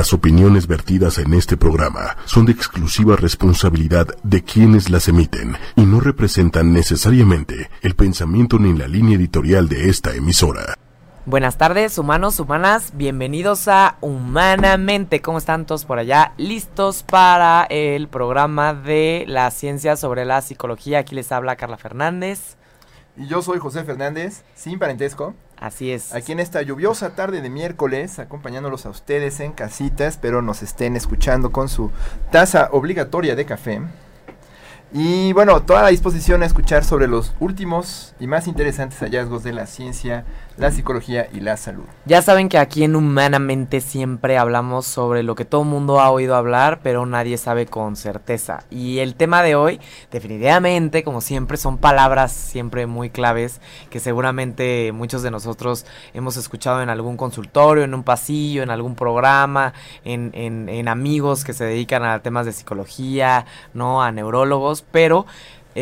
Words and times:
Las 0.00 0.14
opiniones 0.14 0.66
vertidas 0.66 1.18
en 1.18 1.34
este 1.34 1.58
programa 1.58 2.16
son 2.24 2.46
de 2.46 2.52
exclusiva 2.52 3.16
responsabilidad 3.16 4.06
de 4.22 4.42
quienes 4.42 4.88
las 4.88 5.08
emiten 5.08 5.58
y 5.76 5.82
no 5.82 6.00
representan 6.00 6.72
necesariamente 6.72 7.68
el 7.82 7.94
pensamiento 7.94 8.58
ni 8.58 8.72
la 8.72 8.88
línea 8.88 9.16
editorial 9.16 9.68
de 9.68 9.90
esta 9.90 10.14
emisora. 10.14 10.78
Buenas 11.26 11.58
tardes, 11.58 11.98
humanos, 11.98 12.40
humanas, 12.40 12.92
bienvenidos 12.94 13.68
a 13.68 13.98
Humanamente. 14.00 15.20
¿Cómo 15.20 15.36
están 15.36 15.66
todos 15.66 15.84
por 15.84 15.98
allá? 15.98 16.32
¿Listos 16.38 17.02
para 17.02 17.64
el 17.68 18.08
programa 18.08 18.72
de 18.72 19.26
la 19.28 19.50
ciencia 19.50 19.96
sobre 19.96 20.24
la 20.24 20.40
psicología? 20.40 21.00
Aquí 21.00 21.14
les 21.14 21.30
habla 21.30 21.56
Carla 21.56 21.76
Fernández. 21.76 22.56
Y 23.18 23.26
yo 23.26 23.42
soy 23.42 23.58
José 23.58 23.84
Fernández, 23.84 24.44
sin 24.54 24.78
parentesco. 24.78 25.34
Así 25.60 25.92
es. 25.92 26.14
Aquí 26.14 26.32
en 26.32 26.40
esta 26.40 26.62
lluviosa 26.62 27.14
tarde 27.14 27.42
de 27.42 27.50
miércoles, 27.50 28.18
acompañándolos 28.18 28.86
a 28.86 28.88
ustedes 28.88 29.40
en 29.40 29.52
casita, 29.52 30.06
espero 30.06 30.40
nos 30.40 30.62
estén 30.62 30.96
escuchando 30.96 31.52
con 31.52 31.68
su 31.68 31.90
taza 32.30 32.70
obligatoria 32.72 33.36
de 33.36 33.44
café. 33.44 33.82
Y 34.92 35.34
bueno, 35.34 35.62
toda 35.62 35.82
la 35.82 35.88
disposición 35.88 36.42
a 36.42 36.46
escuchar 36.46 36.82
sobre 36.82 37.08
los 37.08 37.34
últimos 37.40 38.14
y 38.18 38.26
más 38.26 38.48
interesantes 38.48 39.00
hallazgos 39.00 39.44
de 39.44 39.52
la 39.52 39.66
ciencia, 39.66 40.24
la 40.60 40.70
psicología 40.70 41.28
y 41.32 41.40
la 41.40 41.56
salud. 41.56 41.84
Ya 42.04 42.20
saben 42.20 42.50
que 42.50 42.58
aquí 42.58 42.84
en 42.84 42.94
Humanamente 42.94 43.80
siempre 43.80 44.36
hablamos 44.36 44.86
sobre 44.86 45.22
lo 45.22 45.34
que 45.34 45.46
todo 45.46 45.64
mundo 45.64 46.00
ha 46.00 46.10
oído 46.10 46.36
hablar, 46.36 46.80
pero 46.82 47.06
nadie 47.06 47.38
sabe 47.38 47.64
con 47.64 47.96
certeza. 47.96 48.64
Y 48.70 48.98
el 48.98 49.14
tema 49.14 49.42
de 49.42 49.54
hoy, 49.54 49.80
definitivamente, 50.10 51.02
como 51.02 51.22
siempre, 51.22 51.56
son 51.56 51.78
palabras 51.78 52.32
siempre 52.32 52.86
muy 52.86 53.08
claves 53.08 53.60
que 53.88 54.00
seguramente 54.00 54.92
muchos 54.92 55.22
de 55.22 55.30
nosotros 55.30 55.86
hemos 56.12 56.36
escuchado 56.36 56.82
en 56.82 56.90
algún 56.90 57.16
consultorio, 57.16 57.82
en 57.82 57.94
un 57.94 58.02
pasillo, 58.02 58.62
en 58.62 58.70
algún 58.70 58.96
programa, 58.96 59.72
en, 60.04 60.30
en, 60.34 60.68
en 60.68 60.88
amigos 60.88 61.42
que 61.42 61.54
se 61.54 61.64
dedican 61.64 62.04
a 62.04 62.20
temas 62.20 62.44
de 62.44 62.52
psicología, 62.52 63.46
¿no? 63.72 64.02
A 64.02 64.12
neurólogos, 64.12 64.84
pero 64.92 65.24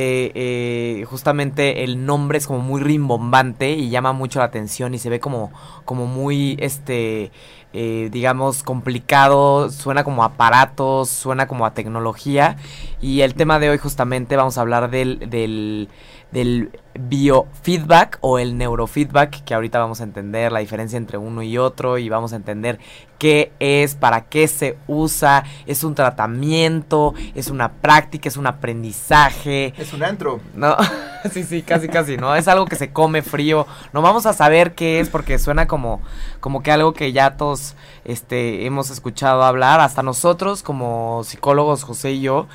eh, 0.00 0.30
eh, 0.36 1.04
justamente 1.06 1.82
el 1.82 2.06
nombre 2.06 2.38
es 2.38 2.46
como 2.46 2.60
muy 2.60 2.80
rimbombante 2.80 3.72
y 3.72 3.90
llama 3.90 4.12
mucho 4.12 4.38
la 4.38 4.44
atención 4.44 4.94
y 4.94 5.00
se 5.00 5.10
ve 5.10 5.18
como, 5.18 5.50
como 5.84 6.06
muy, 6.06 6.56
este, 6.60 7.32
eh, 7.72 8.08
digamos, 8.12 8.62
complicado, 8.62 9.70
suena 9.70 10.04
como 10.04 10.22
aparatos, 10.22 11.08
suena 11.08 11.48
como 11.48 11.66
a 11.66 11.74
tecnología. 11.74 12.58
Y 13.00 13.22
el 13.22 13.34
tema 13.34 13.58
de 13.58 13.70
hoy 13.70 13.78
justamente 13.78 14.36
vamos 14.36 14.56
a 14.56 14.60
hablar 14.60 14.88
del, 14.88 15.88
del 16.32 16.70
biofeedback 16.98 18.18
o 18.20 18.38
el 18.38 18.58
neurofeedback, 18.58 19.44
que 19.44 19.54
ahorita 19.54 19.78
vamos 19.78 20.00
a 20.00 20.04
entender 20.04 20.52
la 20.52 20.60
diferencia 20.60 20.96
entre 20.96 21.16
uno 21.16 21.42
y 21.42 21.56
otro 21.56 21.96
y 21.98 22.08
vamos 22.08 22.32
a 22.32 22.36
entender 22.36 22.78
qué 23.18 23.52
es, 23.58 23.94
para 23.94 24.22
qué 24.22 24.46
se 24.48 24.78
usa, 24.86 25.44
es 25.66 25.84
un 25.84 25.94
tratamiento, 25.94 27.14
es 27.34 27.48
una 27.48 27.72
práctica, 27.72 28.28
es 28.28 28.36
un 28.36 28.46
aprendizaje. 28.46 29.74
Es 29.76 29.92
un 29.92 30.02
antro. 30.02 30.40
No, 30.54 30.76
sí, 31.32 31.44
sí, 31.44 31.62
casi, 31.62 31.88
casi, 31.88 32.16
¿no? 32.16 32.34
Es 32.34 32.48
algo 32.48 32.66
que 32.66 32.76
se 32.76 32.92
come 32.92 33.22
frío. 33.22 33.66
No 33.92 34.02
vamos 34.02 34.26
a 34.26 34.32
saber 34.32 34.74
qué 34.74 35.00
es 35.00 35.08
porque 35.08 35.38
suena 35.38 35.66
como, 35.66 36.00
como 36.40 36.62
que 36.62 36.70
algo 36.70 36.92
que 36.92 37.12
ya 37.12 37.36
todos 37.36 37.74
este, 38.04 38.66
hemos 38.66 38.90
escuchado 38.90 39.42
hablar, 39.42 39.80
hasta 39.80 40.02
nosotros 40.02 40.62
como 40.62 41.22
psicólogos, 41.24 41.84
José 41.84 42.12
y 42.12 42.20
yo, 42.20 42.46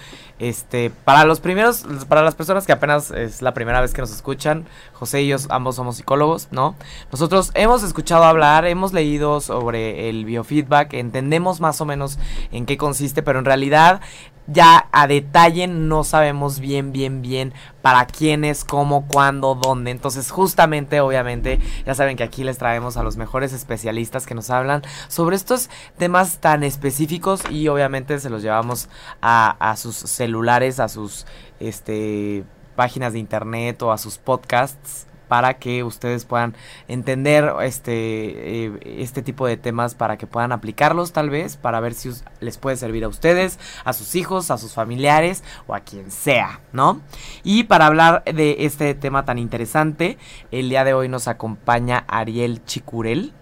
este, 0.50 0.90
para 0.90 1.24
los 1.24 1.40
primeros, 1.40 1.86
para 2.10 2.22
las 2.22 2.36
personas 2.36 2.66
que 2.66 2.74
apenas 2.74 3.12
es 3.12 3.42
la 3.42 3.54
primera 3.54 3.80
vez 3.80 3.94
que 3.94 4.02
nos 4.02 4.12
escuchan, 4.12 4.66
José 4.92 5.22
y 5.22 5.28
yo 5.30 5.38
ambos 5.50 5.78
somos 5.78 5.96
psicólogos, 5.96 6.50
¿no? 6.52 6.76
Nosotros 7.14 7.52
hemos 7.54 7.82
escuchado 7.82 8.26
hablar, 8.26 8.66
hemos 8.66 8.92
leído 8.92 9.40
sobre 9.40 10.10
el 10.10 10.26
biofeedback, 10.26 10.96
entendemos 10.96 11.62
más 11.62 11.80
o 11.80 11.86
menos 11.86 12.20
en 12.52 12.66
qué 12.66 12.76
consiste, 12.76 13.24
pero 13.24 13.40
en 13.40 13.46
realidad 13.46 14.02
ya 14.48 14.88
a 14.92 15.08
detalle 15.08 15.68
no 15.68 16.04
sabemos 16.04 16.60
bien, 16.60 16.92
bien, 16.92 17.22
bien 17.22 17.54
para 17.82 18.06
quiénes, 18.06 18.64
cómo, 18.64 19.08
cuándo, 19.08 19.56
dónde. 19.56 19.92
Entonces, 19.92 20.32
justamente, 20.32 21.00
obviamente, 21.02 21.60
ya 21.86 21.96
saben 21.96 22.18
que 22.18 22.24
aquí 22.24 22.44
les 22.44 22.58
traemos 22.58 22.98
a 22.98 23.04
los 23.04 23.18
mejores 23.18 23.54
especialistas 23.54 24.26
que 24.26 24.36
nos 24.36 24.50
hablan 24.50 24.84
sobre 25.08 25.36
estos 25.36 25.70
temas 25.98 26.40
tan 26.40 26.64
específicos 26.64 27.42
y 27.50 27.68
obviamente 27.68 28.20
se 28.20 28.30
los 28.30 28.42
llevamos 28.42 28.90
a, 29.22 29.56
a 29.60 29.76
sus 29.78 29.96
celulares, 29.96 30.80
a 30.80 30.90
sus 30.90 31.26
este 31.60 32.44
páginas 32.76 33.14
de 33.14 33.20
internet 33.20 33.82
o 33.84 33.92
a 33.92 33.98
sus 33.98 34.18
podcasts 34.18 35.08
para 35.28 35.56
que 35.56 35.84
ustedes 35.84 36.26
puedan 36.26 36.56
entender 36.88 37.54
este, 37.62 38.66
eh, 38.66 38.80
este 38.84 39.22
tipo 39.22 39.48
de 39.48 39.58
temas, 39.58 39.96
para 39.96 40.18
que 40.18 40.28
puedan 40.28 40.52
aplicarlos 40.52 41.12
tal 41.14 41.30
vez, 41.30 41.58
para 41.58 41.80
ver 41.80 41.94
si 41.94 42.12
les 42.40 42.58
puede 42.58 42.78
servir 42.78 43.04
a 43.04 43.08
ustedes, 43.08 43.60
a 43.84 43.94
sus 43.94 44.16
hijos, 44.16 44.52
a 44.52 44.58
sus 44.58 44.74
familiares 44.74 45.44
o 45.68 45.76
a 45.76 45.82
quien 45.82 46.12
sea, 46.12 46.62
¿no? 46.72 47.02
Y 47.44 47.64
para 47.64 47.88
hablar 47.88 48.24
de 48.26 48.58
este 48.60 48.94
tema 48.96 49.26
tan 49.26 49.38
interesante, 49.40 50.18
el 50.52 50.70
día 50.70 50.84
de 50.84 50.94
hoy 50.94 51.10
nos 51.10 51.28
acompaña 51.28 52.06
Ariel 52.08 52.64
Chicurel. 52.66 53.34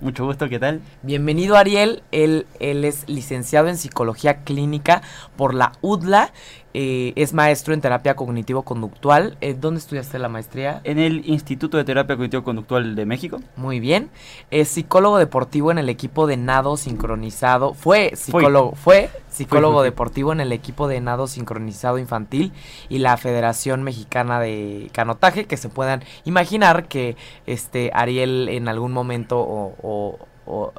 Mucho 0.00 0.24
gusto, 0.24 0.48
¿qué 0.48 0.60
tal? 0.60 0.80
Bienvenido 1.02 1.56
Ariel, 1.56 2.04
él, 2.12 2.46
él 2.60 2.84
es 2.84 3.08
licenciado 3.08 3.66
en 3.66 3.76
psicología 3.76 4.44
clínica 4.44 5.02
por 5.36 5.54
la 5.54 5.72
UDLA 5.80 6.32
eh, 6.74 7.12
es 7.16 7.32
maestro 7.32 7.74
en 7.74 7.80
terapia 7.80 8.14
cognitivo-conductual. 8.14 9.36
Eh, 9.40 9.54
¿Dónde 9.58 9.80
estudiaste 9.80 10.18
la 10.18 10.28
maestría? 10.28 10.80
En 10.84 10.98
el 10.98 11.28
Instituto 11.28 11.76
de 11.76 11.84
Terapia 11.84 12.16
Cognitivo-Conductual 12.16 12.94
de 12.94 13.06
México. 13.06 13.40
Muy 13.56 13.80
bien. 13.80 14.10
Es 14.50 14.68
psicólogo 14.68 15.18
deportivo 15.18 15.70
en 15.70 15.78
el 15.78 15.88
equipo 15.88 16.26
de 16.26 16.36
nado 16.36 16.76
sincronizado. 16.76 17.74
Fue 17.74 18.12
psicólogo, 18.14 18.74
fue 18.74 19.10
psicólogo 19.28 19.82
deportivo 19.82 20.32
en 20.32 20.40
el 20.40 20.52
equipo 20.52 20.88
de 20.88 21.00
nado 21.00 21.26
sincronizado 21.26 21.98
infantil 21.98 22.52
y 22.88 22.98
la 22.98 23.16
Federación 23.16 23.82
Mexicana 23.82 24.40
de 24.40 24.90
Canotaje, 24.92 25.46
que 25.46 25.56
se 25.56 25.68
puedan 25.68 26.04
imaginar 26.24 26.88
que 26.88 27.16
este 27.46 27.90
Ariel 27.94 28.48
en 28.48 28.68
algún 28.68 28.92
momento 28.92 29.38
o 29.40 30.18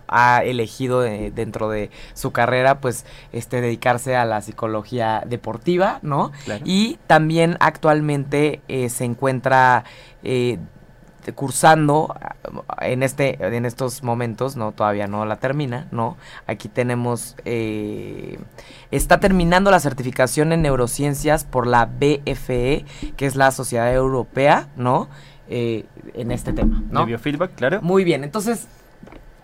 ha 0.08 0.44
elegido 0.44 1.02
dentro 1.02 1.70
de 1.70 1.90
su 2.14 2.32
carrera 2.32 2.80
pues 2.80 3.06
este 3.32 3.62
dedicarse 3.62 4.16
a 4.16 4.26
la 4.26 4.42
psicología 4.42 5.24
deportiva 5.26 6.00
no 6.02 6.32
y 6.66 6.98
también 7.08 7.58
actualmente 7.60 8.62
eh, 8.68 8.90
se 8.90 9.06
encuentra 9.06 9.84
eh, 10.24 10.58
cursando 11.36 12.16
en 12.82 13.04
este 13.04 13.38
en 13.46 13.66
estos 13.66 14.04
momentos 14.04 14.56
no 14.56 14.72
todavía 14.72 15.08
no 15.08 15.26
la 15.26 15.36
termina 15.36 15.88
no 15.92 16.18
aquí 16.48 16.70
tenemos 16.70 17.36
eh, 17.46 18.40
está 18.90 19.20
terminando 19.20 19.70
la 19.70 19.80
certificación 19.80 20.52
en 20.54 20.64
neurociencias 20.64 21.44
por 21.44 21.68
la 21.68 21.86
BFE 21.86 22.86
que 23.16 23.26
es 23.26 23.36
la 23.36 23.52
Sociedad 23.52 23.94
Europea 23.94 24.70
no 24.76 25.10
en 25.52 26.32
este 26.32 26.54
tema 26.54 26.84
no 26.92 27.08
biofeedback 27.08 27.56
claro. 27.56 27.82
Muy 27.82 28.04
bien 28.04 28.24
entonces 28.24 28.68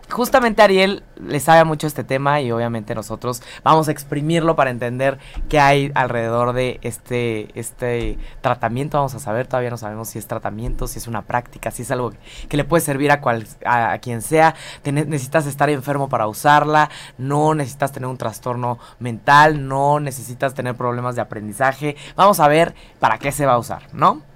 justamente 0.09 0.61
Ariel 0.61 1.03
le 1.17 1.39
sabe 1.39 1.63
mucho 1.63 1.87
este 1.87 2.03
tema 2.03 2.41
y 2.41 2.51
obviamente 2.51 2.95
nosotros 2.95 3.41
vamos 3.63 3.87
a 3.87 3.91
exprimirlo 3.91 4.55
para 4.55 4.69
entender 4.69 5.17
qué 5.49 5.59
hay 5.59 5.91
alrededor 5.95 6.53
de 6.53 6.79
este, 6.81 7.47
este 7.59 8.17
tratamiento. 8.41 8.97
Vamos 8.97 9.15
a 9.15 9.19
saber, 9.19 9.47
todavía 9.47 9.69
no 9.69 9.77
sabemos 9.77 10.09
si 10.09 10.19
es 10.19 10.27
tratamiento, 10.27 10.87
si 10.87 10.99
es 10.99 11.07
una 11.07 11.23
práctica, 11.23 11.71
si 11.71 11.83
es 11.83 11.91
algo 11.91 12.13
que, 12.49 12.57
le 12.57 12.63
puede 12.63 12.81
servir 12.81 13.11
a, 13.11 13.21
cual, 13.21 13.47
a, 13.65 13.97
quien 13.99 14.21
sea. 14.21 14.55
necesitas 14.83 15.45
estar 15.45 15.69
enfermo 15.69 16.09
para 16.09 16.27
usarla, 16.27 16.89
no 17.17 17.55
necesitas 17.55 17.91
tener 17.91 18.07
un 18.07 18.17
trastorno 18.17 18.79
mental, 18.99 19.67
no 19.67 19.99
necesitas 19.99 20.53
tener 20.53 20.75
problemas 20.75 21.15
de 21.15 21.21
aprendizaje. 21.21 21.95
Vamos 22.15 22.39
a 22.39 22.47
ver 22.47 22.73
para 22.99 23.17
qué 23.17 23.31
se 23.31 23.45
va 23.45 23.53
a 23.53 23.57
usar, 23.57 23.83
¿no? 23.93 24.34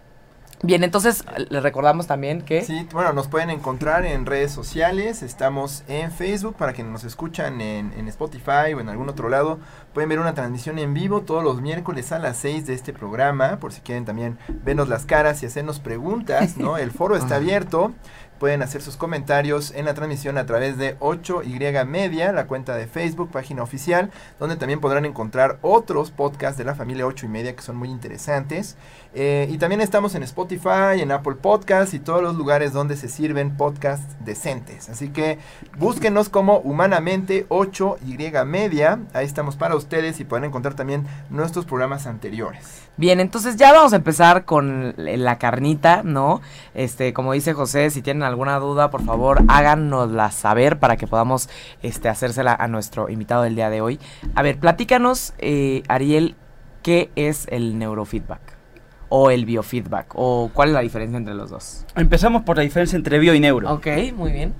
Bien, 0.62 0.84
entonces 0.84 1.24
les 1.50 1.64
recordamos 1.64 2.06
también 2.06 2.42
que... 2.42 2.64
Sí, 2.64 2.86
bueno, 2.92 3.14
nos 3.14 3.30
pueden 3.30 3.50
encontrar 3.50 4.06
en 4.06 4.26
redes 4.26 4.52
sociales, 4.52 5.24
estamos 5.24 5.84
en 5.88 6.12
Facebook 6.12 6.56
para 6.58 6.74
quienes 6.74 6.92
nos 6.92 7.06
escuchan 7.06 7.62
en, 7.62 7.94
en, 7.94 8.10
Spotify 8.10 8.74
o 8.76 8.82
en 8.82 8.90
algún 8.90 9.08
otro 9.08 9.30
lado. 9.30 9.60
Pueden 9.94 10.10
ver 10.10 10.20
una 10.20 10.34
transmisión 10.34 10.78
en 10.78 10.94
vivo 10.94 11.22
todos 11.22 11.46
los 11.46 11.62
miércoles 11.62 12.12
a 12.12 12.20
las 12.20 12.36
6 12.38 12.66
de 12.66 12.74
este 12.74 12.92
programa, 12.92 13.58
por 13.60 13.72
si 13.72 13.80
quieren 13.80 14.04
también 14.04 14.38
vernos 14.50 14.90
las 14.90 15.06
caras 15.06 15.42
y 15.44 15.46
hacernos 15.46 15.80
preguntas, 15.80 16.58
¿no? 16.58 16.78
El 16.78 16.92
foro 16.92 17.16
está 17.16 17.38
abierto, 17.38 17.94
pueden 18.40 18.64
hacer 18.64 18.82
sus 18.82 18.98
comentarios 18.98 19.72
en 19.72 19.86
la 19.86 19.94
transmisión 19.94 20.38
a 20.38 20.46
través 20.46 20.78
de 20.78 20.98
8Y 21.00 21.86
Media, 21.86 22.32
la 22.32 22.48
cuenta 22.48 22.76
de 22.76 22.88
Facebook, 22.88 23.30
página 23.32 23.62
oficial, 23.62 24.10
donde 24.40 24.56
también 24.56 24.80
podrán 24.80 25.06
encontrar 25.06 25.60
otros 25.62 26.10
podcasts 26.10 26.58
de 26.58 26.64
la 26.64 26.74
familia 26.74 27.06
8 27.06 27.26
y 27.26 27.30
Media 27.30 27.56
que 27.56 27.62
son 27.62 27.76
muy 27.76 27.90
interesantes. 27.90 28.78
Eh, 29.14 29.48
y 29.52 29.58
también 29.58 29.82
estamos 29.82 30.16
en 30.16 30.24
Spotify, 30.24 31.02
en 31.02 31.12
Apple 31.12 31.36
Podcasts 31.36 31.94
y 31.94 32.00
todos 32.00 32.22
los 32.22 32.36
lugares 32.36 32.74
donde 32.74 32.96
se 32.96 33.10
sirven 33.10 33.58
podcasts 33.58 34.16
decentes. 34.24 34.90
Así 34.90 35.10
que 35.10 35.40
búsquenos 35.78 36.30
como 36.30 36.58
Humanamente 36.60 37.48
8Y 37.50 38.46
Media. 38.46 39.00
Ahí 39.14 39.26
estamos 39.26 39.56
para 39.58 39.76
ustedes 39.76 40.20
y 40.20 40.26
pueden 40.26 40.46
encontrar 40.46 40.76
también 40.76 41.06
nuestros 41.30 41.66
programas 41.66 42.08
anteriores. 42.08 42.89
Bien, 43.00 43.22
entonces 43.22 43.56
ya 43.56 43.72
vamos 43.72 43.94
a 43.94 43.96
empezar 43.96 44.44
con 44.44 44.94
la 44.98 45.38
carnita, 45.38 46.02
¿no? 46.04 46.42
Este, 46.74 47.14
como 47.14 47.32
dice 47.32 47.54
José, 47.54 47.92
si 47.92 48.02
tienen 48.02 48.24
alguna 48.24 48.60
duda, 48.60 48.90
por 48.90 49.06
favor, 49.06 49.42
háganosla 49.48 50.32
saber 50.32 50.80
para 50.80 50.98
que 50.98 51.08
podamos 51.08 51.50
este, 51.82 52.10
hacérsela 52.10 52.54
a 52.54 52.68
nuestro 52.68 53.08
invitado 53.08 53.44
del 53.44 53.56
día 53.56 53.70
de 53.70 53.80
hoy. 53.80 54.02
A 54.36 54.42
ver, 54.42 54.60
platícanos, 54.60 55.34
eh, 55.38 55.82
Ariel, 55.88 56.36
¿qué 56.84 57.10
es 57.16 57.48
el 57.52 57.80
neurofeedback? 57.80 58.42
O 59.08 59.32
el 59.32 59.46
biofeedback, 59.46 60.12
o 60.16 60.52
cuál 60.54 60.68
es 60.68 60.74
la 60.74 60.82
diferencia 60.82 61.18
entre 61.18 61.36
los 61.36 61.52
dos. 61.52 61.86
Empezamos 61.96 62.42
por 62.42 62.58
la 62.58 62.64
diferencia 62.64 62.98
entre 62.98 63.18
bio 63.18 63.34
y 63.34 63.40
neuro. 63.40 63.76
Ok, 63.76 63.88
muy 64.14 64.34
bien. 64.34 64.54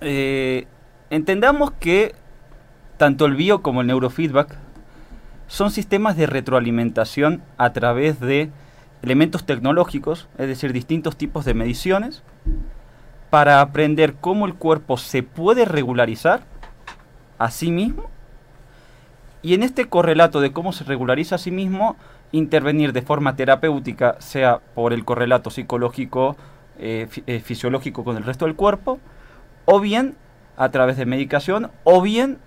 Eh, 0.00 0.66
entendamos 1.10 1.72
que 1.72 2.14
tanto 2.96 3.26
el 3.26 3.36
bio 3.36 3.60
como 3.60 3.82
el 3.82 3.88
neurofeedback 3.88 4.56
son 5.52 5.70
sistemas 5.70 6.16
de 6.16 6.24
retroalimentación 6.24 7.42
a 7.58 7.74
través 7.74 8.18
de 8.20 8.50
elementos 9.02 9.44
tecnológicos, 9.44 10.26
es 10.38 10.48
decir, 10.48 10.72
distintos 10.72 11.18
tipos 11.18 11.44
de 11.44 11.52
mediciones, 11.52 12.22
para 13.28 13.60
aprender 13.60 14.14
cómo 14.14 14.46
el 14.46 14.54
cuerpo 14.54 14.96
se 14.96 15.22
puede 15.22 15.66
regularizar 15.66 16.40
a 17.36 17.50
sí 17.50 17.70
mismo 17.70 18.08
y 19.42 19.52
en 19.52 19.62
este 19.62 19.90
correlato 19.90 20.40
de 20.40 20.52
cómo 20.52 20.72
se 20.72 20.84
regulariza 20.84 21.34
a 21.34 21.38
sí 21.38 21.50
mismo, 21.50 21.96
intervenir 22.30 22.94
de 22.94 23.02
forma 23.02 23.36
terapéutica, 23.36 24.16
sea 24.20 24.60
por 24.74 24.94
el 24.94 25.04
correlato 25.04 25.50
psicológico, 25.50 26.34
eh, 26.78 27.08
eh, 27.26 27.40
fisiológico 27.40 28.04
con 28.04 28.16
el 28.16 28.24
resto 28.24 28.46
del 28.46 28.54
cuerpo, 28.54 29.00
o 29.66 29.80
bien 29.80 30.14
a 30.56 30.70
través 30.70 30.96
de 30.96 31.04
medicación, 31.04 31.70
o 31.84 32.00
bien 32.00 32.38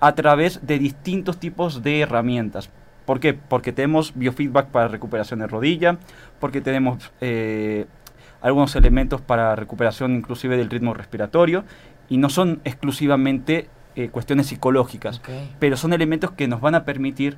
a 0.00 0.14
través 0.14 0.66
de 0.66 0.78
distintos 0.78 1.38
tipos 1.38 1.82
de 1.82 2.00
herramientas. 2.00 2.70
¿Por 3.04 3.20
qué? 3.20 3.34
Porque 3.34 3.72
tenemos 3.72 4.12
biofeedback 4.14 4.68
para 4.68 4.88
recuperación 4.88 5.40
de 5.40 5.46
rodilla, 5.46 5.98
porque 6.38 6.60
tenemos 6.60 7.12
eh, 7.20 7.86
algunos 8.40 8.74
elementos 8.76 9.20
para 9.20 9.54
recuperación 9.56 10.14
inclusive 10.16 10.56
del 10.56 10.70
ritmo 10.70 10.94
respiratorio, 10.94 11.64
y 12.08 12.16
no 12.16 12.28
son 12.28 12.60
exclusivamente 12.64 13.68
eh, 13.96 14.08
cuestiones 14.08 14.46
psicológicas, 14.46 15.20
pero 15.58 15.76
son 15.76 15.92
elementos 15.92 16.30
que 16.32 16.48
nos 16.48 16.60
van 16.60 16.74
a 16.74 16.84
permitir 16.84 17.36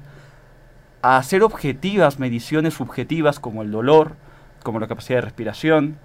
hacer 1.02 1.42
objetivas 1.42 2.18
mediciones 2.18 2.74
subjetivas 2.74 3.40
como 3.40 3.62
el 3.62 3.70
dolor, 3.70 4.16
como 4.62 4.78
la 4.78 4.86
capacidad 4.86 5.18
de 5.18 5.22
respiración, 5.22 5.98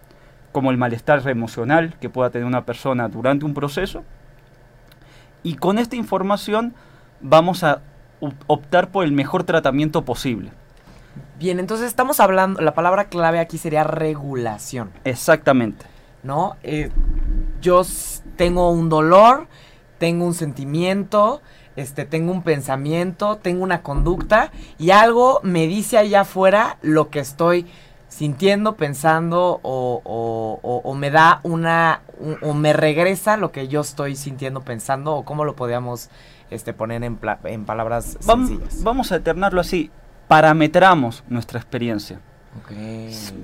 como 0.52 0.72
el 0.72 0.78
malestar 0.78 1.28
emocional 1.30 1.96
que 2.02 2.10
pueda 2.10 2.30
tener 2.30 2.48
una 2.48 2.66
persona 2.66 3.08
durante 3.08 3.46
un 3.46 3.54
proceso. 3.54 4.04
Y 5.48 5.56
con 5.56 5.80
esta 5.80 5.96
información 5.96 6.74
vamos 7.22 7.64
a 7.64 7.80
op- 8.20 8.34
optar 8.48 8.90
por 8.90 9.06
el 9.06 9.14
mejor 9.14 9.46
tratamiento 9.46 10.04
posible. 10.04 10.52
Bien, 11.40 11.58
entonces 11.60 11.88
estamos 11.88 12.20
hablando, 12.20 12.60
la 12.60 12.74
palabra 12.74 13.06
clave 13.06 13.40
aquí 13.40 13.58
sería 13.58 13.86
regulación. 13.86 14.92
Exactamente. 15.06 15.86
¿no? 16.24 16.58
Eh, 16.64 16.90
yo 17.62 17.84
tengo 18.36 18.72
un 18.72 18.90
dolor, 18.90 19.48
tengo 20.00 20.26
un 20.26 20.34
sentimiento, 20.34 21.42
este, 21.78 22.04
tengo 22.04 22.34
un 22.34 22.42
pensamiento, 22.42 23.38
tengo 23.38 23.64
una 23.64 23.82
conducta 23.84 24.52
y 24.78 24.90
algo 24.90 25.40
me 25.44 25.68
dice 25.68 25.98
allá 25.98 26.22
afuera 26.22 26.78
lo 26.82 27.10
que 27.10 27.20
estoy 27.20 27.68
sintiendo, 28.10 28.76
pensando 28.76 29.60
o, 29.62 30.02
o- 30.04 30.60
o- 30.62 30.82
o 30.84 30.96
me 30.96 31.10
da 31.12 31.40
una, 31.44 32.02
un- 32.20 32.38
o 32.42 32.54
me 32.54 32.74
regresa 32.74 33.38
lo 33.38 33.52
que 33.52 33.68
yo 33.68 33.82
estoy 33.82 34.16
sintiendo, 34.16 34.62
pensando 34.62 35.14
o 35.16 35.24
cómo 35.26 35.46
lo 35.46 35.56
podríamos 35.56 36.10
este, 36.50 36.74
poner 36.74 37.04
en, 37.04 37.18
pla- 37.18 37.40
en 37.44 37.66
palabras 37.66 38.18
Vam- 38.22 38.48
sencillas. 38.48 38.84
vamos 38.84 39.12
a 39.12 39.18
eternarlo 39.18 39.60
así. 39.62 39.92
Parametramos 40.28 41.24
nuestra 41.30 41.60
experiencia. 41.60 42.20
Ok. 42.64 42.72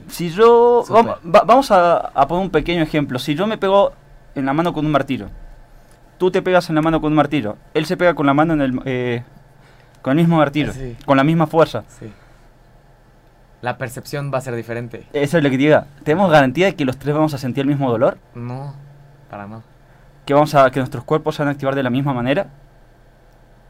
Si 0.10 0.30
yo. 0.30 0.83
Súper. 0.86 1.06
vam- 1.06 1.36
va- 1.36 1.44
vamos 1.45 1.69
a, 1.71 1.98
a 1.98 2.27
poner 2.27 2.44
un 2.45 2.50
pequeño 2.51 2.81
ejemplo. 2.81 3.19
Si 3.19 3.36
yo 3.36 3.45
me 3.48 3.57
pego 3.57 3.92
en 4.36 4.45
la 4.45 4.54
mano 4.54 4.74
con 4.74 4.86
un 4.86 4.92
martillo, 4.92 5.27
tú 6.18 6.31
te 6.31 6.42
pegas 6.42 6.68
en 6.69 6.75
la 6.75 6.81
mano 6.81 7.00
con 7.01 7.12
un 7.12 7.16
martillo, 7.18 7.57
él 7.74 7.86
se 7.86 7.95
pega 7.98 8.13
con 8.16 8.25
la 8.25 8.33
mano 8.33 8.54
en 8.54 8.62
el. 8.62 8.81
eh, 8.86 9.24
con 10.01 10.12
el 10.12 10.18
mismo 10.25 10.38
martillo, 10.38 10.74
Sí. 10.74 10.98
con 11.06 11.16
la 11.18 11.24
misma 11.24 11.48
fuerza. 11.48 11.83
Sí. 12.00 12.12
La 13.63 13.77
percepción 13.77 14.30
va 14.31 14.39
a 14.39 14.42
ser 14.42 14.56
diferente. 14.56 15.07
Eso 15.13 15.38
es 15.38 15.44
lo 15.44 15.50
que 15.50 15.56
te 15.56 15.63
diga. 15.63 15.88
¿Tenemos 16.04 16.30
garantía 16.30 16.65
de 16.65 16.75
que 16.75 16.83
los 16.83 16.98
tres 16.98 17.15
vamos 17.15 17.33
a 17.33 17.38
sentir 17.38 17.62
el 17.62 17.68
mismo 17.69 17.89
dolor? 17.89 18.18
No, 18.36 18.75
para 19.30 19.48
no. 19.48 19.63
¿Que, 20.25 20.33
vamos 20.33 20.54
a, 20.54 20.69
que 20.69 20.80
nuestros 20.81 21.06
cuerpos 21.06 21.36
se 21.36 21.44
van 21.44 21.48
a 21.48 21.51
activar 21.54 21.74
de 21.74 21.81
la 21.81 21.89
misma 21.89 22.13
manera? 22.13 22.48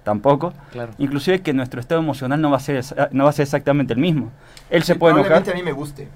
Tampoco. 0.03 0.51
Claro. 0.71 0.93
Inclusive 0.97 1.41
que 1.43 1.53
nuestro 1.53 1.79
estado 1.79 2.01
emocional 2.01 2.41
no 2.41 2.49
va 2.49 2.57
a 2.57 2.59
ser, 2.59 2.77
exa- 2.77 3.07
no 3.11 3.23
va 3.25 3.29
a 3.29 3.33
ser 3.33 3.43
exactamente 3.43 3.93
el 3.93 3.99
mismo. 3.99 4.31
Él 4.71 4.81
se 4.83 4.95
puede 4.95 5.13
enojar. 5.13 5.43
Probablemente 5.43 5.51
a 5.51 5.55
mí 5.55 5.63
me 5.63 5.71
guste. 5.71 6.09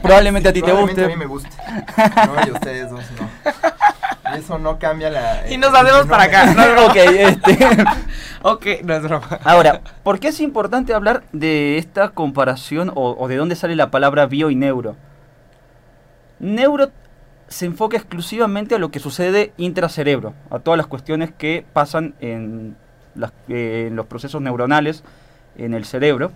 Probablemente 0.00 0.48
a 0.48 0.52
ti 0.52 0.60
te 0.60 0.66
Probablemente 0.66 1.02
guste. 1.02 1.12
a 1.12 1.16
mí 1.16 1.20
me 1.20 1.26
guste. 1.26 1.50
No, 2.36 2.46
y 2.46 2.50
ustedes 2.52 2.88
dos 2.88 3.02
no. 3.20 3.28
Y 4.36 4.40
eso 4.40 4.58
no 4.58 4.78
cambia 4.78 5.10
la... 5.10 5.48
Y 5.50 5.54
el- 5.54 5.60
nos 5.60 5.74
hacemos 5.74 6.06
para 6.06 6.24
acá. 6.24 6.46
fenómeno. 6.48 6.74
No, 6.76 6.82
no, 6.82 6.86
ok, 6.88 6.96
este. 6.96 7.58
Ok, 8.42 8.66
no 8.84 8.94
es 8.94 9.02
broma. 9.02 9.38
Ahora, 9.44 9.80
¿por 10.02 10.18
qué 10.18 10.28
es 10.28 10.40
importante 10.40 10.94
hablar 10.94 11.22
de 11.32 11.78
esta 11.78 12.08
comparación 12.10 12.90
o, 12.94 13.16
o 13.18 13.28
de 13.28 13.36
dónde 13.36 13.54
sale 13.54 13.76
la 13.76 13.90
palabra 13.90 14.26
bio 14.26 14.50
y 14.50 14.56
neuro? 14.56 14.96
Neuro 16.40 16.90
se 17.48 17.66
enfoca 17.66 17.96
exclusivamente 17.96 18.74
a 18.74 18.78
lo 18.78 18.90
que 18.90 18.98
sucede 18.98 19.52
intracerebro, 19.58 20.34
a 20.50 20.58
todas 20.58 20.78
las 20.78 20.86
cuestiones 20.86 21.30
que 21.36 21.64
pasan 21.72 22.14
en, 22.20 22.76
las- 23.14 23.32
eh, 23.48 23.86
en 23.88 23.96
los 23.96 24.06
procesos 24.06 24.40
neuronales 24.42 25.04
en 25.56 25.74
el 25.74 25.84
cerebro. 25.84 26.32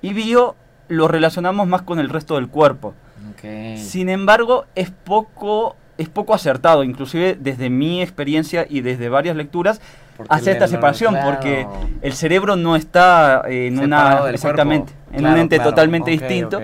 Y 0.00 0.12
bio 0.14 0.54
lo 0.88 1.08
relacionamos 1.08 1.66
más 1.66 1.82
con 1.82 1.98
el 1.98 2.08
resto 2.08 2.36
del 2.36 2.48
cuerpo. 2.48 2.94
Sin 3.76 4.08
embargo, 4.08 4.64
es 4.74 4.90
poco, 4.90 5.76
es 5.98 6.08
poco 6.08 6.34
acertado, 6.34 6.82
inclusive 6.84 7.36
desde 7.38 7.70
mi 7.70 8.02
experiencia 8.02 8.66
y 8.68 8.80
desde 8.80 9.08
varias 9.08 9.36
lecturas, 9.36 9.80
Porque 10.16 10.32
hacer 10.34 10.48
el 10.50 10.54
esta 10.62 10.68
separación, 10.68 11.14
claro. 11.14 11.30
porque 11.30 11.66
el 12.02 12.12
cerebro 12.12 12.56
no 12.56 12.76
está 12.76 13.42
en 13.46 13.78
Separado 13.78 14.22
una 14.24 14.30
exactamente, 14.30 14.92
cuerpo. 14.92 15.18
en 15.18 15.26
un 15.26 15.36
ente 15.38 15.56
claro. 15.56 15.70
totalmente 15.70 16.10
distinto. 16.10 16.60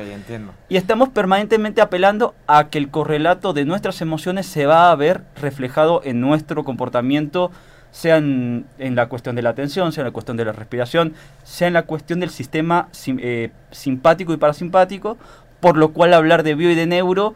Y 0.69 0.77
estamos 0.77 1.09
permanentemente 1.11 1.81
apelando 1.81 2.35
a 2.47 2.69
que 2.69 2.79
el 2.79 2.91
correlato 2.91 3.53
de 3.53 3.65
nuestras 3.65 4.01
emociones 4.01 4.47
se 4.47 4.67
va 4.67 4.91
a 4.91 4.97
ver 4.97 5.23
reflejado 5.41 6.01
en 6.05 6.21
nuestro 6.21 6.65
comportamiento, 6.65 7.51
sea 7.93 8.19
en, 8.19 8.67
en 8.79 8.95
la 8.95 9.07
cuestión 9.09 9.35
de 9.37 9.43
la 9.43 9.51
atención, 9.51 9.93
sea 9.93 10.03
en 10.03 10.07
la 10.07 10.13
cuestión 10.13 10.37
de 10.37 10.45
la 10.45 10.53
respiración, 10.53 11.15
sea 11.43 11.67
en 11.69 11.75
la 11.75 11.83
cuestión 11.83 12.21
del 12.21 12.31
sistema 12.31 12.89
sim- 12.93 13.19
eh, 13.21 13.51
simpático 13.73 14.33
y 14.33 14.37
parasimpático, 14.37 15.17
por 15.61 15.77
lo 15.77 15.89
cual 15.93 16.15
hablar 16.15 16.43
de 16.45 16.55
bio 16.55 16.71
y 16.71 16.75
de 16.77 16.87
neuro 16.87 17.35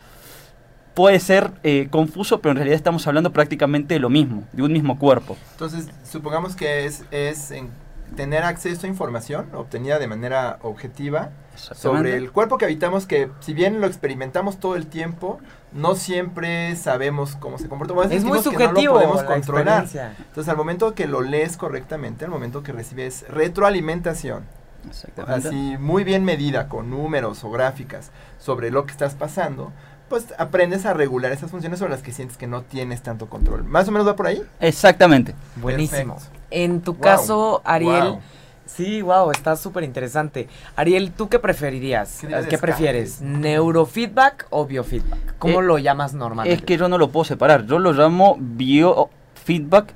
puede 0.94 1.20
ser 1.20 1.50
eh, 1.62 1.88
confuso, 1.91 2.41
pero 2.41 2.52
en 2.52 2.56
realidad 2.56 2.76
estamos 2.76 3.06
hablando 3.06 3.32
prácticamente 3.32 3.94
de 3.94 4.00
lo 4.00 4.11
mismo, 4.11 4.44
de 4.52 4.62
un 4.62 4.73
mismo 4.73 4.99
cuerpo. 4.99 5.37
Entonces, 5.52 5.88
supongamos 6.08 6.56
que 6.56 6.87
es, 6.87 7.05
es 7.11 7.50
en 7.50 7.69
tener 8.17 8.44
acceso 8.44 8.86
a 8.86 8.89
información 8.89 9.48
obtenida 9.55 9.98
de 9.98 10.06
manera 10.06 10.58
objetiva 10.63 11.31
sobre 11.56 12.17
el 12.17 12.32
cuerpo 12.32 12.58
que 12.58 12.65
habitamos, 12.65 13.06
que 13.06 13.31
si 13.41 13.55
bien 13.55 13.81
lo 13.81 13.86
experimentamos 13.86 14.58
todo 14.58 14.77
el 14.77 14.86
tiempo, 14.86 15.39
no 15.72 15.94
siempre 15.94 16.74
sabemos 16.77 17.36
cómo 17.36 17.58
se 17.58 17.69
comporta. 17.69 17.94
Bueno, 17.94 18.13
Es 18.13 18.24
muy 18.24 18.39
que 18.39 18.44
subjetivo 18.44 18.94
No 18.94 19.01
lo 19.01 19.06
podemos 19.06 19.22
la 19.22 19.27
controlar. 19.27 19.84
Entonces, 20.19 20.48
al 20.48 20.56
momento 20.56 20.94
que 20.94 21.06
lo 21.06 21.22
lees 21.22 21.56
correctamente, 21.56 22.24
al 22.24 22.31
momento 22.31 22.63
que 22.63 22.72
recibes 22.72 23.24
retroalimentación, 23.29 24.44
Exactamente. 24.89 25.48
así 25.48 25.77
muy 25.79 26.05
bien 26.05 26.24
medida 26.24 26.69
con 26.69 26.91
números 26.91 27.43
o 27.44 27.51
gráficas 27.51 28.10
sobre 28.39 28.70
lo 28.70 28.84
que 28.84 28.93
estás 28.93 29.15
pasando, 29.15 29.72
pues 30.08 30.27
aprendes 30.39 30.87
a 30.87 30.93
regular 30.94 31.32
esas 31.32 31.51
funciones 31.51 31.79
sobre 31.79 31.93
las 31.93 32.03
que 32.03 32.13
sientes 32.13 32.37
que 32.37 32.46
no 32.46 32.63
tienes 32.63 33.03
tanto 33.03 33.27
control. 33.29 33.65
¿Más 33.65 33.89
o 33.89 33.93
menos 33.93 34.06
va 34.06 34.17
por 34.17 34.27
ahí? 34.27 34.43
Exactamente. 34.61 35.34
Buenísimo. 35.56 36.15
Perfecto. 36.15 36.39
En 36.51 36.81
tu 36.82 36.93
Wow, 36.93 37.01
caso, 37.01 37.63
Ariel, 37.65 38.05
wow. 38.11 38.20
sí, 38.67 39.03
wow, 39.03 39.31
está 39.31 39.56
súper 39.56 39.82
interesante. 39.84 40.49
Ariel, 40.77 41.11
¿tú 41.13 41.29
qué 41.29 41.39
preferirías? 41.39 42.19
¿Qué 42.20 42.29
¿Qué, 42.29 42.37
dirías, 42.43 42.61
prefieres? 42.61 43.20
¿Neurofeedback 43.20 44.46
o 44.51 44.67
biofeedback? 44.67 45.37
¿Cómo 45.39 45.61
Eh, 45.61 45.65
lo 45.65 45.79
llamas 45.79 46.15
normalmente? 46.15 46.58
Es 46.61 46.65
que 46.65 46.77
yo 46.77 46.89
no 46.89 46.99
lo 46.99 47.11
puedo 47.11 47.25
separar, 47.25 47.67
yo 47.67 47.79
lo 47.79 47.93
llamo 47.93 48.37
biofeedback 48.39 49.94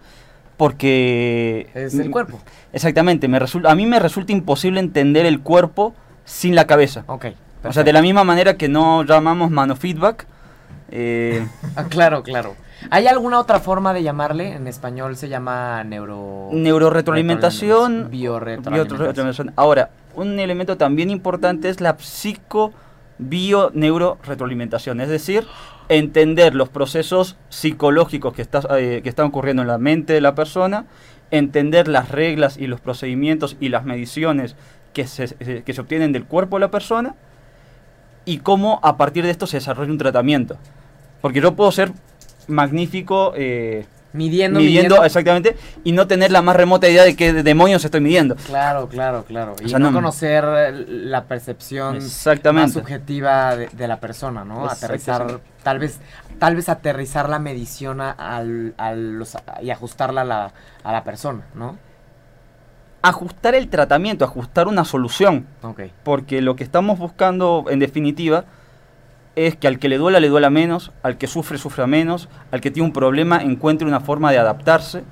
porque... 0.57 1.71
es 1.75 1.95
el 1.95 2.11
cuerpo. 2.11 2.41
Exactamente, 2.73 3.29
me 3.29 3.39
resulta, 3.39 3.71
a 3.71 3.75
mí 3.75 3.87
me 3.87 3.99
resulta 4.01 4.33
imposible 4.33 4.81
entender 4.81 5.25
el 5.27 5.41
cuerpo 5.41 5.95
sin 6.25 6.55
la 6.55 6.67
cabeza. 6.67 7.05
Ok. 7.07 7.27
O 7.65 7.73
sea, 7.73 7.85
de 7.85 7.93
la 7.93 8.03
misma 8.03 8.25
manera 8.25 8.57
que 8.57 8.69
no 8.69 9.05
llamamos 9.05 9.51
manofeedback, 9.51 10.27
eh, 10.91 11.47
Ah, 11.77 11.85
claro, 11.85 12.23
claro. 12.23 12.55
¿Hay 12.91 13.07
alguna 13.07 13.41
otra 13.41 13.59
forma 13.61 13.93
de 13.93 14.03
llamarle? 14.03 14.53
En 14.53 14.67
español 14.69 15.17
se 15.17 15.29
llama 15.29 15.83
neuro... 15.85 16.49
neuroretroalimentación, 16.53 18.09
bioretroalimentación. 18.11 19.53
Ahora, 19.57 19.91
un 20.15 20.39
elemento 20.39 20.77
también 20.77 21.11
importante 21.11 21.69
es 21.69 21.81
la 21.81 21.97
psico 21.99 22.73
bio 23.19 23.73
neuroretroalimentación, 23.75 25.01
es 25.01 25.09
decir, 25.09 25.45
entender 25.89 26.55
los 26.55 26.69
procesos 26.69 27.37
psicológicos 27.49 28.33
que, 28.33 28.43
está, 28.43 28.61
eh, 28.79 29.01
que 29.03 29.09
están 29.09 29.27
ocurriendo 29.27 29.63
en 29.63 29.69
la 29.69 29.79
mente 29.79 30.13
de 30.13 30.21
la 30.21 30.37
persona, 30.37 30.87
entender 31.33 31.89
las 31.89 32.11
reglas 32.11 32.57
y 32.59 32.69
los 32.69 32.81
procedimientos 32.81 33.57
y 33.59 33.71
las 33.71 33.85
mediciones 33.85 34.55
que 34.93 35.09
se, 35.09 35.35
eh, 35.41 35.63
que 35.67 35.73
se 35.73 35.81
obtienen 35.81 36.13
del 36.13 36.25
cuerpo 36.25 36.57
de 36.57 36.61
la 36.61 36.71
persona 36.71 37.17
y 38.31 38.39
cómo 38.39 38.79
a 38.83 38.97
partir 38.97 39.25
de 39.25 39.31
esto 39.31 39.47
se 39.47 39.57
desarrolla 39.57 39.91
un 39.91 39.99
tratamiento. 39.99 40.57
Porque 41.21 41.41
yo 41.41 41.55
puedo 41.55 41.73
ser 41.73 41.93
magnífico 42.47 43.33
eh, 43.37 43.87
Midiendo, 44.13 44.59
midiendo, 44.59 44.81
midiendo. 44.89 45.05
exactamente 45.05 45.57
y 45.85 45.93
no 45.93 46.07
tener 46.07 46.31
la 46.33 46.41
más 46.41 46.57
remota 46.57 46.89
idea 46.89 47.05
de 47.05 47.15
qué 47.15 47.33
demonios 47.43 47.85
estoy 47.85 48.01
midiendo. 48.01 48.37
Claro, 48.37 48.89
claro, 48.89 49.25
claro. 49.25 49.55
Y 49.61 49.67
O 49.67 49.69
sea, 49.69 49.79
no, 49.79 49.91
no- 49.91 49.99
conocer 49.99 50.45
la 50.89 51.25
percepción 51.25 51.97
más 51.97 52.05
Exactamente. 52.05 52.73
subjetiva 52.73 53.55
de, 53.55 53.69
de 53.69 53.87
la 53.89 54.01
persona, 54.01 54.45
¿no? 54.45 54.67
Aterrizar, 54.69 55.41
tal 55.63 55.79
vez, 55.79 55.99
tal 56.39 56.57
vez 56.57 56.69
aterrizar 56.71 57.29
la 57.29 57.39
medición 57.39 58.01
a, 58.01 58.13
al- 58.13 58.73
a 58.79 58.93
los- 58.95 59.37
y 59.63 59.71
ajustarla 59.71 60.23
a 60.23 60.25
la, 60.25 60.53
a 60.85 60.93
la 60.93 61.05
persona, 61.05 61.43
¿no? 61.55 61.77
Ajustar 63.09 63.55
el 63.55 63.69
tratamiento, 63.69 64.27
ajustar 64.27 64.69
una 64.69 64.85
solución. 64.85 65.47
Porque 66.05 66.43
lo 66.43 66.57
que 66.57 66.63
estamos 66.63 66.99
buscando, 66.99 67.65
en 67.71 67.79
definitiva, 67.79 68.45
es 69.35 69.57
que 69.57 69.67
al 69.67 69.79
que 69.79 69.89
le 69.89 69.97
duela, 69.97 70.21
le 70.21 70.29
duela 70.29 70.51
menos, 70.51 70.93
al 71.03 71.17
que 71.17 71.27
sufre, 71.27 71.57
sufra 71.57 71.87
menos, 71.87 72.29
al 72.51 72.61
que 72.61 72.71
tiene 72.71 72.87
un 72.87 72.93
problema, 72.93 73.43
encuentre 73.43 73.89
una 73.89 74.01
forma 74.01 74.31
de 74.31 74.37
adaptarse, 74.37 75.05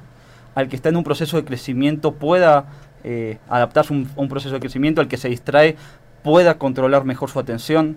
al 0.54 0.68
que 0.68 0.76
está 0.76 0.90
en 0.90 0.96
un 0.96 1.04
proceso 1.04 1.38
de 1.38 1.46
crecimiento 1.46 2.12
pueda 2.12 2.66
eh, 3.02 3.38
adaptarse 3.48 3.94
a 3.94 3.96
un, 3.96 4.10
a 4.14 4.20
un 4.20 4.28
proceso 4.28 4.52
de 4.52 4.60
crecimiento, 4.60 5.00
al 5.00 5.08
que 5.08 5.16
se 5.16 5.30
distrae 5.30 5.76
pueda 6.22 6.58
controlar 6.58 7.06
mejor 7.06 7.30
su 7.30 7.38
atención. 7.38 7.96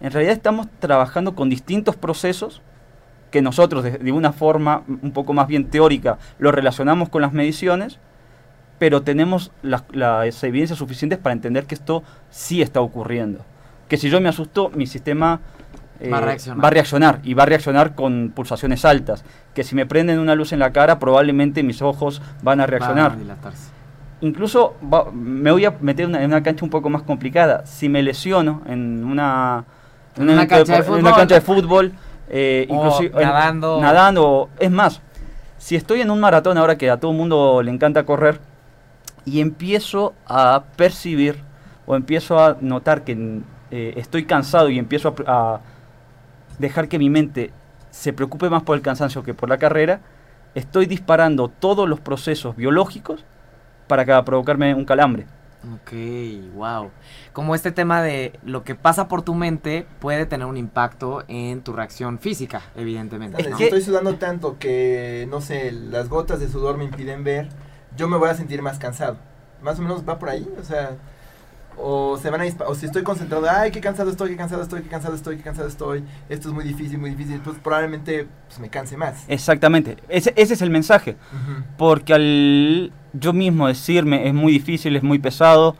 En 0.00 0.12
realidad 0.12 0.34
estamos 0.34 0.68
trabajando 0.78 1.34
con 1.34 1.50
distintos 1.50 1.96
procesos 1.96 2.62
que 3.32 3.42
nosotros 3.42 3.82
de, 3.82 3.98
de 3.98 4.12
una 4.12 4.32
forma 4.32 4.84
un 4.86 5.10
poco 5.10 5.32
más 5.32 5.48
bien 5.48 5.68
teórica 5.68 6.18
lo 6.38 6.52
relacionamos 6.52 7.08
con 7.08 7.22
las 7.22 7.32
mediciones, 7.32 7.98
pero 8.78 9.02
tenemos 9.02 9.50
las, 9.62 9.84
las 9.92 10.42
evidencias 10.44 10.78
suficientes 10.78 11.18
para 11.18 11.32
entender 11.32 11.64
que 11.66 11.74
esto 11.74 12.02
sí 12.30 12.62
está 12.62 12.80
ocurriendo. 12.80 13.40
Que 13.88 13.96
si 13.96 14.10
yo 14.10 14.20
me 14.20 14.28
asusto, 14.28 14.70
mi 14.74 14.86
sistema 14.86 15.40
eh, 16.00 16.10
Va 16.10 16.18
a 16.18 16.20
reaccionar. 16.20 16.64
va 16.64 16.68
a 16.68 16.70
reaccionar 16.70 17.20
y 17.22 17.34
va 17.34 17.44
a 17.44 17.46
reaccionar 17.46 17.94
con 17.94 18.32
pulsaciones 18.34 18.84
altas. 18.84 19.24
Que 19.54 19.64
si 19.64 19.74
me 19.74 19.86
prenden 19.86 20.18
una 20.18 20.34
luz 20.34 20.52
en 20.52 20.58
la 20.58 20.72
cara, 20.72 20.98
probablemente 20.98 21.62
mis 21.62 21.80
ojos 21.80 22.20
van 22.42 22.60
a 22.60 22.66
reaccionar. 22.66 23.12
Va 23.12 23.14
a 23.14 23.18
dilatarse. 23.18 23.70
Incluso 24.20 24.74
va- 24.92 25.10
me 25.12 25.50
voy 25.52 25.64
a 25.66 25.74
meter 25.80 26.06
una- 26.06 26.18
en 26.22 26.26
una 26.26 26.42
cancha 26.42 26.64
un 26.64 26.70
poco 26.70 26.90
más 26.90 27.02
complicada. 27.02 27.64
Si 27.66 27.88
me 27.88 28.02
lesiono 28.02 28.62
en 28.66 29.04
una, 29.04 29.64
En 30.16 30.24
un 30.24 30.30
una 30.30 30.46
cancha 30.48 30.72
de 30.72 30.78
en 30.80 30.84
una 30.90 30.98
fútbol. 31.00 31.14
cancha 31.14 31.34
de 31.34 31.40
fútbol, 31.40 31.92
eh, 32.28 32.66
inclusive 32.68 33.10
nadando, 33.80 34.48
es 34.58 34.70
más, 34.70 35.00
si 35.58 35.76
estoy 35.76 36.00
en 36.00 36.10
un 36.10 36.20
maratón 36.20 36.58
ahora 36.58 36.76
que 36.76 36.90
a 36.90 36.98
todo 36.98 37.10
el 37.12 37.16
mundo 37.16 37.62
le 37.62 37.70
encanta 37.70 38.04
correr 38.04 38.40
y 39.26 39.40
empiezo 39.40 40.14
a 40.26 40.64
percibir 40.76 41.36
o 41.84 41.94
empiezo 41.94 42.38
a 42.38 42.56
notar 42.60 43.04
que 43.04 43.42
eh, 43.70 43.92
estoy 43.96 44.24
cansado 44.24 44.70
y 44.70 44.78
empiezo 44.78 45.14
a, 45.26 45.60
dejar 46.58 46.88
que 46.88 46.98
mi 46.98 47.10
mente 47.10 47.50
se 47.90 48.14
preocupe 48.14 48.48
más 48.48 48.62
por 48.62 48.76
el 48.76 48.82
cansancio 48.82 49.22
que 49.22 49.34
por 49.34 49.50
la 49.50 49.58
carrera, 49.58 50.00
estoy 50.54 50.86
disparando 50.86 51.48
todos 51.48 51.86
los 51.86 52.00
procesos 52.00 52.56
biológicos 52.56 53.24
para 53.88 54.06
que- 54.06 54.22
provocarme 54.24 54.74
un 54.74 54.86
calambre. 54.86 55.26
Ok, 55.74 55.92
wow. 56.54 56.90
Como 57.32 57.54
este 57.54 57.72
tema 57.72 58.00
de 58.00 58.38
lo 58.44 58.62
que 58.62 58.74
pasa 58.74 59.08
por 59.08 59.22
tu 59.22 59.34
mente 59.34 59.86
puede 59.98 60.24
tener 60.24 60.46
un 60.46 60.56
impacto 60.56 61.24
en 61.26 61.60
tu 61.62 61.72
reacción 61.72 62.18
física, 62.20 62.62
evidentemente. 62.76 63.42
Si 63.42 63.50
¿no? 63.50 63.56
que- 63.56 63.64
estoy 63.64 63.82
sudando 63.82 64.14
tanto 64.14 64.58
que, 64.58 65.26
no 65.28 65.40
sé, 65.40 65.72
las 65.72 66.08
gotas 66.08 66.38
de 66.40 66.48
sudor 66.48 66.78
me 66.78 66.84
impiden 66.84 67.24
ver, 67.24 67.48
yo 67.96 68.08
me 68.08 68.16
voy 68.16 68.28
a 68.30 68.34
sentir 68.34 68.62
más 68.62 68.78
cansado. 68.78 69.16
Más 69.62 69.78
o 69.78 69.82
menos 69.82 70.06
va 70.08 70.18
por 70.18 70.28
ahí, 70.28 70.46
o 70.60 70.62
sea, 70.64 70.90
o 71.78 72.16
se 72.16 72.30
van 72.30 72.40
a 72.40 72.44
o 72.66 72.74
si 72.74 72.86
estoy 72.86 73.02
concentrado, 73.02 73.46
ay, 73.50 73.70
qué 73.70 73.80
cansado 73.80 74.10
estoy, 74.10 74.30
qué 74.30 74.36
cansado 74.36 74.62
estoy, 74.62 74.82
qué 74.82 74.88
cansado 74.88 75.14
estoy, 75.14 75.36
qué 75.36 75.42
cansado 75.42 75.68
estoy, 75.68 76.04
esto 76.28 76.48
es 76.48 76.54
muy 76.54 76.64
difícil, 76.64 76.98
muy 76.98 77.10
difícil, 77.10 77.40
pues 77.44 77.58
probablemente 77.58 78.26
pues, 78.48 78.58
me 78.60 78.68
canse 78.70 78.96
más. 78.96 79.24
Exactamente, 79.28 79.96
ese, 80.08 80.32
ese 80.36 80.54
es 80.54 80.62
el 80.62 80.70
mensaje. 80.70 81.12
Ujú. 81.32 81.64
Porque 81.76 82.14
al 82.14 82.92
yo 83.12 83.32
mismo 83.32 83.66
decirme 83.68 84.26
es 84.26 84.34
muy 84.34 84.52
difícil, 84.52 84.96
es 84.96 85.02
muy 85.02 85.18
pesado, 85.18 85.76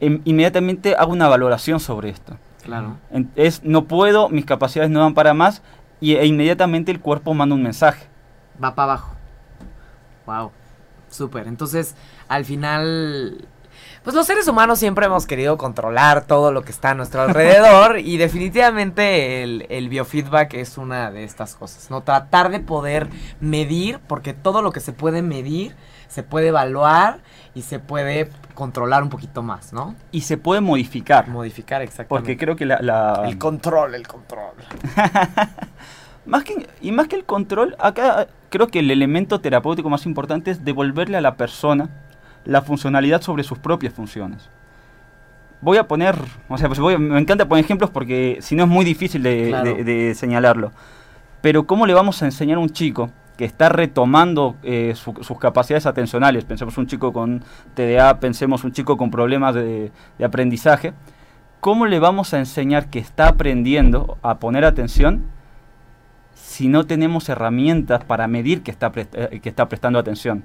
em- 0.00 0.20
inmediatamente 0.24 0.94
hago 0.96 1.12
una 1.12 1.28
valoración 1.28 1.78
sobre 1.80 2.10
esto. 2.10 2.36
Claro. 2.64 2.96
En- 3.10 3.30
Es 3.36 3.62
no 3.64 3.84
puedo, 3.84 4.28
mis 4.28 4.44
capacidades 4.44 4.90
no 4.90 5.00
dan 5.00 5.14
para 5.14 5.34
más 5.34 5.62
y, 6.00 6.14
e 6.16 6.26
inmediatamente 6.26 6.90
el 6.90 7.00
cuerpo 7.00 7.32
manda 7.34 7.54
un 7.54 7.62
mensaje. 7.62 8.06
Va 8.62 8.74
para 8.74 8.92
abajo. 8.92 9.14
Wow. 10.26 10.50
Súper. 11.10 11.46
Entonces, 11.48 11.94
al 12.28 12.44
final. 12.44 13.48
Pues 14.04 14.14
los 14.14 14.26
seres 14.26 14.48
humanos 14.48 14.78
siempre 14.78 15.06
hemos 15.06 15.26
querido 15.26 15.58
controlar 15.58 16.24
todo 16.24 16.50
lo 16.50 16.62
que 16.62 16.70
está 16.70 16.90
a 16.90 16.94
nuestro 16.94 17.20
alrededor 17.22 17.98
y 18.02 18.16
definitivamente 18.16 19.42
el, 19.42 19.66
el 19.68 19.88
biofeedback 19.88 20.54
es 20.54 20.78
una 20.78 21.10
de 21.10 21.24
estas 21.24 21.56
cosas, 21.56 21.90
¿no? 21.90 22.02
Tratar 22.02 22.50
de 22.50 22.60
poder 22.60 23.08
medir, 23.40 23.98
porque 24.06 24.32
todo 24.34 24.62
lo 24.62 24.72
que 24.72 24.80
se 24.80 24.92
puede 24.92 25.20
medir 25.20 25.74
se 26.08 26.22
puede 26.22 26.48
evaluar 26.48 27.18
y 27.54 27.62
se 27.62 27.80
puede 27.80 28.30
controlar 28.54 29.02
un 29.02 29.10
poquito 29.10 29.42
más, 29.42 29.72
¿no? 29.74 29.94
Y 30.10 30.22
se 30.22 30.38
puede 30.38 30.60
modificar. 30.62 31.28
Modificar 31.28 31.82
exactamente. 31.82 32.08
Porque 32.08 32.36
creo 32.38 32.56
que 32.56 32.64
la... 32.64 32.80
la- 32.80 33.24
El 33.26 33.36
control, 33.36 33.94
el 33.94 34.06
control. 34.08 34.54
más 36.28 36.44
que, 36.44 36.66
y 36.80 36.92
más 36.92 37.08
que 37.08 37.16
el 37.16 37.24
control, 37.24 37.74
acá 37.80 38.28
creo 38.50 38.68
que 38.68 38.78
el 38.80 38.90
elemento 38.90 39.40
terapéutico 39.40 39.88
más 39.90 40.06
importante 40.06 40.50
es 40.50 40.64
devolverle 40.64 41.16
a 41.16 41.20
la 41.20 41.34
persona 41.36 41.88
la 42.44 42.62
funcionalidad 42.62 43.20
sobre 43.22 43.42
sus 43.42 43.58
propias 43.58 43.92
funciones. 43.94 44.48
Voy 45.60 45.76
a 45.76 45.88
poner, 45.88 46.16
o 46.48 46.56
sea, 46.56 46.68
pues 46.68 46.78
voy 46.78 46.94
a- 46.94 46.98
me 46.98 47.18
encanta 47.18 47.48
poner 47.48 47.64
ejemplos 47.64 47.90
porque 47.90 48.38
si 48.40 48.54
no 48.54 48.62
es 48.64 48.68
muy 48.68 48.84
difícil 48.84 49.22
de, 49.22 49.46
Claro. 49.48 49.74
de- 49.74 49.84
de 49.84 50.14
señalarlo. 50.14 50.70
Pero 51.40 51.66
¿cómo 51.66 51.86
le 51.86 51.94
vamos 51.94 52.22
a 52.22 52.26
enseñar 52.26 52.58
a 52.58 52.60
un 52.60 52.70
chico 52.70 53.10
que 53.36 53.44
está 53.44 53.68
retomando 53.68 54.56
eh, 54.62 54.92
su- 54.94 55.18
sus 55.22 55.38
capacidades 55.38 55.86
atencionales? 55.86 56.44
Pensemos 56.44 56.78
un 56.78 56.86
chico 56.86 57.12
con 57.12 57.42
TDA, 57.74 58.20
pensemos 58.20 58.62
un 58.64 58.72
chico 58.72 58.96
con 58.96 59.10
problemas 59.10 59.54
de, 59.54 59.90
de 60.18 60.24
aprendizaje. 60.24 60.92
¿Cómo 61.60 61.86
le 61.86 61.98
vamos 61.98 62.34
a 62.34 62.38
enseñar 62.38 62.88
que 62.88 63.00
está 63.00 63.28
aprendiendo 63.28 64.16
a 64.22 64.38
poner 64.38 64.64
atención 64.64 65.24
si 66.58 66.66
no 66.66 66.86
tenemos 66.86 67.28
herramientas 67.28 68.02
para 68.04 68.26
medir 68.26 68.62
que 68.64 68.72
está, 68.72 68.90
eh, 68.96 69.38
que 69.40 69.48
está 69.48 69.68
prestando 69.68 70.00
atención? 70.00 70.42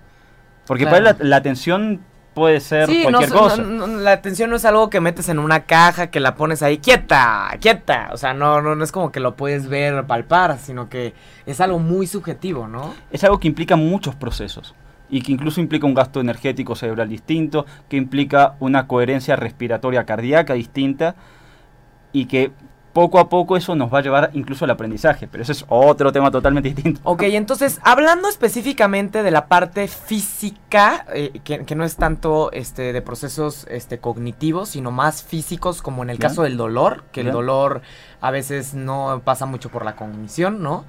Porque 0.68 0.84
Claro. 0.84 1.04
para 1.04 1.10
él 1.12 1.18
la, 1.20 1.30
la 1.30 1.36
atención 1.38 2.02
puede 2.36 2.60
ser 2.60 2.88
Sí, 2.88 3.02
cualquier 3.02 3.32
no, 3.32 3.40
cosa. 3.40 3.58
no, 3.58 3.88
no, 3.88 4.00
la 4.00 4.12
atención 4.12 4.52
no 4.52 4.56
es 4.56 4.66
algo 4.66 4.92
que 4.92 5.02
metes 5.02 5.28
en 5.30 5.40
una 5.40 5.62
caja, 5.62 6.08
que 6.12 6.20
la 6.20 6.36
pones 6.36 6.62
ahí 6.62 6.78
quieta, 6.78 7.50
quieta. 7.60 8.10
O 8.14 8.18
sea, 8.18 8.36
no, 8.36 8.62
no, 8.62 8.76
no 8.76 8.84
es 8.84 8.92
como 8.92 9.12
que 9.12 9.20
lo 9.20 9.36
puedes 9.36 9.68
ver, 9.68 10.06
palpar, 10.06 10.60
sino 10.60 10.88
que 10.88 11.16
es 11.48 11.60
algo 11.62 11.80
muy 11.80 12.06
subjetivo, 12.06 12.68
¿no? 12.68 12.94
Es 13.12 13.24
algo 13.24 13.40
que 13.40 13.48
implica 13.48 13.76
muchos 13.76 14.14
procesos 14.16 14.76
y 15.10 15.22
que 15.24 15.32
incluso 15.32 15.62
implica 15.62 15.86
un 15.88 15.96
gasto 15.96 16.22
energético 16.22 16.76
cerebral 16.76 17.10
distinto, 17.10 17.66
que 17.90 17.98
implica 17.98 18.56
una 18.60 18.86
coherencia 18.88 19.36
respiratoria 19.36 20.06
cardíaca 20.06 20.54
distinta 20.54 21.16
y 22.14 22.26
que 22.26 22.52
poco 22.94 23.20
a 23.20 23.28
poco 23.28 23.58
eso 23.58 23.76
nos 23.76 23.92
va 23.92 24.00
a 24.00 24.02
llevar 24.02 24.30
incluso 24.34 24.66
al 24.66 24.72
aprendizaje, 24.72 25.28
pero 25.28 25.42
ese 25.42 25.52
es 25.52 25.66
otro 25.68 26.12
tema 26.12 26.30
totalmente 26.30 26.70
distinto. 26.74 27.02
Ok, 27.04 27.24
entonces, 27.24 27.80
hablando 27.84 28.30
específicamente 28.30 29.24
de 29.24 29.32
la 29.32 29.48
parte 29.48 29.88
física, 29.88 31.06
eh, 31.14 31.42
que, 31.44 31.66
que 31.66 31.76
no 31.76 31.84
es 31.84 31.96
tanto 31.96 32.52
este, 32.52 32.94
de 32.94 33.02
procesos 33.02 33.66
este, 33.70 33.98
cognitivos, 33.98 34.70
sino 34.70 34.92
más 34.92 35.24
físicos, 35.24 35.82
como 35.82 36.04
en 36.04 36.12
el 36.12 36.18
Bien. 36.18 36.30
caso 36.30 36.44
del 36.44 36.56
dolor, 36.56 37.04
que 37.12 37.22
el 37.22 37.32
dolor 37.32 37.82
a 38.22 38.32
veces 38.32 38.76
no 38.76 39.22
pasa 39.26 39.48
mucho 39.48 39.70
por 39.70 39.84
la 39.84 39.96
cognición, 39.96 40.62
¿no? 40.62 40.86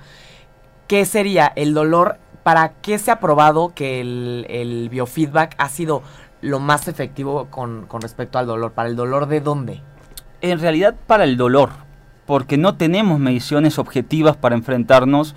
¿Qué 0.87 1.07
sería 1.07 1.51
el 1.57 1.73
dolor? 1.73 2.19
¿Para 2.43 2.75
qué 2.83 2.99
se 2.99 3.11
ha 3.11 3.21
probado 3.21 3.73
que 3.75 4.03
el, 4.03 4.47
el 4.51 4.91
biofeedback 4.91 5.55
ha 5.57 5.71
sido 5.71 6.03
lo 6.43 6.61
más 6.61 6.89
efectivo 6.89 7.47
con, 7.51 7.87
con 7.87 8.03
respecto 8.03 8.39
al 8.39 8.47
dolor? 8.47 8.73
¿Para 8.73 8.91
el 8.91 8.97
dolor 8.97 9.27
de 9.27 9.41
dónde? 9.41 9.83
En 10.43 10.61
realidad 10.61 10.95
para 11.07 11.25
el 11.25 11.39
dolor, 11.39 11.71
porque 12.27 12.57
no 12.57 12.77
tenemos 12.77 13.19
mediciones 13.19 13.79
objetivas 13.79 14.37
para 14.37 14.55
enfrentarnos 14.55 15.35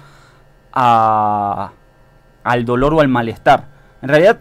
a, 0.74 1.72
al 2.44 2.65
dolor 2.65 2.94
o 2.94 3.01
al 3.01 3.08
malestar. 3.08 3.65
En 4.01 4.10
realidad, 4.10 4.39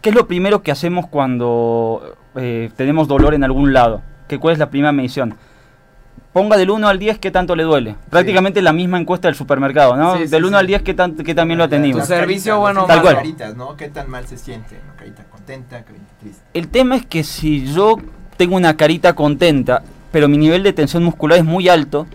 ¿qué 0.00 0.10
es 0.10 0.14
lo 0.14 0.26
primero 0.26 0.62
que 0.62 0.70
hacemos 0.70 1.06
cuando 1.06 2.16
eh, 2.36 2.70
tenemos 2.76 3.08
dolor 3.08 3.34
en 3.34 3.44
algún 3.44 3.72
lado? 3.72 4.02
¿Qué, 4.28 4.38
¿Cuál 4.38 4.52
es 4.52 4.58
la 4.58 4.70
primera 4.70 4.92
medición? 4.92 5.36
Ponga 6.32 6.56
del 6.56 6.70
1 6.70 6.88
al 6.88 6.98
10 6.98 7.18
qué 7.20 7.30
tanto 7.30 7.54
le 7.54 7.62
duele. 7.62 7.94
Prácticamente 8.10 8.60
la 8.60 8.72
misma 8.72 8.98
encuesta 8.98 9.28
del 9.28 9.36
supermercado, 9.36 9.96
¿no? 9.96 10.16
Sí, 10.16 10.24
sí, 10.24 10.30
del 10.30 10.44
1 10.44 10.56
sí. 10.56 10.60
al 10.60 10.66
10 10.66 10.82
qué, 10.82 10.94
tan, 10.94 11.14
qué 11.14 11.34
también 11.34 11.58
lo 11.58 11.64
ha 11.64 11.68
tenido. 11.68 12.00
Tu 12.00 12.06
servicio, 12.06 12.54
caritas, 12.54 12.60
bueno, 12.60 12.86
Tal 12.86 13.02
cual. 13.02 13.14
caritas, 13.16 13.54
¿no? 13.54 13.76
¿Qué 13.76 13.88
tan 13.88 14.10
mal 14.10 14.26
se 14.26 14.36
siente? 14.36 14.80
¿no? 14.84 14.96
Carita 14.96 15.22
contenta, 15.30 15.84
carita 15.84 16.04
triste. 16.20 16.42
El 16.52 16.68
tema 16.68 16.96
es 16.96 17.06
que 17.06 17.22
si 17.22 17.72
yo 17.72 17.98
tengo 18.36 18.56
una 18.56 18.76
carita 18.76 19.14
contenta, 19.14 19.82
pero 20.14 20.28
mi 20.28 20.38
nivel 20.38 20.62
de 20.62 20.72
tensión 20.72 21.02
muscular 21.02 21.40
es 21.40 21.44
muy 21.44 21.68
alto, 21.68 22.06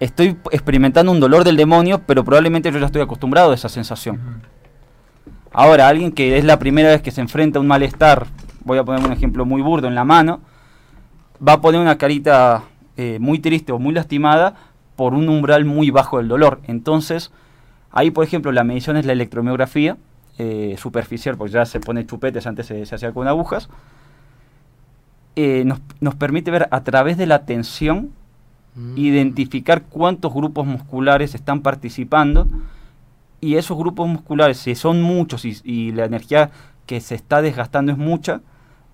estoy 0.00 0.36
experimentando 0.50 1.12
un 1.12 1.20
dolor 1.20 1.44
del 1.44 1.56
demonio, 1.56 2.02
pero 2.04 2.24
probablemente 2.24 2.72
yo 2.72 2.80
ya 2.80 2.86
estoy 2.86 3.02
acostumbrado 3.02 3.52
a 3.52 3.54
esa 3.54 3.68
sensación. 3.68 4.42
Ahora, 5.52 5.86
alguien 5.86 6.10
que 6.10 6.36
es 6.36 6.44
la 6.44 6.58
primera 6.58 6.88
vez 6.88 7.02
que 7.02 7.12
se 7.12 7.20
enfrenta 7.20 7.60
a 7.60 7.62
un 7.62 7.68
malestar, 7.68 8.26
voy 8.64 8.78
a 8.78 8.84
poner 8.84 9.06
un 9.06 9.12
ejemplo 9.12 9.44
muy 9.46 9.62
burdo 9.62 9.86
en 9.86 9.94
la 9.94 10.02
mano, 10.02 10.40
va 11.40 11.52
a 11.52 11.60
poner 11.60 11.80
una 11.80 11.98
carita 11.98 12.64
eh, 12.96 13.18
muy 13.20 13.38
triste 13.38 13.70
o 13.70 13.78
muy 13.78 13.94
lastimada, 13.94 14.56
por 14.96 15.14
un 15.14 15.28
umbral 15.28 15.64
muy 15.64 15.92
bajo 15.92 16.18
del 16.18 16.26
dolor. 16.26 16.62
Entonces, 16.64 17.30
ahí 17.92 18.10
por 18.10 18.24
ejemplo 18.24 18.50
la 18.50 18.64
medición 18.64 18.96
es 18.96 19.06
la 19.06 19.12
electromiografía 19.12 19.98
eh, 20.38 20.74
superficial, 20.78 21.36
porque 21.36 21.52
ya 21.52 21.64
se 21.64 21.78
pone 21.78 22.06
chupetes, 22.06 22.48
antes 22.48 22.66
se, 22.66 22.84
se 22.84 22.94
hacía 22.96 23.12
con 23.12 23.28
agujas. 23.28 23.68
Eh, 25.36 25.64
nos, 25.64 25.80
nos 26.00 26.14
permite 26.14 26.50
ver 26.50 26.68
a 26.70 26.84
través 26.84 27.16
de 27.16 27.26
la 27.26 27.44
tensión 27.44 28.10
Mm. 28.76 28.98
identificar 28.98 29.84
cuántos 29.84 30.34
grupos 30.34 30.66
musculares 30.66 31.36
están 31.36 31.60
participando 31.60 32.48
y 33.40 33.54
esos 33.54 33.78
grupos 33.78 34.08
musculares, 34.08 34.58
si 34.58 34.74
son 34.74 35.00
muchos 35.00 35.44
y, 35.44 35.56
y 35.62 35.92
la 35.92 36.06
energía 36.06 36.50
que 36.86 37.00
se 37.00 37.14
está 37.14 37.40
desgastando 37.40 37.92
es 37.92 37.98
mucha, 37.98 38.40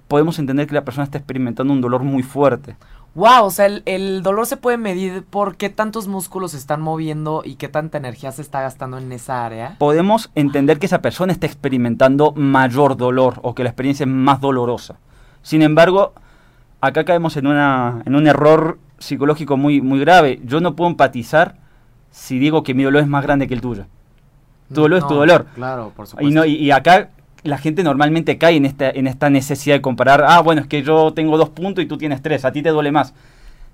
podemos 0.06 0.38
entender 0.38 0.66
que 0.66 0.75
la 0.75 0.85
persona 0.85 1.04
está 1.04 1.16
experimentando 1.16 1.73
un 1.73 1.80
dolor 1.80 2.02
muy 2.02 2.23
fuerte. 2.23 2.76
Wow, 3.14 3.44
o 3.47 3.50
sea, 3.50 3.66
el, 3.66 3.82
el 3.87 4.23
dolor 4.23 4.47
se 4.47 4.59
puede 4.59 4.76
medir 4.76 5.25
por 5.25 5.56
qué 5.56 5.70
tantos 5.70 6.09
músculos 6.09 6.50
se 6.50 6.59
están 6.59 6.82
moviendo 6.82 7.42
y 7.42 7.54
qué 7.54 7.68
tanta 7.68 7.97
energía 7.97 8.32
se 8.32 8.42
está 8.42 8.61
gastando 8.61 8.99
en 8.99 9.11
esa 9.12 9.47
área. 9.47 9.76
Podemos 9.78 10.30
entender 10.35 10.78
que 10.78 10.87
esa 10.87 11.00
persona 11.00 11.32
está 11.32 11.47
experimentando 11.47 12.32
mayor 12.32 12.99
dolor 12.99 13.40
o 13.42 13.54
que 13.54 13.64
la 13.64 13.70
experiencia 13.70 14.04
es 14.04 14.11
más 14.11 14.40
dolorosa. 14.42 14.97
Sin 15.42 15.62
embargo, 15.62 16.12
acá 16.80 17.04
caemos 17.04 17.37
en, 17.37 17.46
una, 17.46 18.02
en 18.04 18.14
un 18.14 18.26
error 18.26 18.78
psicológico 18.99 19.56
muy, 19.56 19.80
muy 19.80 20.00
grave. 20.00 20.40
Yo 20.44 20.60
no 20.60 20.76
puedo 20.76 20.90
empatizar 20.90 21.56
si 22.10 22.38
digo 22.38 22.62
que 22.62 22.75
mi 22.75 22.82
dolor 22.82 23.02
es 23.02 23.08
más 23.08 23.22
grande 23.22 23.49
que 23.49 23.54
el 23.54 23.60
tuyo. 23.60 23.87
Tu 24.72 24.80
dolor 24.80 24.99
es 24.99 25.06
tu 25.06 25.14
dolor. 25.14 25.46
Claro, 25.54 25.92
por 25.96 26.06
supuesto. 26.06 26.30
Y, 26.30 26.32
no, 26.32 26.44
y, 26.44 26.54
y 26.54 26.70
acá 26.70 27.10
la 27.42 27.58
gente 27.58 27.82
normalmente 27.82 28.38
cae 28.38 28.56
en 28.56 28.64
esta, 28.66 28.90
en 28.90 29.06
esta 29.06 29.30
necesidad 29.30 29.76
de 29.76 29.80
comparar, 29.82 30.25
ah, 30.26 30.40
bueno, 30.40 30.60
es 30.60 30.66
que 30.66 30.82
yo 30.82 31.12
tengo 31.12 31.38
dos 31.38 31.49
puntos 31.49 31.82
y 31.82 31.87
tú 31.87 31.99
tienes 31.99 32.22
tres, 32.22 32.44
a 32.44 32.52
ti 32.52 32.62
te 32.62 32.70
duele 32.70 32.92
más. 32.92 33.14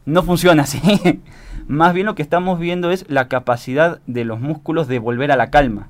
No 0.04 0.22
funciona 0.22 0.62
así. 0.62 0.80
más 1.66 1.92
bien 1.92 2.06
lo 2.06 2.14
que 2.14 2.22
estamos 2.22 2.58
viendo 2.58 2.90
es 2.90 3.04
la 3.08 3.28
capacidad 3.28 4.00
de 4.06 4.24
los 4.24 4.40
músculos 4.40 4.88
de 4.88 4.98
volver 4.98 5.32
a 5.32 5.36
la 5.36 5.50
calma. 5.50 5.88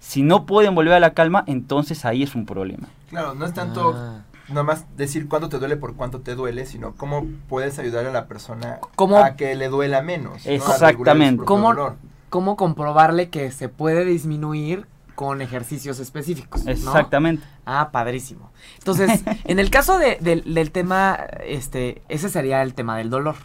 Si 0.00 0.22
no 0.22 0.46
pueden 0.46 0.74
volver 0.74 0.94
a 0.94 1.00
la 1.00 1.14
calma, 1.14 1.44
entonces 1.46 2.04
ahí 2.04 2.24
es 2.24 2.34
un 2.34 2.44
problema. 2.44 2.88
Claro, 3.08 3.34
no 3.34 3.46
es 3.46 3.54
tanto 3.54 3.94
Ah. 3.96 4.22
Nomás 4.52 4.86
decir 4.96 5.28
cuánto 5.28 5.48
te 5.48 5.58
duele 5.58 5.76
por 5.76 5.94
cuánto 5.96 6.20
te 6.20 6.34
duele, 6.34 6.66
sino 6.66 6.94
cómo 6.94 7.26
puedes 7.48 7.78
ayudar 7.78 8.06
a 8.06 8.10
la 8.12 8.26
persona 8.26 8.78
¿Cómo- 8.96 9.18
a 9.18 9.36
que 9.36 9.54
le 9.54 9.68
duela 9.68 10.02
menos. 10.02 10.44
¿no? 10.46 10.52
Exactamente. 10.52 11.44
¿Cómo, 11.44 11.68
dolor. 11.68 11.96
cómo 12.30 12.56
comprobarle 12.56 13.28
que 13.30 13.50
se 13.50 13.68
puede 13.68 14.04
disminuir 14.04 14.86
con 15.14 15.42
ejercicios 15.42 16.00
específicos? 16.00 16.64
¿no? 16.64 16.70
Exactamente. 16.72 17.44
Ah, 17.66 17.90
padrísimo. 17.92 18.50
Entonces, 18.78 19.22
en 19.44 19.58
el 19.58 19.70
caso 19.70 19.98
de- 19.98 20.18
del- 20.20 20.54
del 20.54 20.70
tema, 20.70 21.18
este, 21.46 22.02
ese 22.08 22.28
sería 22.28 22.62
el 22.62 22.74
tema 22.74 22.96
del 22.96 23.10
dolor. 23.10 23.36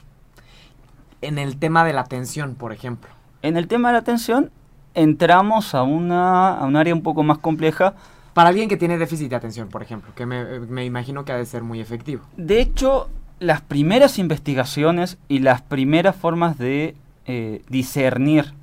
En 1.22 1.38
el 1.40 1.58
tema 1.58 1.84
de 1.84 1.94
la 1.94 2.04
tensión, 2.04 2.56
por 2.56 2.72
ejemplo. 2.74 3.10
En 3.42 3.58
el 3.58 3.68
tema 3.68 3.90
de 3.90 3.94
la 3.94 4.00
atención, 4.00 4.52
entramos 4.94 5.74
a, 5.76 5.84
una, 5.84 6.56
a 6.58 6.66
un 6.66 6.76
área 6.76 6.94
un 6.94 7.02
poco 7.04 7.24
más 7.24 7.38
compleja. 7.40 7.96
Para 8.38 8.50
alguien 8.50 8.70
que 8.70 8.78
tiene 8.78 9.00
déficit 9.00 9.32
de 9.32 9.36
atención, 9.36 9.68
por 9.68 9.82
ejemplo, 9.82 10.12
que 10.14 10.28
me, 10.28 10.60
me 10.60 10.86
imagino 10.86 11.26
que 11.26 11.32
ha 11.32 11.38
de 11.38 11.46
ser 11.48 11.64
muy 11.64 11.80
efectivo. 11.82 12.22
De 12.38 12.62
hecho, 12.62 13.10
las 13.40 13.62
primeras 13.62 14.20
investigaciones 14.20 15.18
y 15.28 15.40
las 15.40 15.64
primeras 15.64 16.16
formas 16.16 16.60
de 16.60 16.94
eh, 17.26 17.64
discernir, 17.68 18.54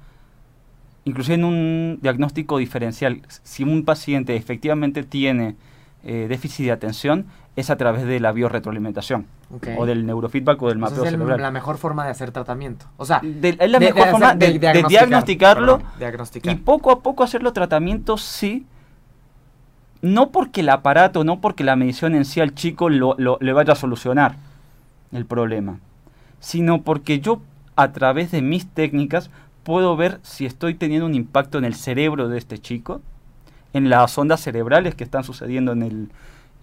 inclusive 1.04 1.34
en 1.34 1.44
un 1.44 1.98
diagnóstico 2.02 2.58
diferencial, 2.58 3.20
si 3.42 3.64
un 3.64 3.84
paciente 3.84 4.36
efectivamente 4.36 5.02
tiene 5.02 5.56
eh, 6.04 6.26
déficit 6.28 6.66
de 6.66 6.70
atención, 6.70 7.26
es 7.56 7.68
a 7.68 7.76
través 7.76 8.04
de 8.04 8.20
la 8.20 8.30
biorretroalimentación, 8.30 9.26
Ok. 9.52 9.70
o 9.76 9.86
del 9.86 10.06
neurofeedback 10.06 10.62
o 10.62 10.68
del 10.68 10.76
Entonces 10.76 10.98
mapeo 10.98 11.04
es 11.04 11.12
el- 11.14 11.18
cerebral. 11.18 11.42
la 11.42 11.50
mejor 11.50 11.78
forma 11.78 12.04
de 12.04 12.10
hacer 12.12 12.30
tratamiento. 12.30 12.86
O 12.96 13.04
sea, 13.04 13.20
De- 13.24 13.56
es 13.58 13.70
la 13.70 13.80
de- 13.80 13.86
mejor 13.92 14.08
forma 14.12 14.34
de, 14.36 14.56
diagnosticarlo 14.88 15.78
perdón, 15.78 15.92
diagnosticar. 15.98 16.52
y 16.52 16.56
poco 16.58 16.92
a 16.92 17.00
poco 17.00 17.24
hacerlo 17.24 17.52
tratamiento 17.52 18.16
sí. 18.18 18.66
No 20.04 20.30
porque 20.32 20.60
el 20.60 20.68
aparato, 20.68 21.24
no 21.24 21.40
porque 21.40 21.64
la 21.64 21.76
medición 21.76 22.14
en 22.14 22.26
sí 22.26 22.38
al 22.42 22.54
chico 22.54 22.90
lo, 22.90 23.14
lo- 23.16 23.38
le 23.40 23.52
vaya 23.54 23.72
a 23.72 23.76
solucionar 23.76 24.36
el 25.12 25.24
problema, 25.24 25.78
sino 26.40 26.82
porque 26.82 27.20
yo 27.20 27.40
a 27.74 27.90
través 27.92 28.30
de 28.30 28.42
mis 28.42 28.66
técnicas 28.66 29.30
puedo 29.62 29.96
ver 29.96 30.20
si 30.22 30.44
estoy 30.44 30.74
teniendo 30.74 31.06
un 31.06 31.14
impacto 31.14 31.56
en 31.56 31.64
el 31.64 31.74
cerebro 31.74 32.28
de 32.28 32.36
este 32.36 32.58
chico, 32.58 33.00
en 33.72 33.88
las 33.88 34.18
ondas 34.18 34.40
cerebrales 34.42 34.94
que 34.94 35.04
están 35.04 35.24
sucediendo 35.24 35.72
en 35.72 35.82
el, 35.82 36.08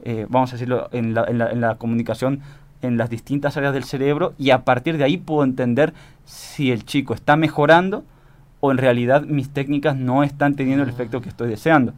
eh, 0.03 0.27
vamos 0.29 0.51
a 0.51 0.53
decirlo, 0.57 0.87
en 0.91 1.15
la, 1.15 1.23
en 1.23 1.39
la- 1.39 1.49
en 1.51 1.61
la 1.61 1.75
comunicación 1.75 2.41
en 2.83 2.97
las 2.97 3.09
distintas 3.09 3.57
áreas 3.57 3.73
del 3.73 3.85
cerebro 3.85 4.33
y 4.37 4.51
a 4.51 4.65
partir 4.65 4.97
de 4.97 5.03
ahí 5.03 5.17
puedo 5.17 5.43
entender 5.43 5.93
si 6.25 6.71
el 6.71 6.85
chico 6.85 7.15
está 7.15 7.35
mejorando 7.37 8.03
o 8.59 8.71
en 8.71 8.77
realidad 8.77 9.23
mis 9.23 9.49
técnicas 9.49 9.95
no 9.95 10.21
están 10.23 10.53
teniendo 10.55 10.83
el 10.83 10.89
efecto 10.89 11.21
que 11.21 11.29
estoy 11.29 11.49
deseando. 11.49 11.93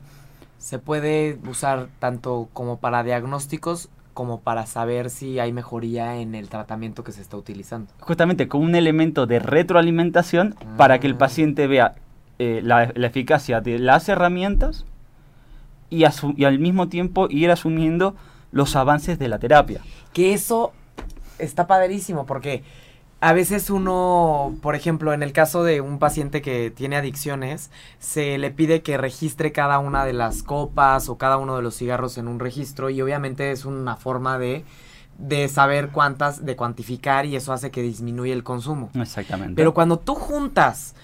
Se 0.63 0.79
puede 0.79 1.37
usar 1.45 1.89
tanto 1.99 2.47
como 2.53 2.77
para 2.77 3.03
diagnósticos 3.03 3.89
como 4.13 4.39
para 4.39 4.65
saber 4.65 5.09
si 5.09 5.39
hay 5.39 5.51
mejoría 5.51 6.15
en 6.21 6.35
el 6.35 6.47
tratamiento 6.47 7.03
que 7.03 7.11
se 7.11 7.21
está 7.21 7.35
utilizando. 7.35 7.91
Justamente 7.99 8.47
con 8.47 8.61
un 8.61 8.73
elemento 8.73 9.25
de 9.25 9.39
retroalimentación 9.39 10.55
para 10.77 10.99
que 10.99 11.07
el 11.07 11.15
Ah. 11.15 11.17
paciente 11.17 11.67
vea 11.67 11.95
eh, 12.39 12.61
la, 12.63 12.93
la 12.95 13.07
eficacia 13.07 13.59
de 13.59 13.77
las 13.77 14.07
herramientas 14.07 14.85
y, 15.89 16.05
y 16.37 16.43
al 16.45 16.59
mismo 16.59 16.87
tiempo 16.87 17.27
ir 17.29 17.51
asumiendo 17.51 18.15
los 18.53 18.77
avances 18.77 19.19
de 19.19 19.27
la 19.27 19.39
terapia. 19.39 19.81
Que 20.13 20.33
eso 20.33 20.71
está 21.39 21.67
padrísimo 21.67 22.25
porque 22.25 22.63
a 23.23 23.31
veces 23.31 23.69
uno, 23.69 24.53
por 24.61 24.75
ejemplo, 24.75 25.13
en 25.13 25.23
el 25.23 25.31
caso 25.31 25.63
de 25.63 25.79
un 25.79 25.97
paciente 25.97 26.41
que 26.41 26.71
tiene 26.71 26.97
adicciones, 26.97 27.71
se 27.97 28.37
le 28.37 28.51
pide 28.51 28.81
que 28.81 28.97
registre 28.97 29.53
cada 29.53 29.79
una 29.79 30.03
de 30.03 30.11
las 30.11 30.43
copas 30.43 31.07
o 31.07 31.17
cada 31.17 31.37
uno 31.37 31.55
de 31.55 31.61
los 31.61 31.77
cigarros 31.77 32.17
en 32.17 32.27
un 32.27 32.41
registro 32.41 32.89
y 32.89 33.01
obviamente 33.01 33.51
es 33.51 33.63
una 33.63 33.95
forma 33.95 34.37
de 34.37 34.65
de 35.17 35.47
saber 35.47 35.89
cuántas, 35.89 36.43
de 36.43 36.55
cuantificar 36.57 37.25
y 37.25 37.37
eso 37.37 37.53
hace 37.53 37.71
que 37.71 37.81
disminuya 37.81 38.33
el 38.33 38.43
consumo. 38.43 38.89
Exactamente. 38.95 39.55
Pero 39.55 39.73
cuando 39.73 39.99
tú 39.99 40.15
juntas 40.15 40.95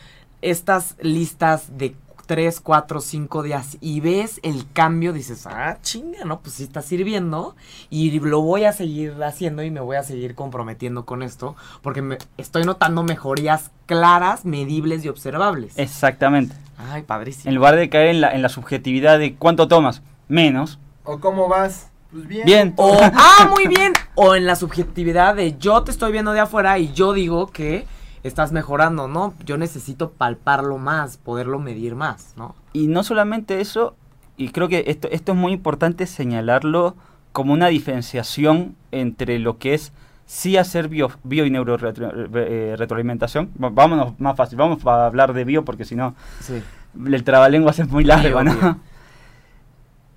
estas 0.42 0.96
listas 1.00 1.78
de 1.78 1.96
3, 2.30 2.62
4, 2.62 3.02
5 3.02 3.42
días 3.42 3.78
y 3.82 4.02
ves 4.02 4.40
el 4.44 4.72
cambio, 4.72 5.14
dices, 5.14 5.48
ah, 5.48 5.80
chinga, 5.82 6.26
¿no? 6.26 6.42
Pues 6.42 6.54
sí 6.54 6.64
está 6.64 6.84
sirviendo 6.84 7.56
y 7.90 8.20
lo 8.20 8.42
voy 8.42 8.66
a 8.66 8.72
seguir 8.72 9.16
haciendo 9.24 9.64
y 9.64 9.72
me 9.72 9.80
voy 9.80 9.98
a 9.98 10.04
seguir 10.04 10.36
comprometiendo 10.36 11.06
con 11.06 11.24
esto 11.24 11.56
porque 11.82 12.04
me 12.04 12.20
estoy 12.38 12.66
notando 12.66 13.02
mejorías 13.02 13.72
claras, 13.88 14.46
medibles 14.46 15.04
y 15.04 15.10
observables. 15.10 15.74
Exactamente. 15.80 16.56
Ay, 16.78 17.02
padrísimo. 17.02 17.50
En 17.50 17.56
lugar 17.56 17.76
de 17.76 17.90
caer 17.90 18.10
en 18.10 18.22
la, 18.22 18.30
en 18.30 18.44
la 18.44 18.50
subjetividad 18.50 19.18
de 19.18 19.34
cuánto 19.34 19.68
tomas, 19.68 20.04
menos. 20.28 20.78
¿O 21.06 21.20
cómo 21.20 21.48
vas? 21.48 21.90
Pues 22.12 22.28
bien. 22.28 22.46
Bien. 22.46 22.74
O, 22.76 22.96
ah, 23.02 23.50
muy 23.50 23.66
bien. 23.66 23.94
O 24.14 24.36
en 24.36 24.46
la 24.46 24.56
subjetividad 24.56 25.34
de 25.34 25.58
yo 25.58 25.82
te 25.82 25.90
estoy 25.90 26.12
viendo 26.12 26.34
de 26.34 26.42
afuera 26.42 26.78
y 26.78 26.94
yo 26.94 27.12
digo 27.14 27.48
que 27.48 27.88
estás 28.24 28.52
mejorando, 28.52 29.08
¿no? 29.08 29.34
Yo 29.46 29.58
necesito 29.58 30.12
palparlo 30.12 30.78
más, 30.78 31.18
poderlo 31.18 31.60
medir 31.60 31.96
más, 31.96 32.34
¿no? 32.38 32.56
Y 32.74 32.88
no 32.88 33.04
solamente 33.04 33.62
eso, 33.62 33.96
y 34.38 34.50
creo 34.50 34.68
que 34.68 34.84
esto, 34.88 35.08
esto 35.12 35.32
es 35.34 35.38
muy 35.38 35.54
importante 35.54 36.06
señalarlo 36.06 36.96
como 37.32 37.54
una 37.54 37.68
diferenciación 37.68 38.76
entre 38.92 39.40
lo 39.40 39.58
que 39.58 39.74
es 39.74 39.94
sí 40.26 40.58
hacer 40.58 40.90
bio, 40.90 41.12
bio 41.24 41.46
y 41.46 41.50
neuro 41.50 41.78
retro- 41.78 42.12
eh, 42.36 42.76
retroalimentación. 42.78 43.50
Vámonos 43.56 44.20
más 44.20 44.36
fácil, 44.36 44.58
vamos 44.58 44.86
a 44.86 45.06
hablar 45.06 45.34
de 45.34 45.44
bio 45.44 45.66
porque 45.66 45.86
si 45.86 45.96
no 45.96 46.14
Sí. 46.42 46.62
el 47.06 47.24
trabalenguas 47.24 47.80
es 47.80 47.90
muy 47.90 48.04
largo, 48.04 48.44
¿no? 48.44 48.54
bio. 48.54 48.78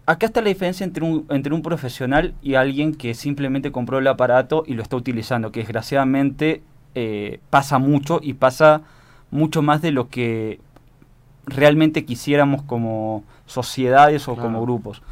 Acá 0.05 0.27
está 0.27 0.41
la 0.41 0.49
diferencia 0.49 0.83
entre 0.85 1.05
un, 1.05 1.27
entre 1.31 1.55
un 1.55 1.63
profesional 1.63 2.35
y 2.43 2.55
alguien 2.57 2.93
que 2.95 3.15
simplemente 3.15 3.71
compró 3.71 3.99
el 3.99 4.07
aparato 4.09 4.65
y 4.67 4.75
lo 4.75 4.83
está 4.83 4.97
utilizando, 4.97 5.53
que 5.53 5.61
desgraciadamente 5.61 6.63
eh, 6.95 7.41
pasa 7.51 7.79
mucho 7.79 8.21
y 8.23 8.35
pasa 8.35 8.83
mucho 9.31 9.63
más 9.63 9.81
de 9.83 9.93
lo 9.93 10.09
que 10.09 10.61
realmente 11.47 12.05
quisiéramos 12.05 12.63
como 12.63 13.25
sociedades 13.47 14.29
o 14.29 14.35
Claro. 14.35 14.49
como 14.49 14.63
grupos. 14.63 15.03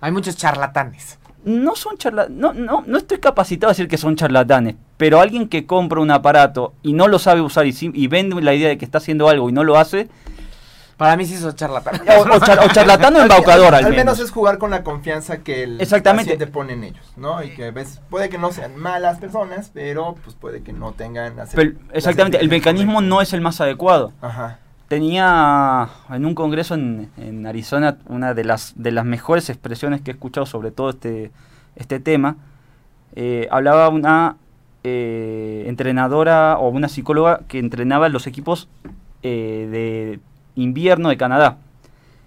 Hay 0.00 0.12
muchos 0.12 0.36
charlatanes. 0.36 1.18
No 1.44 1.76
son 1.76 1.96
charla 1.96 2.26
no, 2.28 2.52
no, 2.52 2.82
no 2.86 2.98
estoy 2.98 3.18
capacitado 3.18 3.70
a 3.70 3.72
decir 3.72 3.86
que 3.86 3.98
son 3.98 4.16
charlatanes, 4.16 4.74
pero 4.96 5.20
alguien 5.20 5.48
que 5.48 5.64
compra 5.64 6.00
un 6.00 6.10
aparato 6.10 6.74
y 6.82 6.92
no 6.92 7.06
lo 7.06 7.20
sabe 7.20 7.40
usar 7.40 7.66
y, 7.66 7.74
y 7.80 8.06
vende 8.08 8.40
la 8.42 8.52
idea 8.54 8.68
de 8.68 8.78
que 8.78 8.84
está 8.84 8.98
haciendo 8.98 9.28
algo 9.28 9.48
y 9.48 9.52
no 9.52 9.62
lo 9.62 9.78
hace, 9.78 10.08
Para 10.96 11.16
mí 11.16 11.26
sí 11.26 11.36
son 11.36 11.54
charlatanes. 11.54 12.00
o, 12.18 12.20
o 12.22 12.40
char- 12.40 12.58
o 12.64 12.68
charlatán 12.72 13.14
o 13.14 13.18
Al- 13.18 13.22
embaucador 13.24 13.74
al, 13.74 13.84
al, 13.84 13.90
menos. 13.90 13.96
menos. 13.96 14.18
es 14.20 14.30
jugar 14.30 14.56
con 14.58 14.70
la 14.70 14.82
confianza 14.82 15.38
que 15.42 15.62
el 15.64 15.80
Exactamente. 15.80 16.32
paciente 16.32 16.46
pone 16.52 16.72
en 16.72 16.84
ellos, 16.84 17.12
¿no? 17.16 17.42
Y 17.42 17.50
que 17.54 17.70
ves, 17.70 18.00
puede 18.08 18.28
que 18.30 18.38
no 18.38 18.50
sean 18.52 18.76
malas 18.76 19.18
personas, 19.18 19.70
pero 19.74 20.14
pues 20.24 20.34
puede 20.36 20.62
que 20.62 20.72
no 20.72 20.92
tengan... 20.92 21.34
Pero, 21.54 21.72
exactamente, 21.92 22.38
el 22.40 22.48
mecanismo 22.48 23.02
no 23.02 23.20
es 23.20 23.32
el 23.34 23.42
más 23.42 23.60
adecuado. 23.60 24.12
Ajá. 24.22 24.58
Tenía 24.88 25.88
en 26.10 26.24
un 26.24 26.34
congreso 26.34 26.74
en, 26.74 27.10
en 27.18 27.46
Arizona 27.46 27.98
una 28.06 28.32
de 28.34 28.44
las, 28.44 28.72
de 28.76 28.92
las 28.92 29.04
mejores 29.04 29.50
expresiones 29.50 30.00
que 30.00 30.12
he 30.12 30.14
escuchado 30.14 30.46
sobre 30.46 30.70
todo 30.70 30.90
este, 30.90 31.30
este 31.74 32.00
tema. 32.00 32.36
Eh, 33.16 33.48
hablaba 33.50 33.88
una 33.88 34.36
eh, 34.84 35.64
entrenadora 35.66 36.56
o 36.58 36.68
una 36.68 36.88
psicóloga 36.88 37.40
que 37.48 37.58
entrenaba 37.58 38.08
los 38.08 38.26
equipos 38.26 38.68
eh, 39.22 39.68
de 39.70 40.20
invierno 40.56 41.08
de 41.08 41.16
Canadá. 41.16 41.58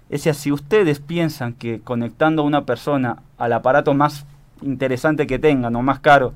Es 0.08 0.24
decir, 0.24 0.34
si 0.34 0.52
ustedes 0.52 0.98
piensan 0.98 1.52
que 1.52 1.80
conectando 1.80 2.42
a 2.42 2.46
una 2.46 2.64
persona 2.64 3.18
al 3.38 3.52
aparato 3.52 3.94
más 3.94 4.26
interesante 4.62 5.26
que 5.26 5.38
tengan 5.38 5.76
o 5.76 5.82
más 5.82 6.00
caro 6.00 6.32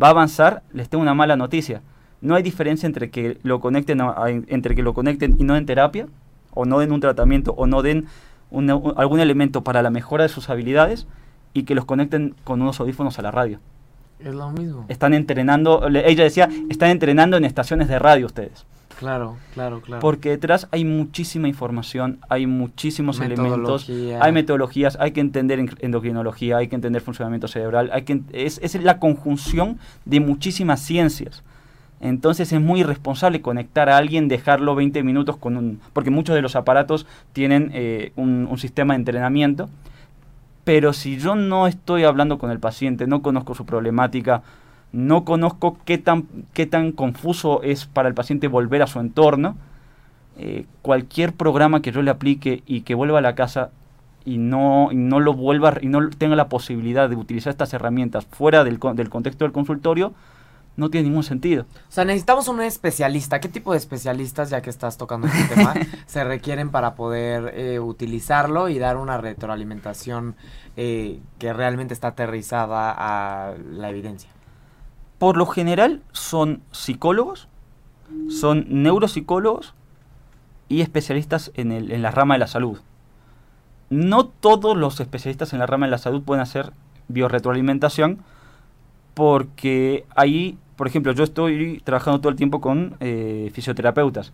va 0.00 0.06
a 0.06 0.10
avanzar, 0.10 0.62
les 0.72 0.88
tengo 0.88 1.02
una 1.02 1.14
mala 1.14 1.36
noticia. 1.36 1.82
No 2.20 2.34
hay 2.34 2.42
diferencia 2.42 2.86
entre 2.86 3.10
que 3.10 3.38
lo 3.42 3.60
conecten, 3.60 4.00
entre 4.46 4.74
que 4.74 4.82
lo 4.82 4.94
conecten 4.94 5.36
y 5.38 5.44
no 5.44 5.54
den 5.54 5.66
terapia, 5.66 6.06
o 6.54 6.64
no 6.64 6.78
den 6.78 6.92
un 6.92 7.00
tratamiento, 7.00 7.52
o 7.52 7.66
no 7.66 7.82
den 7.82 8.06
algún 8.96 9.20
elemento 9.20 9.64
para 9.64 9.82
la 9.82 9.90
mejora 9.90 10.22
de 10.22 10.28
sus 10.28 10.48
habilidades, 10.48 11.06
y 11.52 11.64
que 11.64 11.74
los 11.74 11.84
conecten 11.84 12.34
con 12.44 12.62
unos 12.62 12.80
audífonos 12.80 13.18
a 13.18 13.22
la 13.22 13.30
radio. 13.30 13.58
Es 14.20 14.34
lo 14.34 14.50
mismo. 14.50 14.86
Están 14.88 15.14
entrenando, 15.14 15.86
ella 15.88 16.24
decía, 16.24 16.48
están 16.70 16.90
entrenando 16.90 17.36
en 17.36 17.44
estaciones 17.44 17.88
de 17.88 17.98
radio 17.98 18.26
ustedes. 18.26 18.64
Claro, 19.02 19.36
claro, 19.52 19.80
claro. 19.80 20.00
Porque 20.00 20.28
detrás 20.30 20.68
hay 20.70 20.84
muchísima 20.84 21.48
información, 21.48 22.20
hay 22.28 22.46
muchísimos 22.46 23.18
elementos, 23.18 23.90
hay 24.20 24.30
metodologías, 24.30 24.96
hay 25.00 25.10
que 25.10 25.20
entender 25.20 25.58
endocrinología, 25.80 26.58
hay 26.58 26.68
que 26.68 26.76
entender 26.76 27.02
funcionamiento 27.02 27.48
cerebral, 27.48 27.90
hay 27.92 28.02
que 28.02 28.22
es, 28.32 28.60
es 28.62 28.80
la 28.80 29.00
conjunción 29.00 29.78
de 30.04 30.20
muchísimas 30.20 30.80
ciencias. 30.80 31.42
Entonces 32.00 32.52
es 32.52 32.60
muy 32.60 32.80
irresponsable 32.80 33.40
conectar 33.40 33.88
a 33.88 33.96
alguien, 33.96 34.28
dejarlo 34.28 34.76
20 34.76 35.02
minutos 35.02 35.36
con 35.36 35.56
un... 35.56 35.80
Porque 35.92 36.10
muchos 36.10 36.36
de 36.36 36.42
los 36.42 36.54
aparatos 36.54 37.04
tienen 37.32 37.70
eh, 37.74 38.12
un, 38.14 38.46
un 38.48 38.58
sistema 38.58 38.94
de 38.94 38.98
entrenamiento 38.98 39.68
pero 40.64 40.92
si 40.92 41.18
yo 41.18 41.34
no 41.34 41.66
estoy 41.66 42.04
hablando 42.04 42.38
con 42.38 42.50
el 42.50 42.60
paciente, 42.60 43.06
no 43.06 43.22
conozco 43.22 43.54
su 43.54 43.66
problemática, 43.66 44.42
no 44.92 45.24
conozco 45.24 45.78
qué 45.84 45.98
tan, 45.98 46.26
qué 46.52 46.66
tan 46.66 46.92
confuso 46.92 47.62
es 47.62 47.86
para 47.86 48.08
el 48.08 48.14
paciente 48.14 48.48
volver 48.48 48.82
a 48.82 48.86
su 48.86 49.00
entorno, 49.00 49.56
eh, 50.38 50.66
cualquier 50.82 51.32
programa 51.32 51.82
que 51.82 51.92
yo 51.92 52.02
le 52.02 52.10
aplique 52.10 52.62
y 52.66 52.82
que 52.82 52.94
vuelva 52.94 53.18
a 53.18 53.22
la 53.22 53.34
casa 53.34 53.70
y 54.24 54.38
no, 54.38 54.90
no 54.92 55.20
lo 55.20 55.34
vuelva 55.34 55.74
y 55.80 55.86
no 55.86 56.08
tenga 56.10 56.36
la 56.36 56.48
posibilidad 56.48 57.08
de 57.08 57.16
utilizar 57.16 57.50
estas 57.50 57.72
herramientas 57.74 58.26
fuera 58.26 58.64
del, 58.64 58.78
del 58.94 59.10
contexto 59.10 59.44
del 59.44 59.52
consultorio, 59.52 60.12
no 60.76 60.90
tiene 60.90 61.08
ningún 61.08 61.22
sentido. 61.22 61.64
O 61.88 61.92
sea, 61.92 62.04
necesitamos 62.04 62.48
un 62.48 62.62
especialista. 62.62 63.40
¿Qué 63.40 63.48
tipo 63.48 63.72
de 63.72 63.78
especialistas, 63.78 64.48
ya 64.50 64.62
que 64.62 64.70
estás 64.70 64.96
tocando 64.96 65.26
este 65.26 65.54
tema, 65.54 65.74
se 66.06 66.24
requieren 66.24 66.70
para 66.70 66.94
poder 66.94 67.52
eh, 67.54 67.78
utilizarlo 67.78 68.68
y 68.68 68.78
dar 68.78 68.96
una 68.96 69.18
retroalimentación 69.18 70.34
eh, 70.76 71.20
que 71.38 71.52
realmente 71.52 71.92
está 71.92 72.08
aterrizada 72.08 72.94
a 72.96 73.54
la 73.70 73.90
evidencia? 73.90 74.30
Por 75.22 75.36
lo 75.36 75.46
general 75.46 76.02
son 76.10 76.62
psicólogos, 76.72 77.46
son 78.28 78.66
neuropsicólogos 78.68 79.72
y 80.68 80.80
especialistas 80.80 81.52
en, 81.54 81.70
el, 81.70 81.92
en 81.92 82.02
la 82.02 82.10
rama 82.10 82.34
de 82.34 82.40
la 82.40 82.48
salud. 82.48 82.80
No 83.88 84.26
todos 84.26 84.76
los 84.76 84.98
especialistas 84.98 85.52
en 85.52 85.60
la 85.60 85.66
rama 85.66 85.86
de 85.86 85.92
la 85.92 85.98
salud 85.98 86.24
pueden 86.24 86.42
hacer 86.42 86.72
biorretroalimentación 87.06 88.18
porque 89.14 90.06
ahí, 90.16 90.58
por 90.74 90.88
ejemplo, 90.88 91.12
yo 91.12 91.22
estoy 91.22 91.80
trabajando 91.84 92.20
todo 92.20 92.30
el 92.30 92.36
tiempo 92.36 92.60
con 92.60 92.96
eh, 92.98 93.48
fisioterapeutas. 93.54 94.32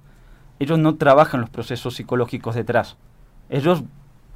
Ellos 0.59 0.79
no 0.79 0.95
trabajan 0.95 1.43
los 1.43 1.51
procesos 1.51 1.97
psicológicos 1.97 2.55
detrás. 2.55 2.97
Ellos 3.51 3.83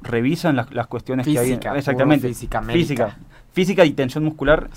revisan 0.03 0.55
las, 0.55 0.85
cuestiones 0.85 1.25
que 1.25 1.39
hay. 1.39 1.53
Exactamente. 1.53 2.27
Física, 2.27 2.61
física, 2.61 3.17
física 3.53 3.85
y 3.85 3.93
tensión 3.93 4.23
muscular. 4.23 4.69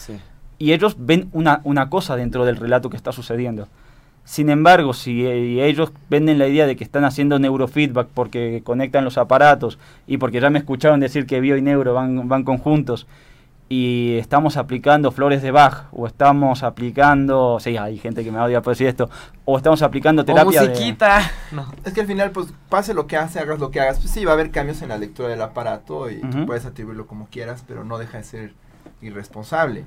Y 0.58 0.72
ellos 0.72 0.96
ven 0.98 1.28
una, 1.32 1.60
una 1.64 1.90
cosa 1.90 2.16
dentro 2.16 2.44
del 2.44 2.56
relato 2.56 2.90
que 2.90 2.96
está 2.96 3.12
sucediendo. 3.12 3.68
Sin 4.24 4.50
embargo, 4.50 4.92
si 4.92 5.24
eh, 5.24 5.66
ellos 5.66 5.92
venden 6.10 6.38
la 6.38 6.48
idea 6.48 6.66
de 6.66 6.74
que 6.74 6.82
están 6.82 7.04
haciendo 7.04 7.38
neurofeedback 7.38 8.08
porque 8.08 8.60
conectan 8.64 9.04
los 9.04 9.18
aparatos 9.18 9.78
y 10.06 10.16
porque 10.18 10.40
ya 10.40 10.50
me 10.50 10.58
escucharon 10.58 10.98
decir 10.98 11.26
que 11.26 11.40
bio 11.40 11.56
y 11.56 11.62
neuro 11.62 11.94
van, 11.94 12.28
van 12.28 12.42
conjuntos 12.42 13.06
y 13.68 14.16
estamos 14.18 14.56
aplicando 14.56 15.10
flores 15.10 15.42
de 15.42 15.50
Bach 15.50 15.86
o 15.90 16.06
estamos 16.06 16.62
aplicando, 16.62 17.58
sí, 17.60 17.76
hay 17.76 17.98
gente 17.98 18.22
que 18.22 18.30
me 18.30 18.38
odia 18.38 18.62
por 18.62 18.72
decir 18.74 18.86
esto, 18.86 19.10
o 19.44 19.56
estamos 19.56 19.82
aplicando 19.82 20.24
terapia 20.24 20.62
o 20.62 20.68
musiquita. 20.68 21.20
No. 21.52 21.66
Es 21.84 21.92
que 21.92 22.00
al 22.00 22.06
final, 22.06 22.30
pues, 22.30 22.48
pase 22.68 22.94
lo 22.94 23.06
que 23.06 23.16
hace, 23.16 23.38
hagas 23.38 23.58
lo 23.58 23.70
que 23.70 23.80
hagas, 23.80 23.98
pues 23.98 24.10
sí, 24.10 24.24
va 24.24 24.32
a 24.32 24.34
haber 24.34 24.50
cambios 24.50 24.82
en 24.82 24.88
la 24.88 24.98
lectura 24.98 25.28
del 25.28 25.42
aparato 25.42 26.10
y 26.10 26.18
puedes 26.46 26.66
atribuirlo 26.66 27.06
como 27.06 27.26
quieras, 27.26 27.64
pero 27.66 27.84
no 27.84 27.98
deja 27.98 28.18
de 28.18 28.24
ser 28.24 28.54
irresponsable. 29.00 29.84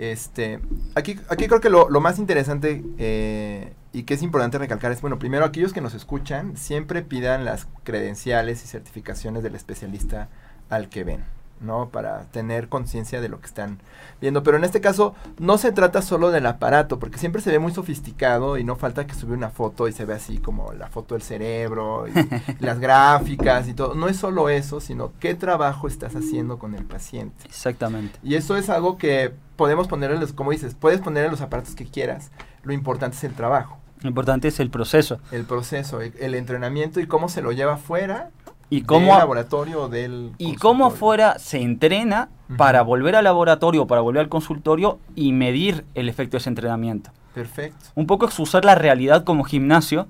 Este, 0.00 0.60
aquí, 0.94 1.20
aquí 1.28 1.46
creo 1.46 1.60
que 1.60 1.68
lo, 1.68 1.86
más 2.00 2.18
interesante 2.18 2.82
eh, 2.96 3.74
y 3.92 4.04
que 4.04 4.14
es 4.14 4.22
importante 4.22 4.56
recalcar 4.56 4.92
es, 4.92 5.02
bueno, 5.02 5.18
primero 5.18 5.44
aquellos 5.44 5.74
que 5.74 5.82
nos 5.82 5.92
escuchan, 5.92 6.56
siempre 6.56 7.02
pidan 7.02 7.44
las 7.44 7.68
credenciales 7.84 8.64
y 8.64 8.66
certificaciones 8.66 9.42
del 9.42 9.56
especialista 9.56 10.30
al 10.70 10.88
que 10.88 11.04
ven. 11.04 11.24
¿No? 11.60 11.88
Para 11.88 12.24
tener 12.26 12.68
conciencia 12.68 13.20
de 13.20 13.28
lo 13.28 13.40
que 13.40 13.46
están 13.46 13.78
viendo. 14.20 14.42
Pero 14.42 14.56
en 14.56 14.64
este 14.64 14.80
caso 14.80 15.14
no 15.38 15.58
se 15.58 15.72
trata 15.72 16.02
solo 16.02 16.30
del 16.30 16.46
aparato, 16.46 16.98
porque 16.98 17.18
siempre 17.18 17.42
se 17.42 17.50
ve 17.50 17.58
muy 17.58 17.72
sofisticado 17.72 18.58
y 18.58 18.64
no 18.64 18.76
falta 18.76 19.06
que 19.06 19.14
sube 19.14 19.34
una 19.34 19.50
foto 19.50 19.88
y 19.88 19.92
se 19.92 20.04
ve 20.04 20.14
así 20.14 20.38
como 20.38 20.72
la 20.72 20.88
foto 20.88 21.14
del 21.14 21.22
cerebro 21.22 22.06
y 22.08 22.12
las 22.64 22.78
gráficas 22.78 23.68
y 23.68 23.74
todo. 23.74 23.94
No 23.94 24.08
es 24.08 24.16
solo 24.16 24.48
eso, 24.48 24.80
sino 24.80 25.12
qué 25.20 25.34
trabajo 25.34 25.88
estás 25.88 26.16
haciendo 26.16 26.58
con 26.58 26.74
el 26.74 26.84
paciente. 26.84 27.44
Exactamente. 27.46 28.18
Y 28.22 28.34
eso 28.34 28.56
es 28.56 28.70
algo 28.70 28.98
que 28.98 29.32
podemos 29.56 29.88
poner 29.88 30.10
en 30.10 30.20
los, 30.20 30.32
como 30.32 30.52
dices, 30.52 30.74
puedes 30.74 31.00
poner 31.00 31.24
en 31.26 31.30
los 31.30 31.40
aparatos 31.40 31.74
que 31.74 31.86
quieras. 31.86 32.30
Lo 32.62 32.72
importante 32.72 33.16
es 33.16 33.24
el 33.24 33.34
trabajo. 33.34 33.80
Lo 34.02 34.08
importante 34.08 34.48
es 34.48 34.60
el 34.60 34.70
proceso. 34.70 35.20
El 35.30 35.44
proceso, 35.44 36.00
el, 36.00 36.34
entrenamiento 36.34 37.00
y 37.00 37.06
cómo 37.06 37.28
se 37.28 37.42
lo 37.42 37.52
lleva 37.52 37.76
fuera 37.76 38.30
y 38.70 38.82
cómo, 38.82 39.18
laboratorio 39.18 39.88
del 39.88 40.32
y 40.38 40.54
cómo 40.54 40.86
afuera 40.86 41.38
se 41.38 41.60
entrena 41.60 42.28
para 42.56 42.82
volver 42.82 43.16
al 43.16 43.24
laboratorio, 43.24 43.86
para 43.86 44.00
volver 44.00 44.22
al 44.22 44.28
consultorio 44.28 44.98
y 45.14 45.32
medir 45.32 45.84
el 45.94 46.08
efecto 46.08 46.36
de 46.36 46.38
ese 46.38 46.48
entrenamiento. 46.48 47.10
Perfecto. 47.34 47.86
Un 47.94 48.06
poco 48.06 48.26
es 48.28 48.38
usar 48.38 48.64
la 48.64 48.74
realidad 48.74 49.24
como 49.24 49.44
gimnasio, 49.44 50.06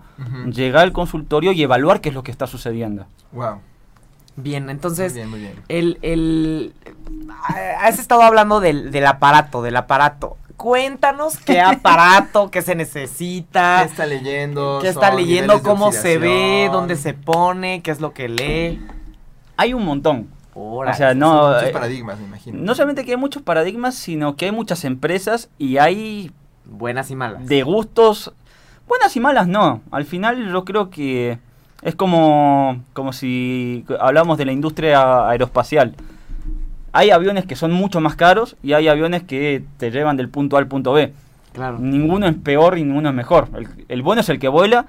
llegar 0.47 0.85
al 0.85 0.93
consultorio 0.93 1.53
y 1.53 1.63
evaluar 1.63 2.01
qué 2.01 2.11
es 2.11 2.15
lo 2.15 2.23
que 2.23 2.31
está 2.31 2.47
sucediendo. 2.47 3.07
Wow. 3.33 3.61
Bien, 4.37 4.71
entonces, 4.71 5.15
muy 5.27 5.41
bien, 5.41 5.55
El, 5.69 5.99
el, 6.03 6.73
has 7.79 7.99
estado 7.99 8.23
hablando 8.23 8.61
del, 8.61 8.91
del 8.91 9.07
aparato, 9.07 9.61
del 9.61 9.77
aparato 9.77 10.39
cuéntanos 10.61 11.39
qué 11.39 11.59
aparato, 11.59 12.51
qué 12.51 12.61
se 12.61 12.75
necesita. 12.75 13.79
¿Qué 13.83 13.89
está 13.89 14.05
leyendo? 14.05 14.79
¿Qué 14.83 14.89
está 14.89 15.11
leyendo? 15.11 15.63
¿Cómo 15.63 15.91
se 15.91 16.19
ve? 16.19 16.69
¿Dónde 16.71 16.97
se 16.97 17.15
pone? 17.15 17.81
¿Qué 17.81 17.91
es 17.91 18.01
lo 18.01 18.13
que 18.13 18.29
lee? 18.29 18.79
Hay 19.57 19.73
un 19.73 19.87
montón. 19.87 20.29
o 20.55 20.85
sea, 20.93 21.15
no. 21.15 21.49
Muchos 21.49 21.63
eh, 21.63 21.73
paradigmas, 21.73 22.19
me 22.19 22.27
imagino. 22.27 22.59
No 22.59 22.75
solamente 22.75 23.07
que 23.07 23.13
hay 23.13 23.17
muchos 23.17 23.43
paradigmas, 23.43 23.95
sino 23.95 24.37
que 24.37 24.45
hay 24.45 24.53
muchas 24.53 24.85
empresas 24.85 25.49
y 25.57 25.79
hay. 25.79 26.31
Buenas 26.67 27.11
y 27.11 27.17
malas. 27.17 27.47
De 27.47 27.63
gustos. 27.63 28.35
Buenas 28.87 29.17
y 29.17 29.21
malas 29.21 29.49
no. 29.49 29.81
Al 29.91 30.05
final 30.05 30.53
yo 30.53 30.65
creo 30.67 30.91
que 30.91 31.39
es 31.81 31.95
como, 31.95 32.83
como 32.93 33.15
si 33.15 33.87
hablamos 33.99 34.37
de 34.37 34.45
la 34.45 34.53
industria 34.53 35.27
aeroespacial 35.27 35.95
hay 36.93 37.11
aviones 37.11 37.47
que 37.47 37.57
son 37.57 37.73
mucho 37.73 38.01
más 38.01 38.17
caros 38.17 38.57
y 38.63 38.73
hay 38.73 38.89
aviones 38.89 39.23
que 39.23 39.63
te 39.79 39.91
llevan 39.91 40.17
del 40.17 40.29
punto 40.29 40.57
A 40.57 40.59
al 40.59 40.67
punto 40.67 40.93
B. 40.93 41.13
Claro. 41.53 41.79
Ninguno 41.79 42.27
es 42.27 42.35
peor 42.37 42.79
y 42.79 42.85
ninguno 42.85 43.09
es 43.09 43.15
mejor. 43.15 43.49
El, 43.89 44.03
bueno 44.03 44.21
es 44.21 44.29
el 44.29 44.39
que 44.39 44.49
vuela, 44.49 44.87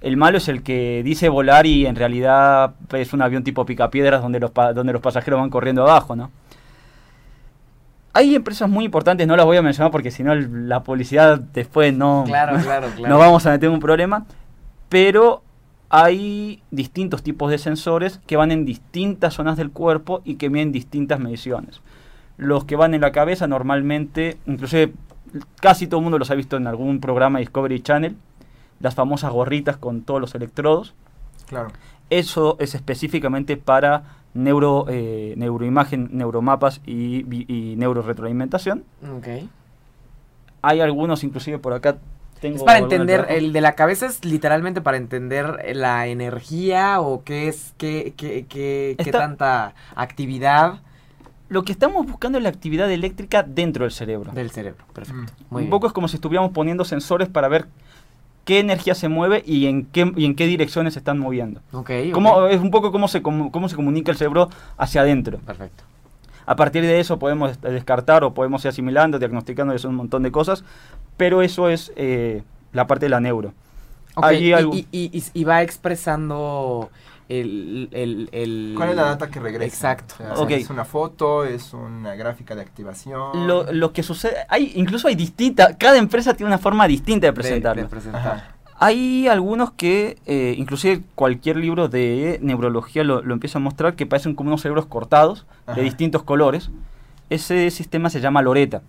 el 0.00 0.16
malo 0.16 0.38
es 0.38 0.48
el 0.48 0.62
que 0.62 1.02
dice 1.04 1.28
volar 1.28 1.66
y 1.66 1.86
en 1.86 1.96
realidad 1.96 2.74
es 2.92 3.12
un 3.12 3.22
avión 3.22 3.44
tipo 3.44 3.64
picapiedras 3.64 4.22
donde 4.22 4.40
los, 4.40 4.52
donde 4.54 4.92
los 4.92 5.02
pasajeros 5.02 5.40
van 5.40 5.50
corriendo 5.50 5.82
abajo, 5.82 6.16
¿no? 6.16 6.30
Hay 8.12 8.34
empresas 8.34 8.68
muy 8.68 8.84
importantes, 8.84 9.24
no 9.28 9.36
las 9.36 9.46
voy 9.46 9.56
a 9.56 9.62
mencionar 9.62 9.92
porque 9.92 10.10
si 10.10 10.24
no 10.24 10.34
la 10.34 10.82
publicidad 10.82 11.38
después 11.38 11.94
no, 11.94 12.24
claro, 12.26 12.58
claro, 12.62 12.88
claro. 12.96 13.08
no 13.08 13.18
vamos 13.18 13.46
a 13.46 13.50
meter 13.50 13.68
un 13.68 13.78
problema, 13.78 14.26
pero 14.88 15.44
hay 15.90 16.62
distintos 16.70 17.24
tipos 17.24 17.50
de 17.50 17.58
sensores 17.58 18.20
que 18.26 18.36
van 18.36 18.52
en 18.52 18.64
distintas 18.64 19.34
zonas 19.34 19.56
del 19.56 19.72
cuerpo 19.72 20.22
y 20.24 20.36
que 20.36 20.48
miden 20.48 20.70
distintas 20.70 21.18
mediciones. 21.18 21.80
Los 22.36 22.64
que 22.64 22.76
van 22.76 22.94
en 22.94 23.00
la 23.00 23.10
cabeza 23.10 23.48
normalmente, 23.48 24.38
inclusive 24.46 24.92
casi 25.60 25.88
todo 25.88 25.98
el 25.98 26.04
mundo 26.04 26.18
los 26.18 26.30
ha 26.30 26.36
visto 26.36 26.56
en 26.56 26.68
algún 26.68 27.00
programa 27.00 27.40
Discovery 27.40 27.80
Channel, 27.80 28.16
las 28.78 28.94
famosas 28.94 29.32
gorritas 29.32 29.76
con 29.76 30.02
todos 30.02 30.20
los 30.20 30.34
electrodos. 30.36 30.94
Claro. 31.48 31.70
Eso 32.08 32.56
es 32.60 32.76
específicamente 32.76 33.56
para 33.56 34.04
neuro, 34.32 34.86
eh, 34.88 35.34
neuroimagen, 35.36 36.08
neuromapas 36.12 36.80
y, 36.86 37.24
y, 37.52 37.74
neuroretroalimentación. 37.76 38.84
Okay. 39.18 39.48
Hay 40.62 40.80
algunos, 40.80 41.24
inclusive 41.24 41.58
por 41.58 41.72
acá 41.72 41.98
es 42.42 42.62
para 42.62 42.78
entender, 42.78 43.26
el 43.28 43.52
de 43.52 43.60
la 43.60 43.74
cabeza 43.74 44.06
es 44.06 44.24
literalmente 44.24 44.80
para 44.80 44.96
entender 44.96 45.58
la 45.74 46.06
energía 46.06 47.00
o 47.00 47.22
qué 47.24 47.48
es, 47.48 47.74
qué, 47.76 48.14
qué, 48.16 48.46
qué, 48.48 48.96
qué 48.98 49.10
tanta 49.12 49.74
actividad. 49.94 50.80
lo 51.48 51.64
que 51.64 51.72
estamos 51.72 52.06
buscando 52.06 52.38
es 52.38 52.44
la 52.44 52.50
actividad 52.50 52.90
eléctrica 52.90 53.42
dentro 53.42 53.84
del 53.84 53.92
cerebro. 53.92 54.32
Del 54.32 54.50
cerebro, 54.50 54.84
perfecto. 54.92 55.32
Mm. 55.32 55.44
Muy 55.50 55.62
un 55.62 55.64
bien. 55.66 55.70
poco 55.70 55.86
es 55.88 55.92
como 55.92 56.08
si 56.08 56.16
estuviéramos 56.16 56.52
poniendo 56.52 56.84
sensores 56.84 57.28
para 57.28 57.48
ver 57.48 57.66
qué 58.44 58.58
energía 58.60 58.94
se 58.94 59.08
mueve 59.08 59.42
y 59.44 59.66
en 59.66 59.84
qué, 59.86 60.12
y 60.16 60.24
en 60.24 60.34
qué 60.34 60.46
direcciones 60.46 60.94
se 60.94 61.00
están 61.00 61.18
moviendo. 61.18 61.60
Ok, 61.72 61.90
Cómo- 62.12 62.46
es 62.46 62.60
un 62.60 62.70
poco 62.70 62.90
cómo 62.92 63.06
se, 63.08 63.20
cómo 63.22 63.68
se 63.68 63.76
comunica 63.76 64.10
el 64.12 64.16
cerebro 64.18 64.48
hacia 64.78 65.02
adentro. 65.02 65.38
Perfecto. 65.38 65.84
A 66.50 66.56
partir 66.56 66.82
de 66.82 66.98
eso 66.98 67.18
podemos 67.18 67.60
descartar 67.60 68.24
o 68.24 68.34
podemos 68.34 68.64
ir 68.64 68.70
asimilando, 68.70 69.18
diagnosticando, 69.20 69.72
eso 69.72 69.86
es 69.86 69.90
un 69.90 69.96
montón 69.96 70.22
de 70.24 70.32
cosas, 70.32 70.64
pero 71.16 71.42
eso 71.42 71.68
es 71.68 71.92
eh, 71.94 72.42
la 72.72 72.86
parte 72.88 73.06
de 73.06 73.10
la 73.10 73.20
neuro. 73.20 73.52
Hay 74.16 74.48
y, 74.48 74.52
algo- 74.52 74.74
y- 74.74 74.86
y- 74.90 75.10
y- 75.16 75.24
y 75.32 75.44
va 75.44 75.62
expresando 75.62 76.90
el, 77.28 77.88
el, 77.92 78.28
el- 78.32 78.74
¿Cuál 78.76 78.90
es 78.90 78.96
la 78.96 79.04
data 79.04 79.28
que 79.30 79.38
regresa? 79.38 79.64
Exacto. 79.92 80.14
O 80.18 80.34
sea, 80.34 80.34
Ok. 80.42 80.50
¿Es 80.50 80.70
una 80.70 80.84
foto? 80.84 81.44
¿Es 81.44 81.72
una 81.72 82.16
gráfica 82.16 82.56
de 82.56 82.62
activación? 82.62 83.46
Lo, 83.46 83.72
lo 83.72 83.92
que 83.92 84.02
sucede, 84.02 84.34
hay, 84.48 84.72
incluso 84.74 85.06
hay 85.06 85.14
distintas, 85.14 85.76
cada 85.78 85.98
empresa 85.98 86.34
tiene 86.34 86.48
una 86.48 86.58
forma 86.58 86.88
distinta 86.88 87.26
de 87.28 87.30
de- 87.30 87.32
presentarlo. 87.32 87.82
de 87.84 87.88
presentar. 87.88 88.54
Hay 88.82 89.28
algunos 89.28 89.72
que, 89.72 90.16
eh, 90.24 90.54
inclusive 90.56 91.02
cualquier 91.14 91.56
libro 91.56 91.88
de 91.88 92.38
neurología 92.40 93.04
lo, 93.04 93.20
lo 93.20 93.34
empieza 93.34 93.58
a 93.58 93.60
mostrar, 93.60 93.94
que 93.94 94.06
parecen 94.06 94.34
como 94.34 94.48
unos 94.48 94.62
cerebros 94.62 94.86
cortados 94.86 95.44
Ajá. 95.66 95.76
de 95.76 95.82
distintos 95.82 96.22
colores. 96.22 96.70
Ese 97.28 97.70
sistema 97.70 98.08
se 98.08 98.22
llama 98.22 98.40
Loreta. 98.40 98.80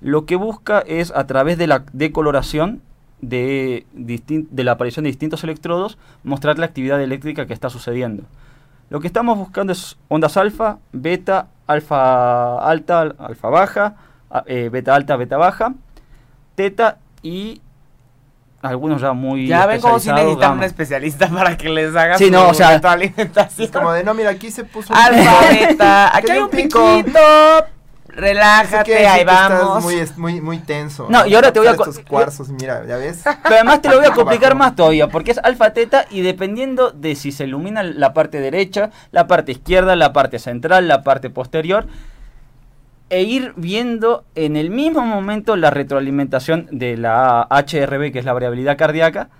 Lo 0.00 0.24
que 0.24 0.36
busca 0.36 0.78
es, 0.86 1.10
a 1.10 1.26
través 1.26 1.58
de 1.58 1.66
la 1.66 1.82
decoloración 1.92 2.80
de, 3.20 3.84
de 3.92 4.62
la 4.64 4.72
aparición 4.72 5.02
de 5.02 5.10
distintos 5.10 5.42
electrodos, 5.42 5.98
mostrar 6.22 6.56
la 6.60 6.66
actividad 6.66 7.02
eléctrica 7.02 7.46
que 7.46 7.54
está 7.54 7.70
sucediendo. 7.70 8.22
Lo 8.88 9.00
que 9.00 9.08
estamos 9.08 9.36
buscando 9.36 9.72
es 9.72 9.98
ondas 10.06 10.36
alfa, 10.36 10.78
beta, 10.92 11.48
alfa 11.66 12.58
alta, 12.64 13.00
al- 13.00 13.16
alfa 13.18 13.48
baja, 13.48 13.96
eh, 14.46 14.68
beta 14.72 14.94
alta, 14.94 15.16
beta 15.16 15.36
baja, 15.36 15.74
teta 16.54 16.98
y 17.22 17.60
algunos 18.62 19.00
ya 19.00 19.12
muy 19.12 19.46
Ya 19.46 19.66
ven 19.66 19.80
cómo 19.80 19.98
si 20.00 20.10
necesitan 20.12 20.52
un 20.58 20.64
especialista 20.64 21.28
para 21.34 21.56
que 21.56 21.68
les 21.68 21.94
haga 21.94 22.18
Sí, 22.18 22.30
no, 22.30 22.48
o 22.48 22.54
sea, 22.54 22.72
retroalimentación. 22.72 23.64
Es 23.66 23.70
como 23.70 23.92
de, 23.92 24.02
no, 24.04 24.14
mira, 24.14 24.30
aquí 24.30 24.50
se 24.50 24.64
puso 24.64 24.92
un 24.92 24.98
Alfa, 24.98 25.40
pico. 25.48 25.68
beta, 25.68 26.08
aquí 26.16 26.18
Aquí 26.18 26.30
hay 26.32 26.38
un 26.38 26.50
pico. 26.50 26.96
piquito. 26.98 27.18
Relájate, 28.08 29.06
ahí 29.06 29.14
que 29.16 29.20
estás 29.20 29.50
vamos. 29.50 29.84
Muy, 29.84 29.94
es- 29.94 30.18
muy, 30.18 30.40
muy 30.40 30.58
tenso. 30.58 31.06
No, 31.08 31.24
y 31.24 31.34
ahora 31.36 31.52
te 31.52 31.60
voy 31.60 31.68
a 31.68 31.72
Estos 31.72 32.00
cuarzos, 32.00 32.48
mira, 32.48 32.84
ya 32.84 32.96
ves. 32.96 33.20
Pero 33.44 33.54
además 33.54 33.80
te 33.80 33.88
lo 33.88 33.98
voy 33.98 34.06
a 34.06 34.10
complicar 34.12 34.56
más 34.56 34.74
todavía, 34.74 35.06
porque 35.08 35.30
es 35.30 35.38
alfa 35.38 35.70
teta 35.72 36.04
y 36.10 36.22
dependiendo 36.22 36.90
de 36.90 37.14
si 37.14 37.30
se 37.30 37.44
ilumina 37.44 37.84
la 37.84 38.12
parte 38.14 38.40
derecha, 38.40 38.90
la 39.12 39.28
parte 39.28 39.52
izquierda, 39.52 39.94
la 39.94 40.12
parte 40.12 40.40
central, 40.40 40.88
la 40.88 41.04
parte 41.04 41.30
posterior, 41.30 41.86
e 43.10 43.22
ir 43.22 43.54
viendo 43.56 44.24
en 44.34 44.56
el 44.56 44.70
mismo 44.70 45.04
momento 45.04 45.56
la 45.56 45.70
retroalimentación 45.70 46.68
de 46.70 46.96
la 46.96 47.46
HRB, 47.50 48.12
que 48.12 48.18
es 48.18 48.24
la 48.24 48.32
variabilidad 48.32 48.76
cardíaca, 48.76 49.30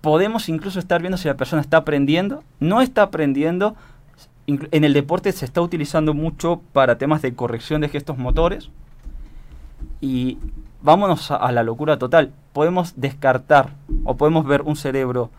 podemos 0.00 0.48
incluso 0.48 0.78
estar 0.78 1.00
viendo 1.00 1.18
si 1.18 1.28
la 1.28 1.36
persona 1.36 1.62
está 1.62 1.78
aprendiendo, 1.78 2.42
no 2.60 2.80
está 2.80 3.02
aprendiendo. 3.02 3.76
En 4.46 4.84
el 4.84 4.92
deporte 4.92 5.32
se 5.32 5.44
está 5.44 5.60
utilizando 5.60 6.14
mucho 6.14 6.62
para 6.72 6.98
temas 6.98 7.22
de 7.22 7.34
corrección 7.34 7.80
de 7.80 7.88
gestos 7.88 8.18
motores. 8.18 8.70
Y 10.00 10.38
vámonos 10.82 11.30
a, 11.30 11.36
a 11.36 11.52
la 11.52 11.62
locura 11.62 11.98
total. 11.98 12.32
Podemos 12.52 12.94
descartar 12.96 13.74
o 14.04 14.16
podemos 14.16 14.46
ver 14.46 14.62
un 14.62 14.76
cerebro 14.76 15.30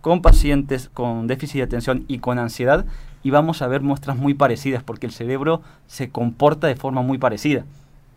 con 0.00 0.22
pacientes 0.22 0.88
con 0.88 1.26
déficit 1.26 1.58
de 1.58 1.62
atención 1.64 2.04
y 2.08 2.18
con 2.18 2.38
ansiedad 2.38 2.86
y 3.22 3.30
vamos 3.30 3.62
a 3.62 3.66
ver 3.66 3.80
muestras 3.80 4.16
muy 4.16 4.34
parecidas 4.34 4.82
porque 4.82 5.06
el 5.06 5.12
cerebro 5.12 5.62
se 5.86 6.08
comporta 6.10 6.66
de 6.66 6.76
forma 6.76 7.02
muy 7.02 7.18
parecida. 7.18 7.64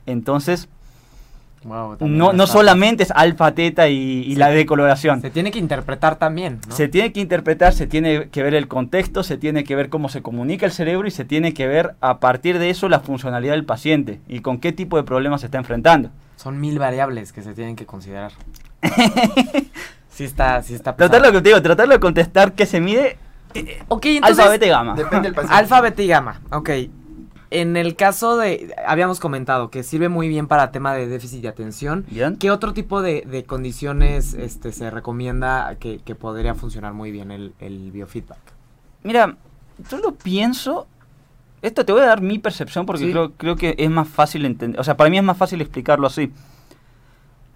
Entonces, 0.05 0.67
Wow, 1.63 1.97
no, 1.99 2.33
no 2.33 2.47
solamente 2.47 3.03
es 3.03 3.11
alfa, 3.11 3.51
teta 3.51 3.87
y, 3.87 4.21
y 4.21 4.33
Sí. 4.33 4.35
la 4.35 4.49
decoloración. 4.49 5.21
Se 5.21 5.29
tiene 5.29 5.51
que 5.51 5.59
interpretar 5.59 6.15
también, 6.15 6.59
¿no? 6.67 6.73
Se 6.75 6.87
tiene 6.87 7.13
que 7.13 7.19
interpretar, 7.19 7.71
se 7.73 7.85
tiene 7.85 8.29
que 8.29 8.41
ver 8.41 8.55
el 8.55 8.67
contexto, 8.67 9.21
se 9.21 9.37
tiene 9.37 9.63
que 9.63 9.75
ver 9.75 9.89
cómo 9.89 10.09
se 10.09 10.23
comunica 10.23 10.65
el 10.65 10.71
cerebro 10.71 11.07
y 11.07 11.11
se 11.11 11.23
tiene 11.23 11.53
que 11.53 11.67
ver 11.67 11.93
a 12.01 12.17
partir 12.17 12.57
de 12.57 12.71
eso 12.71 12.89
la 12.89 12.99
funcionalidad 13.01 13.53
del 13.53 13.63
paciente 13.65 14.19
y 14.27 14.39
con 14.39 14.57
qué 14.57 14.71
tipo 14.71 14.97
de 14.97 15.03
problemas 15.03 15.41
se 15.41 15.47
está 15.47 15.59
enfrentando. 15.59 16.09
Son 16.35 16.59
mil 16.59 16.79
variables 16.79 17.31
que 17.31 17.43
se 17.43 17.53
tienen 17.53 17.75
que 17.75 17.85
considerar. 17.85 18.31
sí 20.09 20.23
está, 20.23 20.63
sí 20.63 20.73
está 20.73 20.95
pesado. 20.95 21.19
lo 21.19 21.31
que 21.31 21.41
te 21.41 21.49
digo, 21.49 21.61
tratarlo 21.61 21.93
de 21.93 21.99
contestar 21.99 22.53
qué 22.53 22.65
se 22.65 22.81
mide, 22.81 23.17
Ok, 23.87 24.05
entonces... 24.05 24.39
alfa, 24.39 24.49
beta 24.51 24.65
y 24.65 24.69
gamma. 24.69 24.95
Depende 24.95 25.21
del 25.27 25.33
paciente. 25.35 25.55
Alfa, 25.57 25.81
beta 25.81 26.01
y 26.01 26.07
gamma. 26.07 26.41
Ok. 26.51 26.69
En 27.49 27.75
el 27.75 27.95
caso 27.97 28.37
de... 28.37 28.73
Habíamos 28.87 29.19
comentado 29.19 29.69
que 29.69 29.83
sirve 29.83 30.07
muy 30.09 30.29
bien 30.29 30.47
para 30.47 30.71
tema 30.71 30.93
de 30.93 31.07
déficit 31.07 31.41
de 31.41 31.49
atención. 31.49 32.05
¿Bien? 32.09 32.37
¿Qué 32.37 32.49
otro 32.49 32.73
tipo 32.73 33.01
de, 33.01 33.23
de 33.29 33.43
condiciones 33.43 34.33
este, 34.33 34.71
se 34.71 34.89
recomienda 34.89 35.75
que, 35.79 35.99
que 35.99 36.15
podría 36.15 36.55
funcionar 36.55 36.93
muy 36.93 37.11
bien 37.11 37.29
el, 37.31 37.53
el 37.59 37.91
biofeedback? 37.91 38.39
Mira, 39.03 39.35
yo 39.89 39.97
lo 39.97 40.13
pienso. 40.15 40.87
Esto 41.61 41.85
te 41.85 41.91
voy 41.91 42.01
a 42.01 42.05
dar 42.05 42.21
mi 42.21 42.39
percepción 42.39 42.85
porque 42.85 43.03
Sí. 43.05 43.11
creo, 43.11 43.33
creo 43.33 43.55
que 43.55 43.75
es 43.77 43.89
más 43.89 44.07
fácil 44.07 44.45
entender. 44.45 44.79
O 44.79 44.83
sea, 44.83 44.95
para 44.95 45.09
mí 45.09 45.17
es 45.17 45.23
más 45.23 45.37
fácil 45.37 45.59
explicarlo 45.61 46.07
así. 46.07 46.31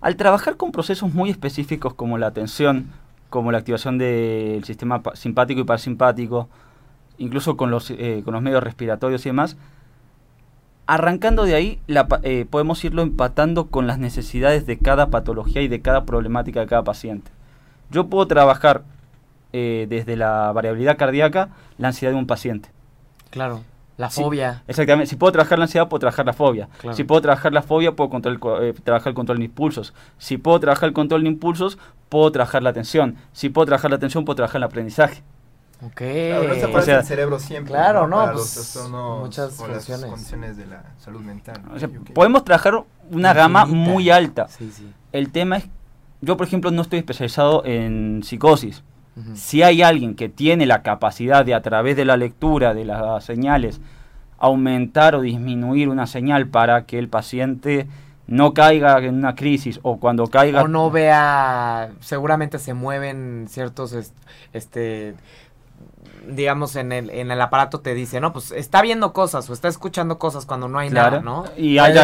Al 0.01 0.17
trabajar 0.17 0.57
con 0.57 0.71
procesos 0.71 1.13
muy 1.13 1.29
específicos 1.31 1.93
como 1.93 2.17
la 2.17 2.27
atención, 2.27 2.91
como 3.29 3.51
la 3.51 3.59
activación 3.59 3.97
del 3.97 4.63
sistema 4.63 5.01
simpático 5.13 5.61
y 5.61 5.63
parasimpático, 5.63 6.49
incluso 7.17 7.57
con 7.57 7.71
los, 7.71 7.91
eh, 7.91 8.21
con 8.23 8.33
los 8.33 8.41
medios 8.41 8.63
respiratorios 8.63 9.25
y 9.25 9.29
demás, 9.29 9.57
arrancando 10.87 11.43
de 11.43 11.55
ahí 11.55 11.79
la 11.87 12.07
eh, 12.23 12.45
podemos 12.49 12.83
irlo 12.85 13.01
empatando 13.01 13.67
con 13.67 13.87
las 13.87 13.97
necesidades 13.97 14.65
de 14.65 14.77
cada 14.77 15.09
patología 15.09 15.61
y 15.61 15.67
de 15.67 15.81
cada 15.81 16.05
problemática 16.05 16.59
de 16.59 16.67
cada 16.67 16.83
paciente. 16.83 17.31
Yo 17.91 18.07
puedo 18.07 18.27
trabajar 18.27 18.83
eh, 19.53 19.87
desde 19.89 20.15
la 20.15 20.51
variabilidad 20.51 20.97
cardíaca 20.97 21.49
la 21.77 21.89
ansiedad 21.89 22.13
de 22.13 22.19
un 22.19 22.27
paciente. 22.27 22.69
Claro. 23.31 23.61
La 23.97 24.09
fobia. 24.09 24.63
Exactamente. 24.67 25.09
Si 25.09 25.15
puedo 25.15 25.31
trabajar 25.31 25.57
la 25.57 25.65
ansiedad, 25.65 25.87
puedo 25.87 25.99
trabajar 25.99 26.25
la 26.25 26.33
fobia. 26.33 26.67
Claro. 26.81 26.95
Si 26.97 27.03
puedo 27.05 27.21
trabajar 27.21 27.53
la 27.53 27.61
fobia, 27.61 27.93
puedo 27.95 28.09
control- 28.09 28.39
eh, 28.61 28.73
trabajar 28.83 29.09
el 29.11 29.15
control 29.15 29.37
de 29.39 29.45
impulsos. 29.45 29.93
Si 30.17 30.37
puedo 30.37 30.59
trabajar 30.59 30.87
el 30.87 30.93
control 30.93 31.23
de 31.23 31.29
impulsos, 31.29 31.77
puedo 32.09 32.29
trabajar 32.31 32.61
la 32.61 32.71
atención. 32.71 33.15
Si 33.31 33.49
puedo 33.49 33.65
trabajar 33.67 33.91
la 33.91 33.97
atención, 33.97 34.25
puedo 34.25 34.35
trabajar 34.35 34.59
el 34.59 34.63
aprendizaje. 34.63 35.23
Ok. 35.85 35.95
Claro, 35.97 36.47
no 36.47 36.55
se 36.55 36.65
O 36.65 36.81
sea, 36.81 36.99
el 36.99 37.05
cerebro 37.05 37.39
siempre. 37.39 37.71
claro, 37.73 38.07
no, 38.07 38.17
Para 38.17 38.31
pues, 38.33 38.75
los 38.75 38.89
muchas 38.89 39.59
o 39.59 39.67
las 39.67 39.85
condiciones 39.85 40.57
de 40.57 40.65
la 40.67 40.83
salud 40.99 41.21
mental. 41.21 41.61
O 41.73 41.79
sea, 41.79 41.89
podemos 42.13 42.43
trabajar 42.43 42.83
una 43.11 43.33
gama 43.33 43.61
Infinita. 43.63 43.89
muy 43.91 44.09
alta. 44.09 44.47
Sí, 44.47 44.71
sí. 44.73 44.89
El 45.11 45.31
tema 45.31 45.57
es, 45.57 45.67
yo 46.21 46.37
por 46.37 46.47
ejemplo 46.47 46.71
no 46.71 46.81
estoy 46.81 46.99
especializado 46.99 47.63
en 47.65 48.21
psicosis. 48.23 48.83
Si 49.35 49.63
hay 49.63 49.81
alguien 49.81 50.15
que 50.15 50.27
tiene 50.29 50.65
la 50.65 50.81
capacidad 50.81 51.45
de 51.45 51.53
a 51.53 51.61
través 51.61 51.95
de 51.95 52.03
la 52.05 52.17
lectura 52.17 52.73
de 52.73 52.83
las 52.85 53.23
señales 53.23 53.79
aumentar 54.37 55.15
o 55.15 55.21
disminuir 55.21 55.87
una 55.89 56.07
señal 56.07 56.47
para 56.47 56.85
que 56.85 56.99
el 56.99 57.07
paciente 57.07 57.87
no 58.27 58.53
caiga 58.53 58.97
en 58.99 59.15
una 59.15 59.35
crisis 59.35 59.79
o 59.83 59.97
cuando 59.99 60.27
caiga 60.27 60.63
O 60.63 60.67
no 60.67 60.89
vea, 60.91 61.91
seguramente 62.01 62.59
se 62.59 62.73
mueven 62.73 63.45
ciertos, 63.47 63.93
est- 63.93 64.15
este, 64.51 65.13
digamos, 66.27 66.75
en 66.75 66.91
el, 66.91 67.09
en 67.09 67.31
el 67.31 67.41
aparato 67.41 67.79
te 67.79 67.93
dice, 67.93 68.19
no, 68.19 68.33
pues 68.33 68.51
está 68.51 68.81
viendo 68.81 69.13
cosas 69.13 69.49
o 69.49 69.53
está 69.53 69.67
escuchando 69.67 70.17
cosas 70.19 70.45
cuando 70.45 70.67
no 70.67 70.79
hay 70.79 70.89
Claro. 70.89 71.21
nada, 71.21 71.23
¿no? 71.23 71.45
Y 71.57 71.77
hay, 71.77 71.93
se 71.93 71.99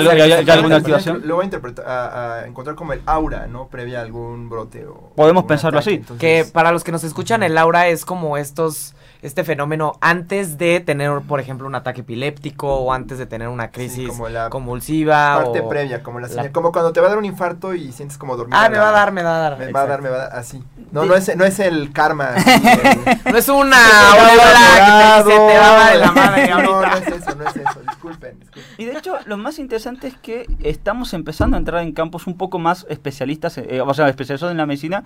alguna 0.52 0.76
activación. 0.78 1.22
Lo 1.26 1.36
voy 1.36 1.44
a 1.44 1.46
interpretar, 1.46 1.88
a, 1.88 2.34
a 2.42 2.48
encontrar 2.48 2.76
como 2.76 2.94
el 2.94 3.02
aura, 3.06 3.48
¿no? 3.48 3.68
Previa 3.68 4.00
a 4.00 4.02
algún 4.04 4.50
brote 4.50 4.86
o... 4.86 5.12
Podemos 5.16 5.46
pensarlo 5.46 5.80
así. 5.80 5.96
entonces- 5.96 6.20
Que 6.20 6.46
para 6.52 6.72
los 6.72 6.84
que 6.84 6.92
nos 6.92 7.04
escuchan, 7.04 7.44
el 7.44 7.58
aura 7.58 7.88
es 7.88 8.06
como 8.06 8.38
estos, 8.38 8.94
este 9.22 9.44
fenómeno 9.44 9.94
antes 10.02 10.58
de 10.58 10.80
tener, 10.80 11.22
por 11.28 11.40
ejemplo, 11.40 11.68
un 11.68 11.76
ataque 11.76 12.02
epiléptico 12.02 12.74
o 12.74 12.92
antes 12.92 13.18
de 13.20 13.26
tener 13.28 13.48
una 13.50 13.70
crisis 13.70 14.10
como 14.10 14.30
la 14.30 14.50
convulsiva. 14.50 15.36
parte 15.44 15.60
o- 15.62 15.70
previa, 15.70 16.02
como 16.02 16.20
la 16.20 16.28
la- 16.28 16.34
señal, 16.34 16.52
como 16.52 16.72
cuando 16.72 16.92
te 16.92 17.00
va 17.02 17.06
a 17.08 17.10
dar 17.10 17.20
un 17.20 17.26
infarto 17.26 17.74
y 17.76 17.92
sientes 17.92 18.18
como 18.18 18.36
dormir. 18.36 18.56
Ah, 18.58 18.68
me 18.70 18.78
va 18.80 18.90
a 18.90 18.92
dar, 18.92 19.12
me 19.12 19.22
va 19.22 19.36
a 19.38 19.40
dar. 19.50 19.60
Me 19.60 19.72
va 19.72 19.82
a 19.82 19.86
dar, 19.86 20.02
me 20.02 20.10
va 20.10 20.16
a 20.16 20.20
dar, 20.30 20.36
así. 20.40 20.64
No, 20.92 21.06
no 21.06 21.14
es, 21.16 21.36
no 21.36 21.46
es 21.46 21.60
el 21.60 21.94
karma. 21.94 22.30
el- 22.36 23.22
No 23.32 23.38
es 23.38 23.48
una 23.50 23.78
ola 24.14 25.24
que 25.24 25.24
te 25.24 25.30
dice, 25.30 25.40
te 25.48 25.58
va 25.60 25.72
a 25.72 25.86
dar 25.86 25.96
la 25.98 26.12
madre 26.14 26.50
No, 26.50 26.82
no 26.82 26.94
es 26.96 27.08
eso, 27.08 27.36
no 27.36 27.48
es 27.48 27.56
eso. 27.56 27.80
Disculpen, 27.88 28.40
disculpen. 28.40 28.64
Y 28.78 28.86
de 28.86 28.98
hecho, 28.98 29.16
lo 29.26 29.38
más 29.38 29.60
interesante 29.60 30.08
es 30.08 30.18
que 30.18 30.48
estamos 30.64 31.14
empezando 31.14 31.56
a 31.58 31.60
entrar 31.60 31.84
en 31.84 31.92
campos 31.94 32.26
un 32.28 32.38
poco 32.38 32.58
más 32.60 32.86
especialistas, 32.90 33.58
eh, 33.60 33.82
o 33.86 33.94
sea, 33.94 34.10
especializados 34.10 34.52
en 34.52 34.58
la 34.58 34.66
medicina. 34.66 35.04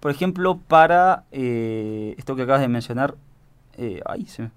Por 0.00 0.10
ejemplo, 0.10 0.58
para 0.68 1.22
eh, 1.32 2.14
esto 2.18 2.36
que 2.36 2.42
acabas 2.42 2.60
de 2.60 2.68
mencionar, 2.68 3.14
eh, 3.78 4.00
ay, 4.06 4.26
se 4.26 4.42
me- 4.42 4.50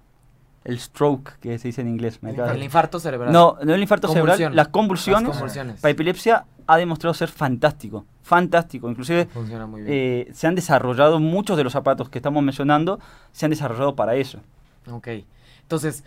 el 0.64 0.78
stroke, 0.80 1.38
que 1.40 1.58
se 1.58 1.68
dice 1.68 1.80
en 1.80 1.88
inglés. 1.88 2.22
me 2.22 2.30
El 2.30 2.62
infarto 2.62 3.00
cerebral. 3.00 3.32
No, 3.32 3.56
no 3.62 3.74
el 3.74 3.80
infarto 3.80 4.08
cerebral, 4.08 4.54
las 4.54 4.68
convulsiones. 4.68 5.22
Las 5.28 5.32
convulsiones. 5.36 5.80
Para 5.80 5.92
epilepsia 5.92 6.44
ha 6.66 6.76
demostrado 6.76 7.14
ser 7.14 7.28
fantástico, 7.30 8.04
fantástico. 8.22 8.90
Inclusive 8.90 9.26
Funciona 9.26 9.66
muy 9.66 9.80
bien. 9.82 9.92
eh, 9.94 10.28
se 10.34 10.46
han 10.46 10.54
desarrollado 10.54 11.20
muchos 11.20 11.56
de 11.56 11.64
los 11.64 11.74
aparatos 11.74 12.10
que 12.10 12.18
estamos 12.18 12.42
mencionando, 12.42 13.00
se 13.32 13.46
han 13.46 13.50
desarrollado 13.50 13.94
para 13.96 14.16
eso. 14.16 14.40
Ok. 14.90 15.08
Entonces, 15.62 16.04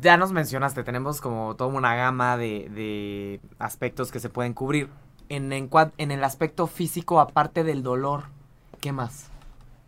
ya 0.00 0.16
nos 0.16 0.32
mencionaste, 0.32 0.82
tenemos 0.82 1.20
como 1.20 1.54
toda 1.54 1.72
una 1.72 1.94
gama 1.94 2.36
de, 2.36 2.68
de 2.74 3.40
aspectos 3.60 4.10
que 4.10 4.18
se 4.18 4.28
pueden 4.30 4.54
cubrir. 4.54 4.88
En, 5.28 5.52
en, 5.52 5.70
en 5.98 6.10
el 6.10 6.24
aspecto 6.24 6.66
físico, 6.66 7.20
aparte 7.20 7.62
del 7.64 7.82
dolor, 7.84 8.24
¿qué 8.80 8.90
más? 8.92 9.30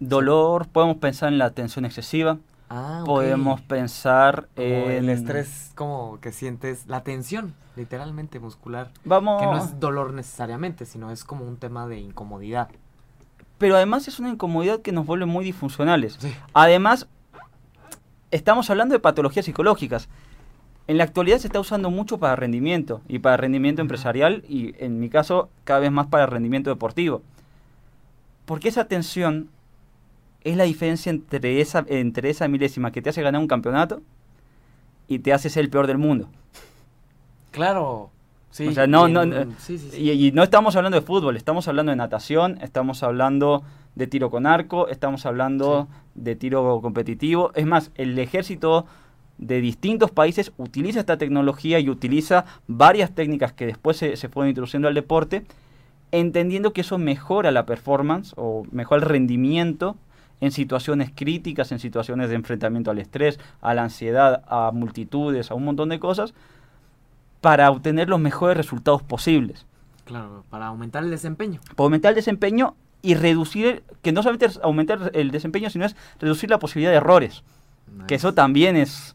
Dolor, 0.01 0.69
podemos 0.69 0.97
pensar 0.99 1.33
en 1.33 1.39
la 1.39 1.51
tensión 1.51 1.85
excesiva, 1.85 2.39
Ah, 2.69 3.03
podemos 3.07 3.61
pensar 3.61 4.49
Como 4.57 4.67
en... 4.67 4.91
el 4.91 5.09
estrés, 5.11 5.71
como 5.77 6.19
que 6.21 6.33
sientes 6.33 6.87
la 6.89 7.05
tensión, 7.05 7.55
literalmente 7.77 8.41
muscular. 8.41 8.91
Vamos... 9.05 9.41
Que 9.41 9.47
no 9.47 9.59
es 9.59 9.79
dolor 9.79 10.13
necesariamente, 10.13 10.85
sino 10.85 11.13
es 11.13 11.25
como 11.25 11.45
un 11.45 11.59
tema 11.59 11.87
de 11.87 12.01
incomodidad. 12.01 12.69
Pero 13.59 13.77
además 13.77 14.09
es 14.09 14.19
una 14.19 14.31
incomodidad 14.31 14.81
que 14.81 14.93
nos 14.93 15.07
vuelve 15.07 15.27
muy 15.27 15.45
disfuncionales. 15.45 16.17
Sí. 16.19 16.35
Además, 16.55 17.07
estamos 18.31 18.69
hablando 18.69 18.95
de 18.95 18.99
patologías 18.99 19.47
psicológicas. 19.47 20.09
En 20.89 20.99
la 20.99 21.05
actualidad 21.05 21.39
se 21.39 21.47
está 21.47 21.61
usando 21.61 21.91
mucho 21.91 22.19
para 22.19 22.37
rendimiento 22.37 23.01
y 23.09 23.21
para 23.21 23.37
rendimiento 23.37 23.81
empresarial 23.81 24.45
y 24.49 24.75
en 24.85 25.01
mi 25.01 25.09
caso 25.09 25.51
cada 25.65 25.81
vez 25.81 25.91
más 25.93 26.09
para 26.09 26.27
rendimiento 26.27 26.71
deportivo. 26.71 27.23
Porque 28.45 28.69
esa 28.69 28.85
tensión 28.87 29.51
es 30.51 30.57
la 30.57 30.65
diferencia 30.65 31.11
entre 31.11 31.61
esa, 31.61 31.85
entre 31.89 32.31
esa 32.31 32.49
milésima 32.49 32.93
que 32.93 33.03
te 33.03 33.11
hace 33.11 33.23
ganar 33.23 33.41
un 33.41 33.49
campeonato 33.49 34.01
y 35.09 35.19
te 35.21 35.33
hace 35.33 35.51
ser 35.51 35.65
el 35.65 35.71
peor 35.71 35.87
del 35.87 35.99
mundo. 35.99 36.29
Claro. 37.51 38.11
Sí. 38.51 38.69
O 38.69 38.73
sea, 38.73 38.87
no, 38.87 39.09
no, 39.09 39.27
no- 39.27 39.53
sí, 39.59 39.79
sí, 39.79 39.91
sí. 39.93 40.01
Y, 40.03 40.29
y 40.29 40.33
no 40.33 40.43
estamos 40.43 40.77
hablando 40.77 40.99
de 40.99 41.07
fútbol, 41.07 41.37
estamos 41.37 41.69
hablando 41.69 41.91
de 41.91 41.97
natación, 41.97 42.59
estamos 42.63 43.03
hablando 43.03 43.63
de 43.95 44.07
tiro 44.07 44.31
con 44.31 44.47
arco, 44.47 44.89
estamos 44.89 45.27
hablando 45.27 45.89
de 46.15 46.37
tiro 46.37 46.81
competitivo. 46.81 47.51
Es 47.55 47.67
más, 47.67 47.91
el 47.97 48.19
ejército 48.19 48.87
de 49.39 49.61
distintos 49.61 50.11
países 50.11 50.53
utiliza 50.57 51.01
esta 51.01 51.19
tecnología 51.19 51.79
y 51.81 51.91
utiliza 51.91 52.47
varias 52.67 53.15
técnicas 53.15 53.53
que 53.53 53.67
después 53.67 53.97
se, 53.99 54.17
se 54.17 54.29
fueron 54.29 54.49
introduciendo 54.49 54.89
al 54.89 54.95
deporte, 54.95 55.45
entendiendo 56.13 56.73
que 56.73 56.81
eso 56.83 56.97
mejora 56.99 57.51
la 57.51 57.67
performance 57.67 58.33
o 58.37 58.65
mejora 58.71 59.03
el 59.03 59.09
rendimiento 59.09 59.97
en 60.41 60.51
situaciones 60.51 61.11
críticas, 61.15 61.73
en 61.73 61.79
situaciones 61.79 62.29
de 62.29 62.35
enfrentamiento 62.35 62.91
al 62.91 62.99
estrés, 62.99 63.39
a 63.61 63.75
la 63.75 63.85
ansiedad, 63.85 64.43
a 64.49 64.71
multitudes, 64.73 65.51
a 65.51 65.55
un 65.55 65.65
montón 65.65 65.89
de 65.89 65.99
cosas, 65.99 66.35
para 67.41 67.71
obtener 67.71 68.09
los 68.09 68.21
mejores 68.21 68.57
resultados 68.57 69.03
posibles. 69.03 69.67
Claro, 70.05 70.45
para 70.51 70.67
aumentar 70.67 71.03
el 71.03 71.11
desempeño. 71.11 71.61
Para 71.75 71.85
aumentar 71.85 72.11
el 72.11 72.17
desempeño 72.17 72.75
y 73.03 73.15
reducir, 73.15 73.83
que 74.03 74.13
no 74.13 74.23
solamente 74.23 74.47
es 74.47 74.61
aumentar 74.63 75.11
el 75.15 75.31
desempeño, 75.31 75.71
sino 75.71 75.85
es 75.85 75.97
reducir 76.19 76.51
la 76.51 76.59
posibilidad 76.59 76.91
de 76.91 76.99
errores. 76.99 77.43
Que 78.07 78.17
eso 78.17 78.35
también 78.35 78.77
es... 78.77 79.15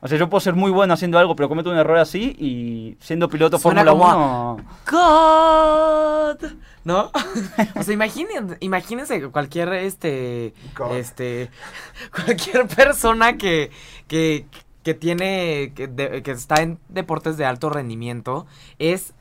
O 0.00 0.08
sea, 0.08 0.18
yo 0.18 0.28
puedo 0.28 0.40
ser 0.40 0.54
muy 0.54 0.70
bueno 0.70 0.94
haciendo 0.94 1.18
algo, 1.18 1.34
pero 1.34 1.48
cometo 1.48 1.70
un 1.70 1.78
error 1.78 1.96
así 1.98 2.36
y 2.38 2.96
siendo 3.00 3.28
piloto 3.28 3.58
Fórmula 3.58 3.90
como 3.90 4.54
1... 4.54 4.64
God. 4.90 6.50
¿No? 6.84 7.10
o 7.76 7.82
sea, 7.82 7.94
imaginen, 7.94 8.56
imagínense 8.60 9.22
cualquier 9.30 9.72
este 9.72 10.52
God. 10.76 10.92
este 10.96 11.50
cualquier 12.14 12.66
persona 12.66 13.36
que 13.38 13.70
que 14.06 14.46
que 14.82 14.92
tiene 14.94 15.72
que, 15.74 15.88
de- 15.88 16.22
que 16.22 16.30
está 16.32 16.56
en 16.62 16.78
deportes 16.90 17.36
de 17.38 17.46
alto 17.46 17.70
rendimiento 17.70 18.46
es 18.78 19.14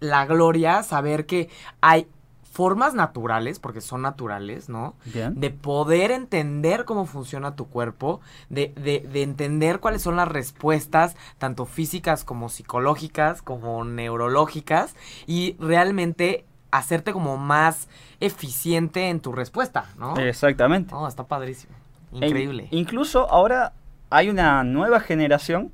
la 0.00 0.26
gloria 0.26 0.82
saber 0.82 1.24
que 1.24 1.48
hay 1.80 2.08
formas 2.52 2.94
naturales, 2.94 3.58
porque 3.58 3.80
son 3.80 4.02
naturales, 4.02 4.68
¿no? 4.68 4.94
Bien. 5.06 5.34
de 5.40 5.50
poder 5.50 6.12
entender 6.12 6.84
cómo 6.84 7.04
funciona 7.04 7.56
tu 7.56 7.66
cuerpo, 7.66 8.20
de, 8.48 8.72
de, 8.76 9.00
de 9.12 9.22
entender 9.22 9.80
cuáles 9.80 10.02
son 10.02 10.14
las 10.14 10.28
respuestas, 10.28 11.16
tanto 11.38 11.66
físicas 11.66 12.22
como 12.22 12.48
psicológicas, 12.48 13.42
como 13.42 13.84
neurológicas, 13.84 14.94
y 15.26 15.56
realmente 15.58 16.44
hacerte 16.78 17.12
como 17.12 17.36
más 17.36 17.88
eficiente 18.20 19.08
en 19.08 19.20
tu 19.20 19.32
respuesta, 19.32 19.86
¿no? 19.98 20.16
Exactamente. 20.16 20.92
No, 20.92 21.06
está 21.06 21.24
padrísimo. 21.24 21.74
E 22.12 22.26
Increíble. 22.26 22.68
incluso 22.70 23.30
ahora 23.30 23.72
hay 24.10 24.28
una 24.30 24.62
nueva 24.64 25.00
generación 25.00 25.72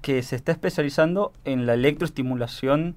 que 0.00 0.22
se 0.22 0.36
está 0.36 0.52
especializando 0.52 1.32
en 1.44 1.66
la 1.66 1.74
electroestimulación 1.74 2.96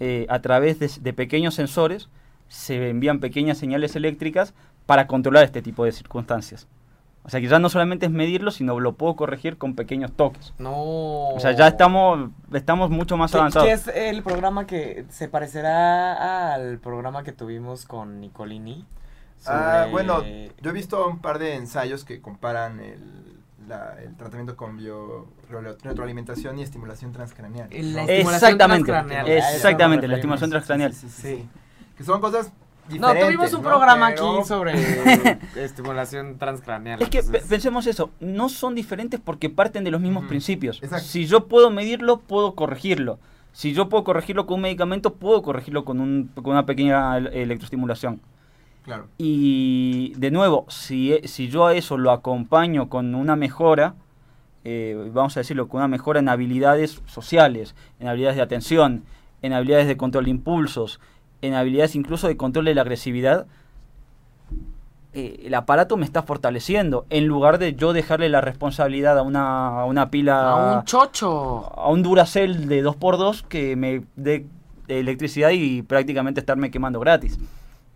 eh, 0.00 0.26
a 0.28 0.40
través 0.40 0.78
de, 0.78 0.90
de 1.00 1.12
pequeños 1.12 1.54
sensores. 1.54 2.08
Se 2.48 2.88
envían 2.88 3.20
pequeñas 3.20 3.58
señales 3.58 3.96
eléctricas 3.96 4.54
para 4.86 5.06
controlar 5.06 5.44
este 5.44 5.60
tipo 5.60 5.84
de 5.84 5.92
circunstancias. 5.92 6.66
O 7.28 7.30
sea 7.30 7.42
que 7.42 7.46
ya 7.46 7.58
no 7.58 7.68
solamente 7.68 8.06
es 8.06 8.10
medirlo, 8.10 8.50
sino 8.50 8.80
lo 8.80 8.94
puedo 8.94 9.14
corregir 9.14 9.58
con 9.58 9.74
pequeños 9.74 10.12
toques. 10.12 10.54
No. 10.58 10.72
O 11.28 11.38
sea, 11.40 11.52
ya 11.52 11.68
estamos, 11.68 12.30
estamos 12.54 12.88
mucho 12.88 13.18
más 13.18 13.30
¿Qué, 13.32 13.36
avanzados. 13.36 13.68
qué 13.68 13.74
es 13.74 13.86
el 13.88 14.22
programa 14.22 14.66
que 14.66 15.04
se 15.10 15.28
parecerá 15.28 16.54
al 16.54 16.78
programa 16.78 17.24
que 17.24 17.32
tuvimos 17.32 17.84
con 17.84 18.18
Nicolini? 18.20 18.86
Ah, 19.46 19.88
bueno, 19.90 20.24
yo 20.24 20.70
he 20.70 20.72
visto 20.72 21.06
un 21.06 21.18
par 21.18 21.38
de 21.38 21.54
ensayos 21.56 22.04
que 22.06 22.22
comparan 22.22 22.80
el, 22.80 23.36
la- 23.68 23.94
el 24.02 24.16
tratamiento 24.16 24.56
con 24.56 24.78
bio, 24.78 25.28
retroalimentación 25.82 26.58
y 26.58 26.62
estimulación 26.62 27.12
transcraneal. 27.12 27.68
La 27.70 27.76
estimulación 28.04 28.34
Exactamente, 28.34 28.86
transcraneal. 28.90 29.28
Exactamente, 29.28 30.08
la 30.08 30.14
estimulación 30.14 30.48
transcraneal. 30.50 30.94
Sí, 30.94 31.08
sí, 31.08 31.08
sí, 31.10 31.22
Sí. 31.22 31.36
sí. 31.42 31.48
Que 31.96 32.04
son 32.04 32.22
cosas 32.22 32.52
No, 32.98 33.14
tuvimos 33.14 33.52
un 33.52 33.62
¿no? 33.62 33.68
programa 33.68 34.10
Pero- 34.10 34.38
aquí 34.38 34.48
sobre 34.48 34.72
estimulación 35.56 36.38
transcraneal. 36.38 37.02
Es 37.02 37.08
que 37.08 37.18
entonces- 37.18 37.44
pensemos 37.48 37.86
eso, 37.86 38.10
no 38.20 38.48
son 38.48 38.74
diferentes 38.74 39.20
porque 39.22 39.50
parten 39.50 39.84
de 39.84 39.90
los 39.90 40.00
mismos 40.00 40.24
principios. 40.26 40.82
exacto. 40.82 41.06
Si 41.06 41.26
yo 41.26 41.46
puedo 41.46 41.70
medirlo, 41.70 42.18
puedo 42.18 42.54
corregirlo. 42.54 43.18
Si 43.52 43.72
yo 43.72 43.88
puedo 43.88 44.04
corregirlo 44.04 44.46
con 44.46 44.56
un 44.56 44.60
medicamento, 44.62 45.14
puedo 45.14 45.42
corregirlo 45.42 45.84
con, 45.84 46.00
un- 46.00 46.30
con 46.34 46.52
una 46.52 46.64
pequeña 46.66 47.16
el- 47.16 47.26
electroestimulación. 47.28 48.20
Claro. 48.84 49.06
Y 49.18 50.12
de 50.16 50.30
nuevo, 50.30 50.64
si, 50.68 51.12
e- 51.12 51.28
si 51.28 51.48
yo 51.48 51.66
a 51.66 51.74
eso 51.74 51.98
lo 51.98 52.10
acompaño 52.10 52.88
con 52.88 53.14
una 53.14 53.36
mejora, 53.36 53.94
eh, 54.64 55.10
vamos 55.12 55.36
a 55.36 55.40
decirlo, 55.40 55.68
con 55.68 55.78
una 55.78 55.88
mejora 55.88 56.20
en 56.20 56.28
habilidades 56.28 57.02
sociales, 57.06 57.74
en 58.00 58.08
habilidades 58.08 58.36
de 58.36 58.42
atención, 58.42 59.04
en 59.42 59.52
habilidades 59.52 59.86
de 59.88 59.96
control 59.96 60.24
de 60.24 60.30
impulsos, 60.30 61.00
en 61.42 61.54
habilidades 61.54 61.94
incluso 61.94 62.28
de 62.28 62.36
control 62.36 62.64
de 62.66 62.74
la 62.74 62.82
agresividad, 62.82 63.46
eh, 65.14 65.40
el 65.46 65.54
aparato 65.54 65.96
me 65.96 66.04
está 66.04 66.22
fortaleciendo, 66.22 67.06
en 67.10 67.26
lugar 67.26 67.58
de 67.58 67.74
yo 67.74 67.92
dejarle 67.92 68.28
la 68.28 68.40
responsabilidad 68.40 69.18
a 69.18 69.22
una, 69.22 69.80
a 69.80 69.84
una 69.86 70.10
pila, 70.10 70.50
A 70.52 70.78
un 70.78 70.84
chocho. 70.84 71.72
a 71.74 71.88
un 71.88 72.02
Duracell 72.02 72.68
de 72.68 72.84
2x2 72.84 73.42
que 73.42 73.74
me 73.74 74.04
dé 74.16 74.46
electricidad 74.86 75.50
y 75.50 75.82
prácticamente 75.82 76.40
estarme 76.40 76.70
quemando 76.70 77.00
gratis. 77.00 77.38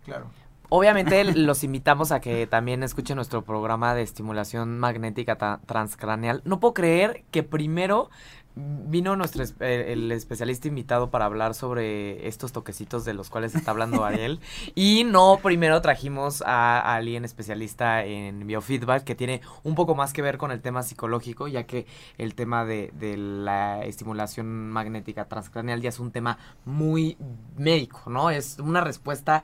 Claro. 0.05 0.25
Obviamente 0.69 1.23
los 1.35 1.63
invitamos 1.63 2.11
a 2.11 2.19
que 2.19 2.47
también 2.47 2.81
escuchen 2.81 3.15
nuestro 3.15 3.43
programa 3.43 3.93
de 3.93 4.01
estimulación 4.01 4.79
magnética 4.79 5.59
transcraneal. 5.67 6.41
No 6.45 6.59
puedo 6.59 6.73
creer 6.73 7.23
que 7.29 7.43
primero 7.43 8.09
vino 8.55 9.15
nuestro 9.15 9.43
es- 9.43 9.55
eh, 9.59 9.93
el 9.93 10.11
especialista 10.11 10.67
invitado 10.67 11.09
para 11.09 11.25
hablar 11.25 11.55
sobre 11.55 12.27
estos 12.27 12.51
toquecitos 12.51 13.03
de 13.03 13.13
los 13.15 13.29
cuales 13.31 13.55
está 13.55 13.71
hablando 13.71 14.05
Ariel 14.05 14.39
y 14.75 15.03
no 15.05 15.39
primero 15.41 15.81
trajimos 15.81 16.43
a 16.45 16.93
alguien 16.95 17.25
especialista 17.25 18.03
en 18.05 18.45
biofeedback 18.45 19.03
que 19.03 19.15
tiene 19.15 19.41
un 19.63 19.73
poco 19.73 19.95
más 19.95 20.13
que 20.13 20.21
ver 20.21 20.37
con 20.37 20.51
el 20.51 20.61
tema 20.61 20.83
psicológico 20.83 21.47
ya 21.47 21.63
que 21.63 21.87
el 22.19 22.35
tema 22.35 22.63
de, 22.63 22.91
de 22.93 23.17
la 23.17 23.83
estimulación 23.85 24.69
magnética 24.69 25.25
transcraneal 25.25 25.81
ya 25.81 25.89
es 25.89 25.99
un 25.99 26.11
tema 26.11 26.37
muy 26.65 27.17
médico, 27.57 28.03
¿no? 28.09 28.29
Es 28.29 28.59
una 28.59 28.81
respuesta 28.81 29.43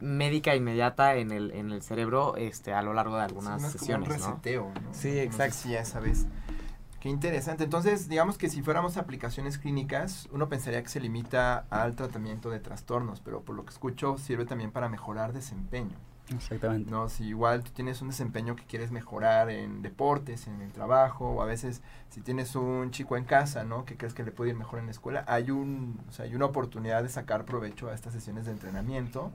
médica 0.00 0.54
inmediata 0.54 1.16
en 1.16 1.30
el, 1.30 1.50
en 1.52 1.72
el 1.72 1.82
cerebro 1.82 2.36
este 2.36 2.72
a 2.72 2.82
lo 2.82 2.92
largo 2.94 3.16
de 3.16 3.22
algunas 3.22 3.60
Sí, 3.60 3.62
no 3.62 3.68
es 3.68 3.76
como 3.76 3.86
sesiones, 4.06 4.08
un 4.08 4.14
reseteo, 4.30 4.72
¿no? 4.82 4.94
Sí, 4.94 5.18
exacto. 5.18 5.68
esa 5.70 6.00
vez. 6.00 6.26
Qué 7.06 7.10
interesante. 7.10 7.62
Entonces, 7.62 8.08
digamos 8.08 8.36
que 8.36 8.48
si 8.48 8.62
fuéramos 8.62 8.96
aplicaciones 8.96 9.58
clínicas, 9.58 10.28
uno 10.32 10.48
pensaría 10.48 10.82
que 10.82 10.88
se 10.88 10.98
limita 10.98 11.64
al 11.70 11.94
tratamiento 11.94 12.50
de 12.50 12.58
trastornos, 12.58 13.20
pero 13.20 13.42
por 13.42 13.54
lo 13.54 13.64
que 13.64 13.70
escucho 13.70 14.18
sirve 14.18 14.44
también 14.44 14.72
para 14.72 14.88
mejorar 14.88 15.32
desempeño. 15.32 15.96
Exactamente. 16.34 16.90
No, 16.90 17.08
si 17.08 17.26
igual 17.26 17.62
tú 17.62 17.70
tienes 17.70 18.02
un 18.02 18.08
desempeño 18.08 18.56
que 18.56 18.64
quieres 18.64 18.90
mejorar 18.90 19.50
en 19.50 19.82
deportes, 19.82 20.48
en 20.48 20.60
el 20.60 20.72
trabajo, 20.72 21.30
o 21.30 21.42
a 21.42 21.44
veces 21.44 21.80
si 22.10 22.22
tienes 22.22 22.56
un 22.56 22.90
chico 22.90 23.16
en 23.16 23.22
casa, 23.22 23.62
¿no? 23.62 23.84
Que 23.84 23.96
crees 23.96 24.12
que 24.12 24.24
le 24.24 24.32
puede 24.32 24.50
ir 24.50 24.56
mejor 24.56 24.80
en 24.80 24.86
la 24.86 24.90
escuela, 24.90 25.24
hay 25.28 25.52
un, 25.52 26.00
o 26.08 26.12
sea, 26.12 26.24
hay 26.24 26.34
una 26.34 26.46
oportunidad 26.46 27.04
de 27.04 27.08
sacar 27.08 27.44
provecho 27.44 27.88
a 27.88 27.94
estas 27.94 28.14
sesiones 28.14 28.46
de 28.46 28.50
entrenamiento, 28.50 29.30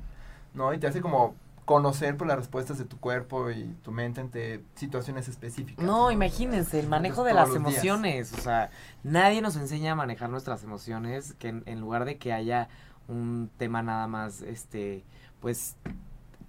¿no? 0.53 0.73
Y 0.73 0.77
te 0.77 0.87
hace 0.87 0.99
como 0.99 1.35
conocer 1.65 2.17
por 2.17 2.27
las 2.27 2.37
respuestas 2.37 2.77
de 2.77 2.85
tu 2.85 2.99
cuerpo 2.99 3.51
y 3.51 3.75
tu 3.83 3.91
mente 3.91 4.21
ante 4.21 4.63
situaciones 4.75 5.27
específicas. 5.27 5.85
No, 5.85 6.11
imagínense, 6.11 6.79
el 6.79 6.87
manejo 6.87 7.23
de 7.23 7.33
las 7.33 7.49
días. 7.49 7.57
emociones. 7.57 8.33
O 8.33 8.41
sea, 8.41 8.71
nadie 9.03 9.41
nos 9.41 9.55
enseña 9.55 9.93
a 9.93 9.95
manejar 9.95 10.29
nuestras 10.29 10.63
emociones, 10.63 11.33
que 11.39 11.49
en, 11.49 11.63
en 11.65 11.79
lugar 11.79 12.05
de 12.05 12.17
que 12.17 12.33
haya 12.33 12.69
un 13.07 13.49
tema 13.57 13.81
nada 13.83 14.07
más, 14.07 14.41
este, 14.41 15.03
pues, 15.39 15.75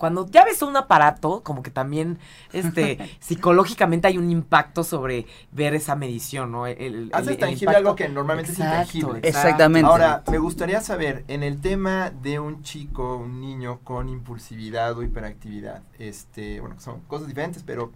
cuando 0.03 0.27
ya 0.27 0.45
ves 0.45 0.63
un 0.63 0.77
aparato, 0.77 1.45
como 1.45 1.63
que 1.63 1.71
también, 1.71 2.19
este, 2.53 2.99
psicológicamente 3.21 4.09
hay 4.09 4.19
un 4.19 4.33
impacto 4.33 4.83
sobre 4.83 5.27
ver 5.53 5.77
esa 5.77 5.95
medición, 5.95 6.51
¿no? 6.51 6.67
El, 6.67 6.77
el- 6.81 7.11
Haces 7.13 7.29
el 7.29 7.37
tangible 7.37 7.67
impacto- 7.67 7.77
algo 7.77 7.95
que 7.95 8.09
normalmente 8.09 8.51
Exacto, 8.51 8.81
es 8.83 8.95
intangible. 8.97 9.29
Exactamente. 9.29 9.89
Ahora, 9.89 10.25
me 10.29 10.39
gustaría 10.39 10.81
saber, 10.81 11.25
en 11.29 11.45
el 11.45 11.61
tema 11.61 12.11
de 12.11 12.41
un 12.41 12.65
chico, 12.65 13.17
un 13.19 13.41
niño 13.41 13.79
con 13.85 14.09
impulsividad 14.09 14.99
o 14.99 15.05
hiperactividad, 15.05 15.85
este, 16.01 16.59
bueno, 16.61 16.75
son 16.81 16.99
cosas 17.03 17.29
diferentes, 17.29 17.63
pero 17.63 17.93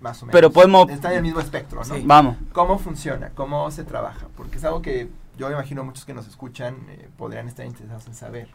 más 0.00 0.22
o 0.22 0.26
menos. 0.26 0.32
Pero 0.32 0.52
podemos- 0.52 0.88
Está 0.90 1.10
en 1.10 1.16
el 1.16 1.22
mismo 1.24 1.40
espectro, 1.40 1.80
¿no? 1.84 1.92
Sí. 1.96 2.04
Vamos. 2.06 2.36
¿Cómo 2.52 2.78
funciona? 2.78 3.30
¿Cómo 3.34 3.68
se 3.72 3.82
trabaja? 3.82 4.28
Porque 4.36 4.58
es 4.58 4.64
algo 4.64 4.80
que 4.80 5.08
yo 5.36 5.48
me 5.48 5.54
imagino 5.54 5.82
muchos 5.82 6.04
que 6.04 6.14
nos 6.14 6.28
escuchan 6.28 6.76
eh, 6.88 7.08
podrían 7.18 7.48
estar 7.48 7.66
interesados 7.66 8.06
en 8.06 8.14
saber. 8.14 8.48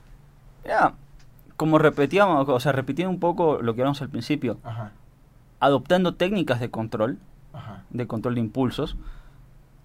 Ya, 0.64 0.94
como 1.58 1.78
repetíamos, 1.78 2.48
o 2.50 2.60
sea, 2.60 2.72
repitiendo 2.72 3.10
un 3.12 3.20
poco 3.20 3.60
lo 3.62 3.74
que 3.76 3.82
hablamos 3.82 4.02
al 4.02 4.10
principio, 4.10 4.58
Ajá, 4.64 4.92
adoptando 5.60 6.16
técnicas 6.16 6.60
de 6.60 6.70
control, 6.70 7.18
ajá. 7.54 7.84
de 7.90 8.08
control 8.08 8.36
de 8.36 8.42
impulsos. 8.42 8.96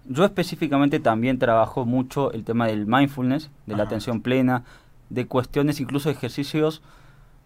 Yo 0.05 0.25
específicamente 0.25 0.99
también 0.99 1.37
trabajo 1.39 1.85
mucho 1.85 2.31
el 2.31 2.43
tema 2.43 2.67
del 2.67 2.87
mindfulness, 2.87 3.49
de 3.67 3.75
la 3.75 3.83
atención 3.83 4.21
plena, 4.21 4.63
de 5.09 5.27
cuestiones, 5.27 5.79
incluso 5.79 6.09
de 6.09 6.15
ejercicios 6.15 6.81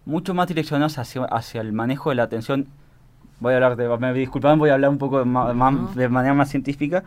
mucho 0.06 0.34
más 0.34 0.48
direccionados 0.48 0.98
hacia, 0.98 1.24
hacia 1.24 1.60
el 1.60 1.72
manejo 1.72 2.10
de 2.10 2.16
la 2.16 2.22
atención. 2.24 2.66
Voy 3.40 3.52
a 3.52 3.56
hablar 3.56 3.76
de, 3.76 3.88
me 3.98 4.12
disculpan, 4.14 4.58
voy 4.58 4.70
a 4.70 4.74
hablar 4.74 4.90
un 4.90 4.98
poco 4.98 5.24
ma- 5.26 5.52
ma- 5.52 5.90
de 5.94 6.08
manera 6.08 6.32
más 6.32 6.48
científica, 6.48 7.04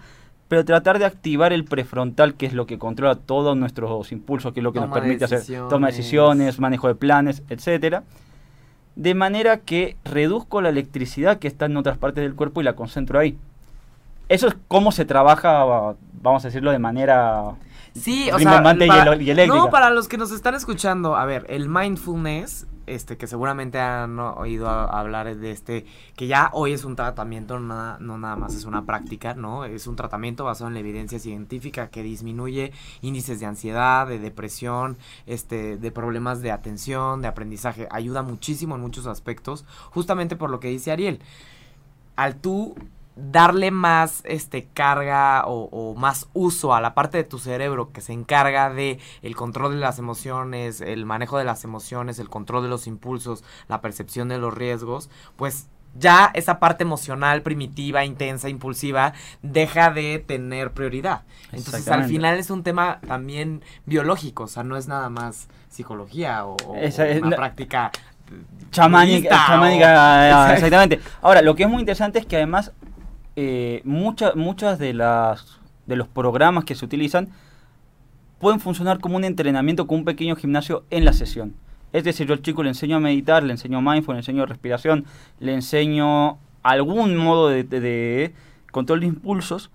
pero 0.50 0.66
tratar 0.66 1.00
de 1.00 1.06
activar 1.06 1.54
el 1.54 1.64
prefrontal, 1.64 2.34
que 2.34 2.45
es 2.45 2.54
lo 2.54 2.66
que 2.66 2.78
controla 2.78 3.16
todos 3.16 3.56
nuestros 3.56 4.12
impulsos, 4.12 4.52
que 4.52 4.60
es 4.60 4.64
lo 4.66 4.74
que 4.74 4.82
nos 4.82 4.91
permite 4.91 5.24
hacer 5.24 5.41
toma 5.70 5.88
de 5.88 5.93
decisiones, 5.93 6.60
manejo 6.60 6.89
de 6.89 6.95
planes, 6.95 7.43
etcétera 7.50 8.04
de 9.00 9.16
manera 9.16 9.62
que 9.62 9.95
reduzco 10.04 10.62
la 10.62 10.68
electricidad 10.68 11.39
que 11.39 11.47
está 11.47 11.68
en 11.68 11.78
otras 11.78 11.97
partes 11.97 12.22
del 12.22 12.36
cuerpo 12.36 12.60
y 12.60 12.66
la 12.66 12.76
concentro 12.76 13.18
ahí. 13.18 13.38
Eso 14.28 14.50
es 14.50 14.58
cómo 14.68 14.91
se 14.91 15.06
trabaja, 15.06 15.64
vamos 16.22 16.43
a 16.43 16.50
decirlo 16.50 16.72
de 16.72 16.80
manera... 16.80 17.56
Sí, 17.95 18.30
o 18.30 18.38
sea, 18.38 18.62
y 18.62 19.30
eléctrica. 19.30 19.47
no, 19.47 19.70
para 19.70 19.89
los 19.89 20.10
que 20.10 20.18
nos 20.18 20.32
están 20.32 20.54
escuchando, 20.54 21.16
a 21.16 21.24
ver, 21.24 21.45
el 21.47 21.70
mindfulness, 21.70 22.68
este, 22.89 23.17
que 23.17 23.27
seguramente 23.27 23.79
han 23.79 24.19
oído 24.19 24.67
hablar 24.69 25.35
de 25.35 25.51
este, 25.51 25.85
que 26.15 26.27
ya 26.27 26.49
hoy 26.53 26.73
es 26.73 26.83
un 26.83 26.95
tratamiento, 26.95 27.59
no 27.59 27.97
no 27.99 28.17
nada 28.17 28.35
más 28.35 28.55
es 28.55 28.65
una 28.65 28.85
práctica, 28.85 29.33
¿no? 29.33 29.65
Es 29.65 29.87
un 29.87 29.95
tratamiento 29.95 30.43
basado 30.43 30.67
en 30.67 30.73
la 30.73 30.79
evidencia 30.79 31.19
científica 31.19 31.89
que 31.89 32.03
disminuye 32.03 32.71
índices 33.01 33.39
de 33.39 33.45
ansiedad, 33.45 34.07
de 34.07 34.19
depresión, 34.19 34.97
este, 35.25 35.77
de 35.77 35.91
problemas 35.91 36.41
de 36.41 36.51
atención, 36.51 37.21
de 37.21 37.27
aprendizaje, 37.27 37.87
ayuda 37.91 38.23
muchísimo 38.23 38.75
en 38.75 38.81
muchos 38.81 39.07
aspectos, 39.07 39.65
justamente 39.91 40.35
por 40.35 40.49
lo 40.49 40.59
que 40.59 40.69
dice 40.69 40.91
Ariel. 40.91 41.19
Al 42.15 42.35
tú 42.35 42.75
darle 43.20 43.72
más 43.72 44.22
este 44.26 44.67
carga 44.74 45.45
o, 45.45 45.70
o 45.72 45.95
más 45.95 46.30
uso 46.34 46.74
a 46.74 46.82
la 46.82 46.93
parte 46.93 47.17
de 47.17 47.24
tu 47.24 47.39
cerebro 47.39 47.91
que 47.91 48.01
se 48.01 48.13
encarga 48.13 48.70
de 48.70 48.99
el 49.22 49.36
control 49.36 49.74
de 49.74 49.80
las 49.80 49.99
emociones, 49.99 50.82
el 50.82 51.05
manejo 51.05 51.38
de 51.38 51.45
las 51.45 51.63
emociones, 51.63 52.20
el 52.20 52.30
control 52.30 52.63
de 52.63 52.70
los 52.70 52.88
impulsos, 52.88 53.43
la 53.67 53.82
percepción 53.82 54.30
de 54.30 54.38
los 54.38 54.53
riesgos, 54.53 55.09
pues 55.36 55.67
ya 55.97 56.30
esa 56.34 56.59
parte 56.59 56.84
emocional 56.84 57.41
primitiva, 57.41 58.05
intensa, 58.05 58.47
impulsiva 58.47 59.13
deja 59.41 59.91
de 59.91 60.20
tener 60.20 60.72
prioridad. 60.72 61.24
Entonces 61.51 61.88
al 61.88 62.05
final 62.05 62.38
es 62.38 62.49
un 62.49 62.63
tema 62.63 62.99
también 63.07 63.63
biológico, 63.86 64.43
o 64.43 64.47
sea, 64.47 64.63
no 64.63 64.78
es 64.78 64.88
nada 64.88 65.09
más 65.09 65.47
psicología 65.70 66.45
o, 66.45 66.57
o 66.67 66.76
Esa 66.76 67.07
es 67.07 67.22
una 67.22 67.36
práctica 67.36 67.91
Chamánica, 68.72 70.53
exactamente. 70.53 70.99
Ahora, 71.22 71.41
lo 71.41 71.55
que 71.55 71.63
es 71.63 71.70
muy 71.70 71.80
interesante 71.80 72.20
es 72.20 72.26
que 72.26 72.36
además 72.36 72.72
eh, 73.41 73.81
mucha- 73.85 74.33
muchas 74.35 74.79
de 74.79 74.93
las 74.93 75.59
de 75.85 75.95
los 75.95 76.07
programas 76.09 76.65
que 76.65 76.75
se 76.75 76.83
utilizan 76.85 77.29
pueden 78.39 78.59
funcionar 78.59 78.99
como 78.99 79.15
un 79.15 79.23
entrenamiento, 79.23 79.87
como 79.87 79.99
un 79.99 80.05
pequeño 80.05 80.35
gimnasio 80.35 80.83
en 80.89 81.05
la 81.05 81.13
sesión. 81.13 81.53
Es 81.93 82.03
decir, 82.03 82.27
yo 82.27 82.33
al 82.33 82.41
chico 82.41 82.63
le 82.63 82.69
enseño 82.69 82.97
a 82.97 82.99
meditar, 82.99 83.43
le 83.43 83.51
enseño 83.53 83.81
mindfulness, 83.81 84.27
le 84.27 84.31
enseño 84.31 84.45
respiración, 84.45 85.05
le 85.39 85.53
enseño 85.53 86.37
algún 86.63 87.15
modo 87.17 87.47
de, 87.49 87.63
de- 87.63 87.79
de 87.79 88.33
control 88.71 88.99
de 88.99 89.07
impulsos, 89.07 89.71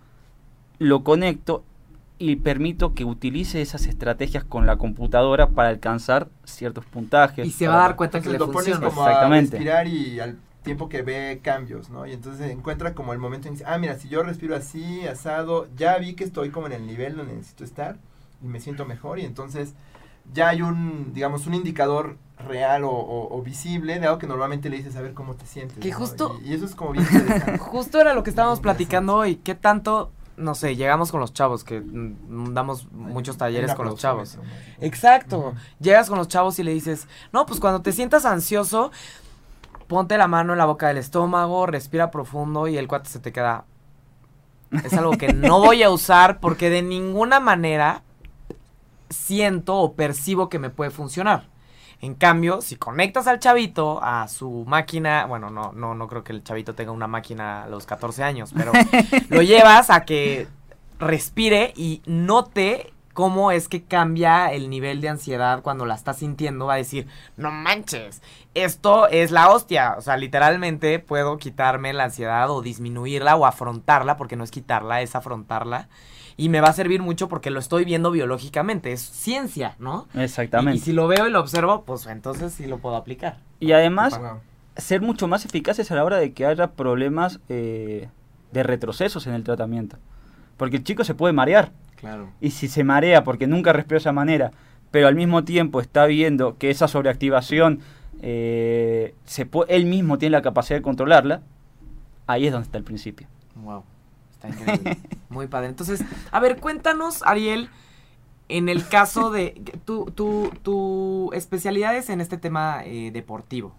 lo 0.79 1.03
conecto 1.03 1.65
y 2.19 2.37
permito 2.37 2.95
que 2.95 3.05
utilice 3.05 3.61
esas 3.61 3.87
estrategias 3.87 4.45
con 4.45 4.67
la 4.67 4.77
computadora 4.77 5.49
para 5.49 5.71
alcanzar 5.71 6.29
ciertos 6.45 6.85
puntajes. 6.85 7.47
y 7.47 7.51
se 7.51 7.67
va 7.67 7.75
a 7.75 7.89
dar 7.89 7.97
cuenta 7.97 8.21
que 8.21 8.29
le 8.33 8.39
lo 8.39 8.47
pones 8.53 8.67
como 8.91 9.03
a 9.05 9.09
respirar 9.57 9.89
y 9.89 10.21
al 10.21 10.37
tiempo 10.65 10.89
que 10.89 11.03
ve 11.03 11.41
cambios, 11.45 11.91
¿no? 11.91 12.07
Y 12.07 12.13
entonces 12.13 12.51
encuentra 12.51 12.95
como 12.95 13.13
el 13.13 13.21
momento 13.21 13.47
en 13.47 13.55
que 13.55 13.59
dice, 13.61 13.71
ah, 13.73 13.79
mira, 13.79 13.97
si 13.99 14.09
yo 14.09 14.23
respiro 14.25 14.57
así, 14.57 15.07
asado, 15.07 15.69
ya 15.77 15.97
vi 15.99 16.15
que 16.15 16.25
estoy 16.25 16.51
como 16.51 16.67
en 16.67 16.73
el 16.73 16.87
nivel 16.87 17.17
donde 17.17 17.35
necesito 17.35 17.63
estar 17.63 17.97
y 18.43 18.47
me 18.49 18.59
siento 18.61 18.85
mejor 18.85 19.21
y 19.21 19.25
entonces 19.25 19.75
ya 20.33 20.49
hay 20.49 20.63
un, 20.63 21.13
digamos, 21.15 21.47
un 21.47 21.55
indicador 21.55 22.17
real 22.49 22.83
o, 22.85 22.91
o- 22.91 23.37
o 23.39 23.43
visible 23.43 24.01
de 24.01 24.07
algo 24.07 24.19
que 24.19 24.27
normalmente 24.27 24.69
le 24.71 24.79
dices 24.79 24.97
a 24.97 25.03
ver 25.03 25.13
cómo 25.15 25.35
te 25.35 25.47
sientes. 25.47 25.79
Que 25.79 25.91
¿no? 25.91 25.97
justo- 25.99 26.41
Y, 26.43 26.51
y 26.51 26.55
eso 26.55 26.65
es 26.65 26.75
como 26.75 26.93
bien. 26.93 27.05
Justo 27.59 28.01
era 28.01 28.15
lo 28.15 28.23
que 28.25 28.31
estábamos 28.31 28.61
platicando 28.61 29.15
hoy. 29.17 29.37
¿Qué 29.37 29.55
tanto, 29.55 30.11
no 30.39 30.55
sé, 30.55 30.77
llegamos 30.77 31.11
con 31.13 31.21
los 31.21 31.33
chavos, 31.35 31.63
que 31.63 31.81
mm, 31.81 32.55
damos 32.55 32.91
muchos 32.91 33.37
talleres 33.37 33.75
con 33.75 33.85
los 33.87 34.01
chavos? 34.01 34.39
Exacto. 34.81 35.55
Llegas 35.79 36.09
con 36.09 36.19
los 36.19 36.29
chavos 36.29 36.59
y 36.59 36.63
le 36.65 36.73
dices, 36.73 37.07
no, 37.33 37.47
pues 37.47 37.61
cuando 37.61 37.83
te 37.83 37.93
sientas 37.93 38.25
ansioso, 38.25 38.91
ponte 39.95 40.19
la 40.19 40.27
mano 40.27 40.55
en 40.55 40.59
la 40.59 40.65
boca 40.65 40.89
del 40.89 40.97
estómago, 40.97 41.67
respira 41.67 42.11
profundo 42.11 42.67
y 42.67 42.77
el 42.77 42.89
cuate 42.89 43.09
se 43.09 43.21
te 43.21 43.31
queda. 43.31 43.65
Es 44.85 44.93
algo 44.95 45.13
que 45.13 45.33
no 45.33 45.61
voy 45.61 45.85
a 45.85 45.91
usar 45.91 46.41
porque 46.41 46.69
de 46.69 46.83
ninguna 46.83 47.39
manera 47.39 48.03
siento 49.09 49.77
o 49.77 49.93
percibo 49.93 50.49
que 50.49 50.59
me 50.59 50.69
puede 50.69 50.91
funcionar. 50.91 51.47
En 52.01 52.15
cambio, 52.15 52.61
si 52.61 52.75
conectas 52.75 53.29
al 53.29 53.39
chavito 53.39 54.03
a 54.03 54.27
su 54.27 54.65
máquina, 54.67 55.27
bueno, 55.27 55.49
no, 55.49 55.71
no, 55.71 55.95
no 55.95 56.09
creo 56.09 56.25
que 56.25 56.33
el 56.33 56.43
chavito 56.43 56.75
tenga 56.75 56.91
una 56.91 57.07
máquina 57.07 57.63
a 57.63 57.69
los 57.69 57.87
14 57.87 58.25
años, 58.25 58.53
pero 58.53 58.73
lo 59.29 59.43
llevas 59.43 59.91
a 59.91 60.05
que 60.05 60.49
respire 60.99 61.73
y 61.77 62.03
note 62.05 62.93
cómo 63.13 63.53
es 63.53 63.69
que 63.69 63.85
cambia 63.85 64.53
el 64.53 64.69
nivel 64.69 65.01
de 65.01 65.09
ansiedad 65.09 65.63
cuando 65.63 65.87
la 65.87 65.95
está 65.95 66.13
sintiendo. 66.15 66.67
Va 66.67 66.75
a 66.75 66.79
decir, 66.79 67.07
no 67.37 67.53
manches, 67.53 68.23
esto 68.55 69.09
es 69.09 69.31
la 69.31 69.51
hostia. 69.51 69.95
O 69.99 70.01
sea, 70.01 70.17
literalmente 70.17 70.99
puedo 70.99 71.37
quitarme 71.39 71.93
la 71.93 72.05
ansiedad 72.05 72.51
o 72.51 72.63
disminuirla 72.63 73.37
o 73.37 73.47
afrontarla, 73.47 74.17
porque 74.17 74.37
no 74.37 74.45
es 74.45 74.51
quitarla, 74.51 75.03
es 75.03 75.15
afrontarla. 75.15 75.89
Y 76.37 76.49
me 76.49 76.61
va 76.61 76.69
a 76.69 76.73
servir 76.73 77.01
mucho 77.01 77.29
porque 77.29 77.51
lo 77.51 77.61
estoy 77.61 77.85
viendo 77.85 78.11
biológicamente, 78.11 78.93
es 78.93 79.01
ciencia, 79.01 79.77
¿no? 79.79 80.09
Exactamente. 80.15 80.79
y 80.79 80.81
si 80.81 80.93
lo 80.93 81.07
veo 81.07 81.29
y 81.29 81.31
lo 81.31 81.41
observo, 81.41 81.85
pues 81.85 82.07
entonces 82.07 82.53
sí 82.53 82.67
lo 82.67 82.79
puedo 82.79 82.97
aplicar. 82.97 83.39
Y 83.61 83.73
además, 83.73 84.21
ser 84.77 85.01
mucho 85.01 85.29
más 85.29 85.45
eficaces 85.45 85.91
a 85.93 85.95
la 85.95 86.05
hora 86.05 86.17
de 86.17 86.33
que 86.33 86.45
haya 86.45 86.73
problemas 86.73 87.39
eh, 87.49 88.09
de 88.53 88.63
retrocesos 88.63 89.27
en 89.27 89.35
el 89.35 89.45
tratamiento. 89.45 89.97
Porque 90.57 90.77
el 90.77 90.85
chico 90.85 91.05
se 91.05 91.15
puede 91.15 91.33
marear. 91.33 91.71
Claro. 91.97 92.31
Y 92.41 92.51
si 92.51 92.69
se 92.69 92.85
marea 92.85 93.25
porque 93.25 93.47
nunca 93.47 93.73
respiró 93.73 93.97
de 93.97 94.03
esa 94.03 94.13
manera, 94.13 94.51
pero 94.91 95.09
al 95.09 95.15
mismo 95.15 95.45
tiempo 95.45 95.81
está 95.81 96.07
viendo 96.07 96.59
que 96.59 96.71
esa 96.71 96.89
sobreactivación, 96.89 97.81
eh, 98.27 99.15
se 99.27 99.47
él 99.69 99.85
mismo 99.85 100.17
tiene 100.17 100.31
la 100.31 100.41
capacidad 100.41 100.79
de 100.79 100.83
controlarla, 100.83 101.43
ahí 102.27 102.47
es 102.47 102.53
donde 102.53 102.65
está 102.65 102.79
el 102.79 102.85
principio. 102.85 103.27
Wow, 103.55 103.85
está 104.33 104.49
increíble. 104.49 104.97
Muy 105.29 105.47
padre. 105.47 105.69
Entonces, 105.69 106.03
a 106.33 106.41
ver, 106.41 106.59
cuéntanos, 106.59 107.23
Ariel, 107.27 107.69
en 108.49 108.71
el 108.71 108.89
caso 108.89 109.31
de 109.31 109.61
tu, 109.85 110.07
tu, 110.07 110.51
tu 110.63 111.31
especialidad 111.35 111.95
es 111.95 112.09
en 112.09 112.23
este 112.23 112.39
tema 112.39 112.83
eh, 112.87 113.11
deportivo. 113.13 113.75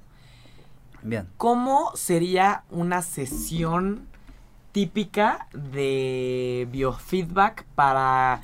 Bien. 1.02 1.28
¿Cómo 1.38 1.91
sería 1.96 2.66
una 2.70 3.02
sesión 3.02 4.06
típica 4.72 5.48
de 5.54 6.68
biofeedback 6.72 7.64
para 7.74 8.41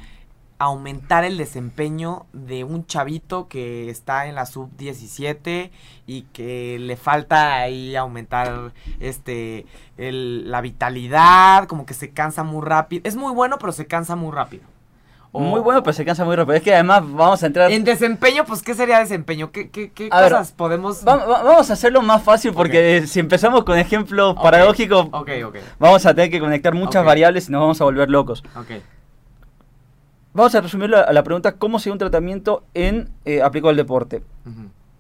aumentar 0.63 1.23
el 1.23 1.37
desempeño 1.37 2.25
de 2.33 2.63
un 2.63 2.85
chavito 2.85 3.47
que 3.47 3.89
está 3.89 4.27
en 4.27 4.35
la 4.35 4.45
sub 4.45 4.69
17 4.77 5.71
y 6.05 6.21
que 6.33 6.77
le 6.79 6.97
falta 6.97 7.55
ahí 7.57 7.95
aumentar 7.95 8.71
este 8.99 9.65
el- 9.97 10.49
la 10.51 10.61
vitalidad, 10.61 11.67
como 11.67 11.85
que 11.85 11.93
se 11.95 12.11
cansa 12.11 12.43
muy 12.43 12.63
rápido. 12.65 13.01
Es 13.05 13.15
muy 13.15 13.33
bueno, 13.33 13.57
pero 13.59 13.71
se 13.71 13.87
cansa 13.87 14.15
muy 14.15 14.31
rápido. 14.31 14.63
O- 15.33 15.39
Muy 15.39 15.61
bueno, 15.61 15.81
pero 15.81 15.93
se 15.93 16.03
cansa 16.03 16.25
muy 16.25 16.35
rápido. 16.35 16.55
Es 16.57 16.61
que 16.61 16.73
además 16.73 17.03
vamos 17.09 17.41
a 17.41 17.45
entrar... 17.47 17.71
En 17.71 17.85
desempeño, 17.85 18.43
pues, 18.45 18.61
¿qué 18.61 18.73
sería 18.73 18.99
desempeño? 18.99 19.49
¿Qué, 19.53 19.69
qué, 19.69 19.89
qué 19.91 20.09
A 20.11 20.19
ver, 20.19 20.31
cosas 20.33 20.51
podemos...? 20.51 21.07
Va- 21.07 21.15
va- 21.25 21.41
vamos 21.43 21.69
a 21.69 21.73
hacerlo 21.73 22.01
más 22.01 22.21
fácil 22.21 22.51
porque 22.53 23.07
si 23.07 23.21
empezamos 23.21 23.63
con 23.63 23.77
ejemplos 23.77 24.33
Ok. 24.35 24.43
paradójicos, 24.43 25.07
Ok, 25.13 25.29
ok, 25.45 25.55
vamos 25.79 26.05
a 26.05 26.13
tener 26.13 26.29
que 26.29 26.39
conectar 26.41 26.73
muchas 26.75 27.05
variables 27.05 27.47
y 27.47 27.51
nos 27.53 27.61
vamos 27.61 27.79
a 27.79 27.85
volver 27.85 28.09
locos. 28.09 28.43
ok. 28.57 28.71
Vamos 30.33 30.55
a 30.55 30.61
resumirlo 30.61 30.97
a 30.97 31.11
la 31.11 31.23
pregunta, 31.23 31.57
¿cómo 31.57 31.77
sería 31.77 31.91
un 31.91 31.99
tratamiento 31.99 32.63
en 32.73 33.09
eh, 33.25 33.41
aplicado 33.41 33.69
al 33.69 33.75
deporte? 33.75 34.23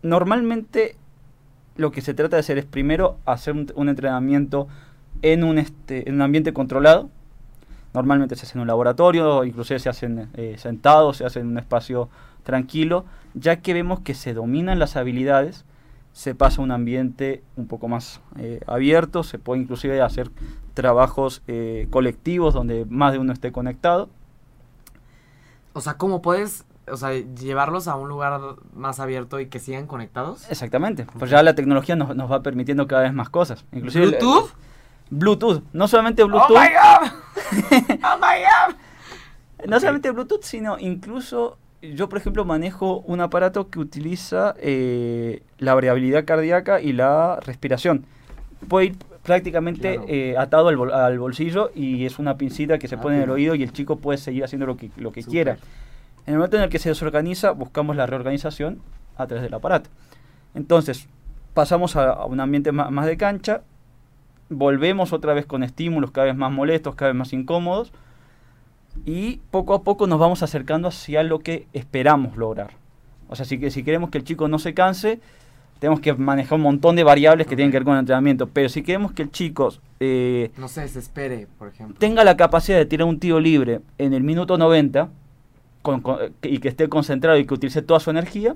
Normalmente 0.01 0.97
lo 1.77 1.91
que 1.91 2.01
se 2.01 2.13
trata 2.13 2.35
de 2.35 2.41
hacer 2.41 2.57
es 2.57 2.65
primero 2.65 3.17
hacer 3.25 3.53
un, 3.53 3.71
un 3.75 3.87
entrenamiento 3.87 4.67
en 5.21 5.45
un, 5.45 5.57
este, 5.57 6.09
en 6.09 6.15
un 6.15 6.21
ambiente 6.21 6.51
controlado. 6.51 7.09
Normalmente 7.93 8.35
se 8.35 8.45
hace 8.45 8.57
en 8.57 8.61
un 8.61 8.67
laboratorio, 8.67 9.45
inclusive 9.45 9.79
se 9.79 9.87
hacen 9.87 10.27
eh, 10.33 10.55
sentados, 10.57 11.17
se 11.17 11.25
hace 11.25 11.39
en 11.39 11.47
un 11.47 11.57
espacio 11.57 12.09
tranquilo, 12.43 13.05
ya 13.33 13.61
que 13.61 13.73
vemos 13.73 14.01
que 14.01 14.15
se 14.15 14.33
dominan 14.33 14.79
las 14.79 14.97
habilidades, 14.97 15.63
se 16.11 16.35
pasa 16.35 16.59
a 16.59 16.63
un 16.65 16.71
ambiente 16.71 17.41
un 17.55 17.67
poco 17.67 17.87
más 17.87 18.19
eh, 18.37 18.59
abierto, 18.67 19.23
se 19.23 19.39
puede 19.39 19.61
inclusive 19.61 20.01
hacer 20.01 20.29
trabajos 20.73 21.41
eh, 21.47 21.87
colectivos 21.89 22.53
donde 22.53 22.85
más 22.89 23.13
de 23.13 23.19
uno 23.19 23.31
esté 23.31 23.53
conectado. 23.53 24.09
O 25.73 25.81
sea, 25.81 25.95
¿cómo 25.97 26.21
puedes 26.21 26.65
o 26.87 26.97
sea, 26.97 27.11
llevarlos 27.13 27.87
a 27.87 27.95
un 27.95 28.09
lugar 28.09 28.39
más 28.73 28.99
abierto 28.99 29.39
y 29.39 29.47
que 29.47 29.59
sigan 29.59 29.87
conectados? 29.87 30.49
Exactamente, 30.49 31.05
pues 31.17 31.31
ya 31.31 31.41
la 31.43 31.55
tecnología 31.55 31.95
nos, 31.95 32.15
nos 32.15 32.31
va 32.31 32.41
permitiendo 32.43 32.87
cada 32.87 33.03
vez 33.03 33.13
más 33.13 33.29
cosas. 33.29 33.63
Inclusive 33.71 34.03
el- 34.05 34.09
¿Bluetooth? 34.11 34.49
Bluetooth, 35.09 35.63
no 35.73 35.87
solamente 35.87 36.23
¡Oh, 36.23 36.27
Bluetooth. 36.27 36.49
my 36.57 36.67
God! 36.67 37.11
¡Oh, 38.03 38.17
my 38.17 38.39
God! 38.41 38.75
No 39.67 39.79
solamente 39.79 40.09
Bluetooth, 40.11 40.43
sino 40.43 40.79
incluso 40.79 41.57
yo, 41.81 42.09
por 42.09 42.17
ejemplo, 42.19 42.45
manejo 42.45 42.99
un 42.99 43.21
aparato 43.21 43.69
que 43.69 43.79
utiliza 43.79 44.55
eh, 44.59 45.43
la 45.57 45.73
variabilidad 45.73 46.25
cardíaca 46.25 46.79
y 46.81 46.93
la 46.93 47.39
respiración. 47.41 48.05
Puede 48.67 48.85
ir 48.87 48.95
prácticamente 49.35 49.93
Claro. 49.95 50.05
eh, 50.09 50.35
atado 50.37 50.67
al, 50.67 50.75
bol- 50.75 50.91
al 50.93 51.17
bolsillo 51.17 51.71
y 51.73 52.05
es 52.05 52.19
una 52.19 52.35
pincita 52.35 52.77
que 52.77 52.89
se 52.89 52.95
Ah, 52.95 53.01
pone 53.01 53.15
en 53.15 53.23
el 53.23 53.29
oído 53.29 53.55
y 53.55 53.63
el 53.63 53.71
chico 53.71 53.95
puede 53.95 54.17
seguir 54.17 54.43
haciendo 54.43 54.65
lo 54.65 54.75
que, 54.75 54.91
lo 54.97 55.13
que 55.13 55.23
quiera. 55.23 55.53
En 56.25 56.33
el 56.33 56.35
momento 56.35 56.57
en 56.57 56.63
el 56.63 56.69
que 56.69 56.79
se 56.79 56.89
desorganiza, 56.89 57.51
buscamos 57.51 57.95
la 57.95 58.05
reorganización 58.07 58.79
a 59.15 59.27
través 59.27 59.43
del 59.43 59.53
aparato. 59.53 59.89
Entonces, 60.53 61.07
pasamos 61.53 61.95
a, 61.95 62.09
a 62.11 62.25
un 62.25 62.41
ambiente 62.41 62.73
ma- 62.73 62.89
más 62.91 63.05
de 63.05 63.15
cancha, 63.15 63.61
volvemos 64.49 65.13
otra 65.13 65.33
vez 65.33 65.45
con 65.45 65.63
estímulos 65.63 66.11
cada 66.11 66.25
vez 66.25 66.35
más 66.35 66.51
molestos, 66.51 66.95
cada 66.95 67.11
vez 67.11 67.17
más 67.17 67.31
incómodos, 67.31 67.93
y 69.05 69.37
poco 69.49 69.73
a 69.73 69.83
poco 69.83 70.07
nos 70.07 70.19
vamos 70.19 70.43
acercando 70.43 70.89
hacia 70.89 71.23
lo 71.23 71.39
que 71.39 71.67
esperamos 71.71 72.35
lograr. 72.35 72.71
O 73.29 73.35
sea, 73.37 73.45
si, 73.45 73.57
que- 73.59 73.71
si 73.71 73.83
queremos 73.83 74.09
que 74.09 74.17
el 74.17 74.25
chico 74.25 74.49
no 74.49 74.59
se 74.59 74.73
canse, 74.73 75.21
tenemos 75.81 75.99
que 75.99 76.13
manejar 76.13 76.57
un 76.57 76.61
montón 76.61 76.95
de 76.95 77.03
variables 77.03 77.47
que 77.47 77.55
tienen 77.55 77.71
que 77.71 77.77
ver 77.79 77.85
con 77.85 77.95
el 77.95 78.01
entrenamiento. 78.01 78.45
Pero 78.47 78.69
si 78.69 78.83
queremos 78.83 79.13
que 79.13 79.23
el 79.23 79.31
chico 79.31 79.73
eh, 79.99 80.51
No 80.55 80.67
se 80.67 80.81
desespere, 80.81 81.47
por 81.57 81.69
ejemplo. 81.69 81.95
tenga 81.99 82.23
la 82.23 82.37
capacidad 82.37 82.77
de 82.77 82.85
tirar 82.85 83.07
un 83.07 83.19
tiro 83.19 83.39
libre 83.39 83.81
en 83.97 84.13
el 84.13 84.21
minuto 84.21 84.59
90 84.59 85.09
con- 85.81 86.01
con- 86.01 86.19
eh, 86.21 86.31
y 86.43 86.59
que 86.59 86.67
esté 86.67 86.87
concentrado 86.87 87.35
y 87.39 87.45
que 87.47 87.55
utilice 87.55 87.81
toda 87.81 87.99
su 87.99 88.11
energía, 88.11 88.55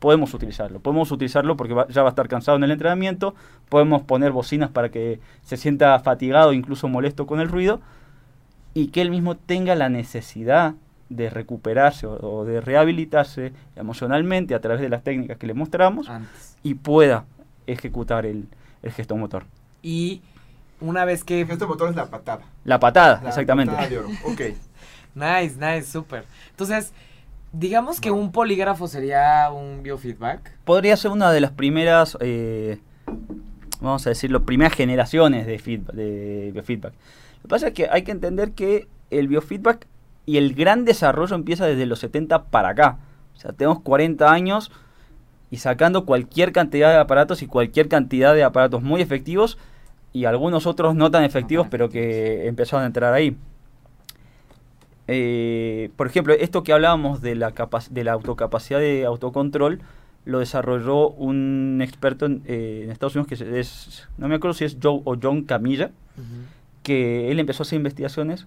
podemos 0.00 0.34
utilizarlo. 0.34 0.80
Podemos 0.80 1.12
utilizarlo 1.12 1.56
porque 1.56 1.74
va- 1.74 1.86
ya 1.86 2.02
va 2.02 2.08
a 2.08 2.10
estar 2.10 2.26
cansado 2.26 2.56
en 2.58 2.64
el 2.64 2.72
entrenamiento, 2.72 3.36
podemos 3.68 4.02
poner 4.02 4.32
bocinas 4.32 4.68
para 4.68 4.88
que 4.88 5.20
se 5.44 5.56
sienta 5.56 5.96
fatigado, 6.00 6.52
incluso 6.52 6.88
molesto 6.88 7.24
con 7.24 7.38
el 7.38 7.48
ruido, 7.48 7.80
y 8.74 8.88
que 8.88 9.00
él 9.00 9.10
mismo 9.12 9.36
tenga 9.36 9.76
la 9.76 9.88
necesidad 9.88 10.74
de 11.16 11.30
recuperarse 11.30 12.06
o, 12.06 12.14
o 12.20 12.44
de 12.44 12.60
rehabilitarse 12.60 13.52
emocionalmente 13.76 14.54
a 14.54 14.60
través 14.60 14.80
de 14.80 14.88
las 14.88 15.02
técnicas 15.02 15.36
que 15.38 15.46
le 15.46 15.54
mostramos 15.54 16.08
Antes. 16.08 16.56
y 16.62 16.74
pueda 16.74 17.24
ejecutar 17.66 18.26
el, 18.26 18.48
el 18.82 18.92
gesto 18.92 19.16
motor. 19.16 19.44
Y 19.82 20.22
una 20.80 21.04
vez 21.04 21.22
que... 21.24 21.42
El 21.42 21.46
gesto 21.46 21.68
motor 21.68 21.90
es 21.90 21.96
la 21.96 22.06
patada. 22.06 22.42
La 22.64 22.80
patada, 22.80 23.20
La 23.22 23.28
exactamente. 23.28 23.72
patada 23.72 23.88
de 23.88 23.98
oro. 23.98 24.08
Ok. 24.26 24.40
Nice, 25.14 25.56
nice, 25.60 25.82
súper. 25.92 26.24
Entonces, 26.52 26.90
digamos 27.52 28.00
que 28.00 28.10
un 28.10 28.32
polígrafo 28.32 28.88
sería 28.88 29.50
un 29.52 29.82
biofeedback. 29.82 30.56
podría 30.64 30.96
ser 30.96 31.10
una 31.10 31.30
de 31.30 31.40
las 31.42 31.50
primeras, 31.50 32.16
eh, 32.20 32.78
vamos 33.82 34.06
a 34.06 34.08
decirlo, 34.08 34.44
primeras 34.46 34.72
generaciones 34.72 35.46
de, 35.46 35.58
feedback, 35.58 35.94
de 35.94 36.50
biofeedback. 36.54 36.94
Lo 36.94 37.42
que 37.42 37.48
pasa 37.48 37.68
es 37.68 37.74
que 37.74 37.88
hay 37.90 38.04
que 38.04 38.10
entender 38.12 38.52
que 38.52 38.88
el 39.10 39.28
biofeedback 39.28 39.86
y 40.26 40.36
el 40.36 40.54
gran 40.54 40.84
desarrollo 40.84 41.34
empieza 41.34 41.66
desde 41.66 41.86
los 41.86 41.98
70 42.00 42.44
para 42.44 42.70
acá. 42.70 42.98
O 43.36 43.40
sea, 43.40 43.52
tenemos 43.52 43.80
40 43.80 44.30
años 44.32 44.70
y 45.50 45.56
sacando 45.58 46.04
cualquier 46.06 46.52
cantidad 46.52 46.90
de 46.92 46.98
aparatos 46.98 47.42
y 47.42 47.46
cualquier 47.46 47.88
cantidad 47.88 48.34
de 48.34 48.44
aparatos 48.44 48.82
muy 48.82 49.00
efectivos 49.02 49.58
y 50.12 50.24
algunos 50.26 50.66
otros 50.66 50.94
no 50.94 51.10
tan 51.10 51.24
efectivos, 51.24 51.66
pero 51.70 51.88
que 51.88 52.46
empezaron 52.46 52.84
a 52.84 52.86
entrar 52.86 53.12
ahí. 53.14 53.36
Eh, 55.08 55.90
por 55.96 56.06
ejemplo, 56.06 56.32
esto 56.34 56.62
que 56.62 56.72
hablábamos 56.72 57.20
de 57.20 57.34
la, 57.34 57.52
de 57.90 58.04
la 58.04 58.12
autocapacidad 58.12 58.78
de 58.78 59.04
autocontrol, 59.04 59.80
lo 60.24 60.38
desarrolló 60.38 61.08
un 61.10 61.80
experto 61.82 62.26
en, 62.26 62.42
eh, 62.46 62.82
en 62.84 62.90
Estados 62.92 63.16
Unidos 63.16 63.26
que 63.28 63.34
es, 63.34 63.40
es- 63.40 64.08
no 64.18 64.28
me 64.28 64.36
acuerdo 64.36 64.54
si 64.54 64.64
es 64.64 64.76
Joe 64.80 65.00
o 65.04 65.16
John 65.20 65.42
Camilla, 65.42 65.90
que 66.84 67.30
él 67.30 67.40
empezó 67.40 67.62
a 67.62 67.64
hacer 67.64 67.76
investigaciones 67.78 68.46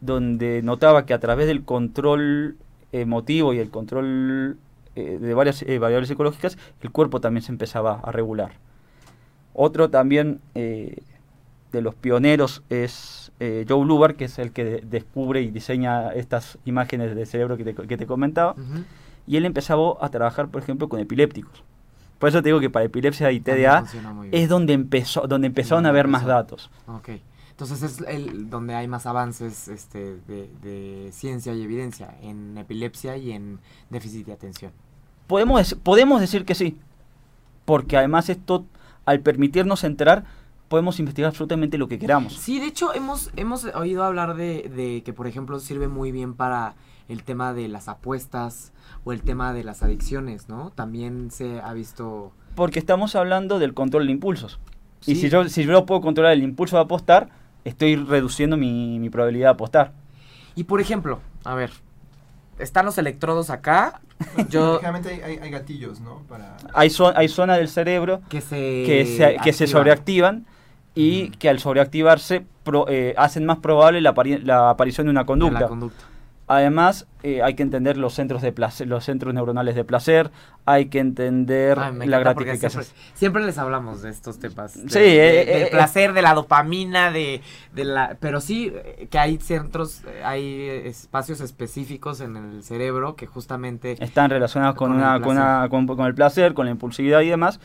donde 0.00 0.60
notaba 0.62 1.06
que 1.06 1.14
a 1.14 1.20
través 1.20 1.46
del 1.46 1.64
control 1.64 2.56
emotivo 2.92 3.52
y 3.54 3.58
el 3.58 3.70
control 3.70 4.56
eh, 4.96 5.18
de 5.20 5.34
varias 5.34 5.62
eh, 5.62 5.78
variables 5.78 6.08
psicológicas, 6.08 6.58
el 6.82 6.90
cuerpo 6.90 7.20
también 7.20 7.42
se 7.42 7.52
empezaba 7.52 8.00
a 8.02 8.12
regular. 8.12 8.52
Otro 9.52 9.88
también 9.90 10.40
eh, 10.54 10.98
de 11.72 11.80
los 11.82 11.94
pioneros 11.94 12.62
es 12.70 13.32
Joe 13.38 13.84
Lubar, 13.84 14.14
que 14.14 14.24
es 14.26 14.38
el 14.38 14.52
que 14.52 14.64
de- 14.64 14.80
descubre 14.82 15.42
y 15.42 15.50
diseña 15.50 16.12
estas 16.12 16.58
imágenes 16.64 17.14
del 17.14 17.26
cerebro 17.26 17.56
que 17.56 17.64
te, 17.64 17.74
que 17.74 17.96
te 17.96 18.06
comentaba. 18.06 18.52
Ujú. 18.52 18.84
Y 19.26 19.36
él 19.36 19.44
empezaba 19.44 19.94
a 20.00 20.08
trabajar, 20.10 20.48
por 20.48 20.62
ejemplo, 20.62 20.88
con 20.88 21.00
epilépticos. 21.00 21.62
Por 22.18 22.28
eso 22.28 22.42
te 22.42 22.48
digo 22.48 22.60
que 22.60 22.70
para 22.70 22.84
epilepsia 22.86 23.30
y 23.32 23.40
TDA 23.40 23.80
es 24.32 24.48
donde 24.48 24.72
empezó, 24.72 25.26
donde 25.26 25.46
empezaron 25.46 25.84
a 25.86 25.92
ver 25.92 26.08
más 26.08 26.24
datos. 26.24 26.70
Ok. 26.86 27.08
Entonces 27.54 27.84
es 27.84 28.00
el 28.08 28.50
donde 28.50 28.74
hay 28.74 28.88
más 28.88 29.06
avances 29.06 29.68
este, 29.68 30.16
de, 30.26 30.50
de 30.60 31.10
ciencia 31.12 31.54
y 31.54 31.62
evidencia, 31.62 32.16
en 32.20 32.58
epilepsia 32.58 33.16
y 33.16 33.30
en 33.30 33.60
déficit 33.90 34.26
de 34.26 34.32
atención. 34.32 34.72
Podemos, 35.28 35.74
podemos 35.82 36.20
decir 36.20 36.44
que 36.44 36.56
sí, 36.56 36.76
porque 37.64 37.96
además 37.96 38.28
esto, 38.28 38.66
al 39.04 39.20
permitirnos 39.20 39.84
entrar, 39.84 40.24
podemos 40.68 40.98
investigar 40.98 41.28
absolutamente 41.28 41.78
lo 41.78 41.86
que 41.86 42.00
queramos. 42.00 42.32
Sí, 42.32 42.58
de 42.58 42.66
hecho 42.66 42.92
hemos, 42.92 43.30
hemos 43.36 43.64
oído 43.66 44.02
hablar 44.02 44.34
de, 44.34 44.68
de 44.74 45.04
que, 45.04 45.12
por 45.12 45.28
ejemplo, 45.28 45.60
sirve 45.60 45.86
muy 45.86 46.10
bien 46.10 46.34
para 46.34 46.74
el 47.08 47.22
tema 47.22 47.52
de 47.52 47.68
las 47.68 47.86
apuestas 47.86 48.72
o 49.04 49.12
el 49.12 49.22
tema 49.22 49.52
de 49.52 49.62
las 49.62 49.84
adicciones, 49.84 50.48
¿no? 50.48 50.72
También 50.74 51.30
se 51.30 51.60
ha 51.60 51.72
visto... 51.72 52.32
Porque 52.56 52.80
estamos 52.80 53.14
hablando 53.14 53.60
del 53.60 53.74
control 53.74 54.06
de 54.06 54.12
impulsos. 54.12 54.58
Y 55.06 55.14
si 55.14 55.28
yo, 55.28 55.48
si 55.48 55.64
yo 55.64 55.86
puedo 55.86 56.00
controlar 56.00 56.32
el 56.32 56.42
impulso 56.42 56.76
de 56.76 56.82
apostar, 56.82 57.43
estoy 57.64 57.96
reduciendo 57.96 58.56
mi, 58.56 58.98
mi 58.98 59.10
probabilidad 59.10 59.46
de 59.48 59.52
apostar. 59.52 59.92
Y 60.54 60.64
por 60.64 60.80
ejemplo, 60.80 61.20
a 61.44 61.54
ver, 61.54 61.70
están 62.58 62.84
los 62.86 62.96
electrodos 62.98 63.50
acá, 63.50 64.00
yo... 64.48 64.80
Hay, 64.84 65.20
hay- 65.20 65.38
hay 65.42 65.50
gatillos, 65.50 66.00
¿no? 66.00 66.22
Para... 66.28 66.56
Hay, 66.72 66.88
zo- 66.90 67.12
hay 67.16 67.28
zonas 67.28 67.58
del 67.58 67.68
cerebro 67.68 68.20
que 68.28 68.40
se... 68.40 68.56
que 68.86 69.04
se, 69.06 69.36
que 69.42 69.52
se 69.52 69.64
activan. 69.64 69.68
sobreactivan 69.80 70.46
y 70.94 71.30
que 71.30 71.48
al 71.48 71.58
sobreactivarse 71.58 72.46
pro- 72.62 72.86
eh, 72.88 73.14
hacen 73.16 73.44
más 73.44 73.58
probable 73.58 74.00
la, 74.00 74.14
apari- 74.14 74.40
la 74.42 74.70
aparición 74.70 75.06
de 75.06 75.10
una 75.10 75.26
conducta. 75.26 75.60
la 75.60 75.68
conducta. 75.68 76.04
Además, 76.46 77.06
eh, 77.22 77.42
hay 77.42 77.54
que 77.54 77.62
entender 77.62 77.96
los 77.96 78.12
centros 78.12 78.42
de 78.42 78.52
placer, 78.52 78.86
los 78.86 79.02
centros 79.04 79.32
neuronales 79.32 79.74
de 79.74 79.82
placer, 79.84 80.30
hay 80.66 80.86
que 80.86 80.98
entender 80.98 81.78
Ay, 81.78 82.06
la 82.06 82.18
gratificación. 82.18 82.84
Siempre, 82.84 83.02
siempre 83.14 83.44
les 83.46 83.56
hablamos 83.56 84.02
de 84.02 84.10
estos 84.10 84.38
temas. 84.38 84.74
de- 84.74 84.90
Sí, 84.90 84.98
de- 84.98 85.40
eh, 85.42 85.46
del 85.46 85.62
eh, 85.62 85.68
placer, 85.70 86.12
de 86.12 86.20
la 86.20 86.34
dopamina, 86.34 87.10
de, 87.10 87.40
de 87.72 87.84
la... 87.84 88.18
Pero 88.20 88.42
sí, 88.42 88.70
eh, 88.74 89.08
que 89.10 89.18
hay 89.18 89.38
centros, 89.38 90.02
eh, 90.06 90.22
hay 90.22 90.68
espacios 90.84 91.40
específicos 91.40 92.20
en 92.20 92.36
el 92.36 92.62
cerebro 92.62 93.16
que 93.16 93.26
justamente... 93.26 93.96
Están 94.04 94.28
relacionados 94.28 94.74
con, 94.76 94.90
Con 94.90 94.98
el 95.00 95.02
una, 95.06 95.20
con, 95.20 95.36
una- 95.38 95.68
con- 95.70 95.86
con 95.86 96.06
el 96.06 96.14
placer, 96.14 96.52
con 96.52 96.66
la 96.66 96.72
impulsividad 96.72 97.22
y 97.22 97.30
demás. 97.30 97.58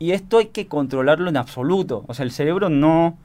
Y 0.00 0.12
esto 0.12 0.38
hay 0.38 0.46
que 0.46 0.66
controlarlo 0.66 1.28
en 1.28 1.36
absoluto. 1.36 2.04
O 2.08 2.14
sea, 2.14 2.24
el 2.24 2.32
cerebro 2.32 2.70
no, 2.70 3.16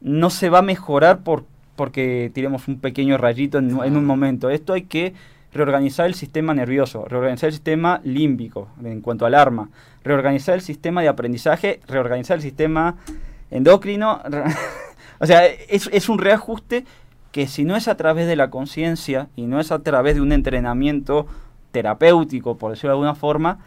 no 0.00 0.30
se 0.30 0.50
va 0.50 0.58
a 0.58 0.62
mejorar 0.62 1.20
por, 1.20 1.44
porque 1.76 2.30
tiremos 2.34 2.66
un 2.68 2.80
pequeño 2.80 3.16
rayito 3.18 3.58
en, 3.58 3.70
en 3.82 3.96
un 3.96 4.04
momento. 4.04 4.50
Esto 4.50 4.72
hay 4.72 4.82
que 4.82 5.14
reorganizar 5.52 6.06
el 6.06 6.14
sistema 6.14 6.54
nervioso, 6.54 7.04
reorganizar 7.06 7.48
el 7.48 7.54
sistema 7.54 8.00
límbico 8.04 8.68
en 8.82 9.00
cuanto 9.00 9.26
al 9.26 9.34
arma, 9.34 9.70
reorganizar 10.04 10.54
el 10.54 10.60
sistema 10.60 11.02
de 11.02 11.08
aprendizaje, 11.08 11.80
reorganizar 11.86 12.36
el 12.36 12.42
sistema 12.42 12.96
endocrino. 13.50 14.20
o 15.20 15.26
sea, 15.26 15.46
es, 15.46 15.88
es 15.92 16.08
un 16.08 16.18
reajuste 16.18 16.84
que 17.32 17.46
si 17.46 17.64
no 17.64 17.76
es 17.76 17.88
a 17.88 17.96
través 17.96 18.26
de 18.26 18.36
la 18.36 18.50
conciencia 18.50 19.28
y 19.36 19.42
no 19.42 19.60
es 19.60 19.72
a 19.72 19.80
través 19.80 20.14
de 20.14 20.20
un 20.20 20.32
entrenamiento 20.32 21.26
terapéutico, 21.70 22.56
por 22.56 22.70
decirlo 22.70 22.90
de 22.90 22.94
alguna 22.94 23.14
forma, 23.14 23.58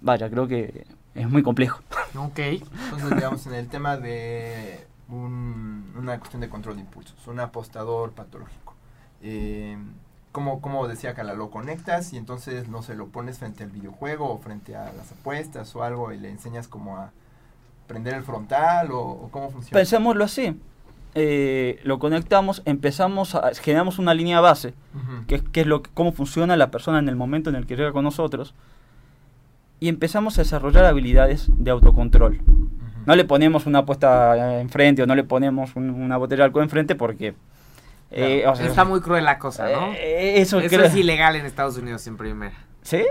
vaya, 0.00 0.28
creo 0.28 0.46
que 0.46 0.84
es 1.14 1.28
muy 1.28 1.42
complejo. 1.42 1.80
Ok. 2.16 2.38
Entonces, 2.38 3.10
digamos, 3.14 3.46
en 3.46 3.54
el 3.54 3.68
tema 3.68 3.96
de 3.96 4.87
un- 5.08 5.92
una 5.96 6.18
cuestión 6.18 6.40
de 6.40 6.48
control 6.48 6.76
de 6.76 6.82
impulsos, 6.82 7.26
un 7.26 7.40
apostador 7.40 8.12
patológico. 8.12 8.74
eh, 9.22 9.76
como, 10.30 10.60
como 10.60 10.86
decía 10.86 11.14
Cala, 11.14 11.34
lo 11.34 11.50
conectas 11.50 12.12
y 12.12 12.18
entonces, 12.18 12.68
no 12.68 12.82
sé, 12.82 12.94
lo 12.94 13.08
pones 13.08 13.38
frente 13.38 13.64
al 13.64 13.70
videojuego 13.70 14.30
o 14.30 14.38
frente 14.38 14.76
a 14.76 14.92
las 14.92 15.10
apuestas 15.10 15.74
o 15.74 15.82
algo 15.82 16.12
y 16.12 16.18
le 16.18 16.30
enseñas 16.30 16.68
como 16.68 16.98
a 16.98 17.10
prender 17.88 18.14
el 18.14 18.22
frontal 18.22 18.92
o, 18.92 19.00
o 19.00 19.28
cómo 19.32 19.50
funciona. 19.50 19.76
Pensémoslo 19.76 20.22
así. 20.22 20.60
Eh, 21.14 21.80
lo 21.82 21.98
conectamos, 21.98 22.62
empezamos 22.66 23.34
a 23.34 23.50
generamos 23.54 23.98
una 23.98 24.14
línea 24.14 24.40
base, 24.40 24.74
Ujú. 24.94 25.26
que, 25.26 25.34
es- 25.36 25.42
que 25.42 25.62
es 25.62 25.66
lo 25.66 25.82
que- 25.82 25.90
cómo 25.94 26.12
funciona 26.12 26.56
la 26.56 26.70
persona 26.70 26.98
en 27.00 27.08
el 27.08 27.16
momento 27.16 27.50
en 27.50 27.56
el 27.56 27.66
que 27.66 27.74
llega 27.74 27.90
con 27.92 28.04
nosotros, 28.04 28.54
y 29.80 29.88
empezamos 29.88 30.38
a 30.38 30.42
desarrollar 30.42 30.84
habilidades 30.84 31.48
de 31.56 31.70
autocontrol. 31.72 32.40
No 33.08 33.16
le 33.16 33.24
ponemos 33.24 33.64
una 33.66 33.80
apuesta 33.80 34.36
eh, 34.36 34.60
enfrente 34.60 35.02
o 35.02 35.06
no 35.06 35.14
le 35.14 35.24
ponemos 35.24 35.74
un- 35.76 35.90
una 35.90 36.16
botella 36.18 36.42
de 36.42 36.44
alcohol 36.44 36.62
enfrente 36.64 36.94
porque... 36.94 37.34
eh, 38.10 38.44
o 38.46 38.54
sea, 38.54 38.66
Está 38.66 38.84
muy 38.84 39.00
cruel 39.00 39.24
la 39.24 39.38
cosa, 39.38 39.68
¿no? 39.70 39.92
eh, 39.94 40.40
eso 40.40 40.60
Eso 40.60 40.68
creo- 40.68 40.84
es 40.86 40.94
ilegal 40.94 41.34
en 41.36 41.46
Estados 41.46 41.76
Unidos 41.78 42.06
en 42.06 42.16
primera. 42.16 42.54
¿Sí? 42.82 43.04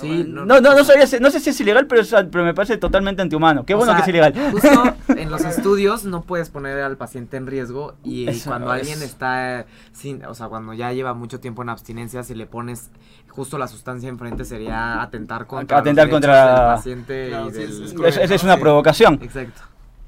Sí, 0.00 0.24
no, 0.28 0.44
no- 0.44 0.60
no, 0.60 0.74
no, 0.74 0.84
sabía 0.84 1.06
si- 1.06 1.18
no 1.20 1.30
sé 1.30 1.40
si 1.40 1.50
es 1.50 1.60
ilegal, 1.60 1.86
pero, 1.86 2.02
es- 2.02 2.14
pero 2.30 2.44
me 2.44 2.54
parece 2.54 2.76
totalmente 2.76 3.22
antihumano. 3.22 3.64
Qué 3.64 3.74
bueno 3.74 3.92
sea, 3.92 3.96
que 3.96 4.02
es 4.02 4.08
ilegal. 4.08 4.34
Justo 4.52 4.68
en 5.16 5.30
los 5.30 5.44
estudios 5.44 6.04
no 6.04 6.22
puedes 6.22 6.50
poner 6.50 6.78
al 6.80 6.96
paciente 6.96 7.36
en 7.36 7.46
riesgo 7.46 7.94
y 8.04 8.28
Eso 8.28 8.50
cuando 8.50 8.72
es. 8.74 8.80
alguien 8.82 9.02
está 9.02 9.66
sin, 9.92 10.24
o 10.24 10.34
sea, 10.34 10.48
cuando 10.48 10.72
ya 10.74 10.92
lleva 10.92 11.14
mucho 11.14 11.40
tiempo 11.40 11.62
en 11.62 11.68
abstinencia, 11.70 12.22
si 12.22 12.34
le 12.34 12.46
pones 12.46 12.90
justo 13.28 13.58
la 13.58 13.68
sustancia 13.68 14.08
enfrente 14.08 14.44
sería 14.44 15.02
atentar 15.02 15.46
contra 15.46 15.78
Atentar 15.78 16.08
contra- 16.08 16.46
del 16.46 16.76
paciente 16.76 17.28
Claro, 17.28 17.48
y 17.48 17.50
sí, 17.52 17.58
del 17.58 18.04
es- 18.30 18.42
una 18.44 18.54
Sí. 18.54 18.60
provocación. 18.60 19.18
Exacto. 19.22 19.60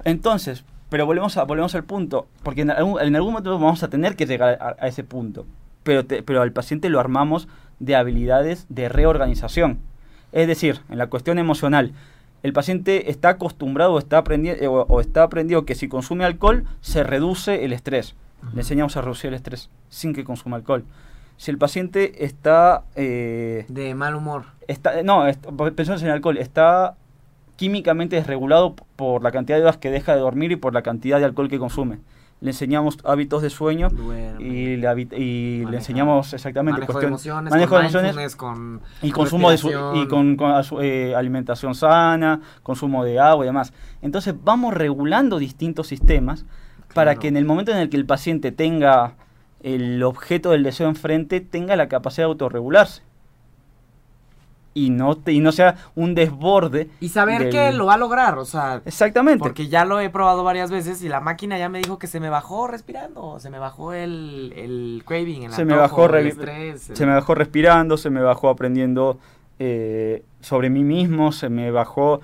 Entonces, 0.04 0.64
pero 0.90 1.06
volvemos, 1.06 1.36
a, 1.36 1.44
volvemos 1.44 1.74
al 1.74 1.84
punto, 1.84 2.28
porque 2.42 2.62
en 2.62 2.70
algún, 2.70 3.00
en 3.00 3.14
algún 3.16 3.32
momento 3.32 3.52
vamos 3.58 3.82
a 3.82 3.88
tener 3.88 4.16
que 4.16 4.26
llegar 4.26 4.58
a, 4.60 4.76
a 4.82 4.88
ese 4.88 5.04
punto, 5.04 5.46
pero, 5.82 6.04
te- 6.06 6.22
pero 6.22 6.40
al 6.42 6.52
paciente 6.52 6.88
lo 6.88 7.00
armamos 7.00 7.48
de 7.80 7.96
habilidades 7.96 8.66
de 8.68 8.88
reorganización. 8.88 9.78
Es 10.32 10.46
decir, 10.46 10.80
en 10.90 10.98
la 10.98 11.06
cuestión 11.08 11.38
emocional, 11.38 11.92
el 12.42 12.52
paciente 12.52 13.10
está 13.10 13.30
acostumbrado 13.30 13.94
o 13.94 13.98
está, 13.98 14.22
aprendi- 14.22 14.64
o, 14.66 14.82
o 14.88 15.00
está 15.00 15.22
aprendido 15.24 15.64
que 15.64 15.74
si 15.74 15.88
consume 15.88 16.24
alcohol 16.24 16.64
se 16.80 17.02
reduce 17.02 17.64
el 17.64 17.72
estrés. 17.72 18.14
Le 18.54 18.60
enseñamos 18.60 18.96
a 18.96 19.00
reducir 19.02 19.28
el 19.28 19.34
estrés 19.34 19.68
sin 19.88 20.14
que 20.14 20.22
consuma 20.22 20.56
alcohol. 20.56 20.84
Si 21.36 21.50
el 21.50 21.58
paciente 21.58 22.24
está... 22.24 22.84
eh, 22.94 23.64
De 23.68 23.94
mal 23.94 24.14
humor. 24.14 24.44
está 24.68 25.02
no, 25.02 25.26
est- 25.26 25.44
pensemos 25.74 26.02
en 26.02 26.10
alcohol, 26.10 26.36
está 26.38 26.94
químicamente 27.56 28.14
desregulado 28.16 28.74
por 28.96 29.22
la 29.22 29.32
cantidad 29.32 29.56
de 29.58 29.62
horas 29.64 29.76
que 29.78 29.90
deja 29.90 30.14
de 30.14 30.20
dormir 30.20 30.52
y 30.52 30.56
por 30.56 30.72
la 30.74 30.82
cantidad 30.82 31.18
de 31.18 31.24
alcohol 31.24 31.48
que 31.48 31.58
consume. 31.58 31.98
Le 32.40 32.50
enseñamos 32.50 32.98
hábitos 33.04 33.42
de 33.42 33.50
sueño 33.50 33.88
Duerme. 33.90 34.44
y 34.44 34.76
le, 34.76 35.08
y 35.18 35.64
le 35.66 35.76
enseñamos 35.78 36.32
exactamente 36.32 36.80
manejo 36.80 36.92
de 36.92 37.08
cuestión- 37.08 37.12
emociones, 37.12 37.50
manejo 37.50 37.70
con 37.70 37.78
de 37.80 37.88
emociones 37.88 38.36
con 38.36 38.80
y 39.02 39.10
consumo 39.10 39.50
de 39.50 39.58
su- 39.58 39.70
y 39.96 40.06
con, 40.06 40.36
eh, 40.80 41.14
alimentación 41.16 41.74
sana, 41.74 42.40
consumo 42.62 43.02
de 43.04 43.18
agua 43.18 43.44
y 43.44 43.48
demás. 43.48 43.72
Entonces 44.02 44.34
vamos 44.44 44.72
regulando 44.74 45.38
distintos 45.38 45.88
sistemas 45.88 46.46
para 46.94 47.16
que 47.16 47.26
en 47.28 47.36
el 47.36 47.44
momento 47.44 47.72
en 47.72 47.78
el 47.78 47.88
que 47.90 47.96
el 47.96 48.06
paciente 48.06 48.52
tenga 48.52 49.14
el 49.60 50.00
objeto 50.04 50.50
del 50.52 50.62
deseo 50.62 50.88
enfrente, 50.88 51.40
tenga 51.40 51.74
la 51.74 51.88
capacidad 51.88 52.26
de 52.28 52.30
autorregularse. 52.32 53.02
Y 54.74 54.90
no, 54.90 55.16
te- 55.16 55.32
y 55.32 55.40
no 55.40 55.50
sea 55.50 55.74
un 55.96 56.14
desborde. 56.14 56.88
Y 57.00 57.08
saber 57.08 57.44
del- 57.44 57.50
que 57.50 57.72
lo 57.72 57.86
va 57.86 57.94
a 57.94 57.98
lograr, 57.98 58.38
o 58.38 58.44
sea, 58.44 58.80
Exactamente. 58.84 59.40
porque 59.40 59.66
ya 59.68 59.84
lo 59.84 59.98
he 59.98 60.08
probado 60.10 60.44
varias 60.44 60.70
veces 60.70 61.02
y 61.02 61.08
la 61.08 61.20
máquina 61.20 61.58
ya 61.58 61.68
me 61.68 61.78
dijo 61.78 61.98
que 61.98 62.06
se 62.06 62.20
me 62.20 62.28
bajó 62.30 62.68
respirando, 62.68 63.40
se 63.40 63.50
me 63.50 63.58
bajó 63.58 63.92
el, 63.92 64.52
el 64.56 65.02
craving, 65.04 65.44
el 65.44 65.52
Se 65.52 65.64
me 65.64 65.74
bajó 65.74 66.06
el 66.14 66.28
estrés. 66.28 66.90
se 66.92 67.06
me 67.06 67.12
bajó 67.14 67.34
respirando, 67.34 67.96
se 67.96 68.10
me 68.10 68.20
bajó 68.20 68.50
aprendiendo 68.50 69.18
eh, 69.58 70.22
sobre 70.40 70.70
mí 70.70 70.84
mismo, 70.84 71.32
se 71.32 71.48
me 71.48 71.70
bajó 71.72 72.20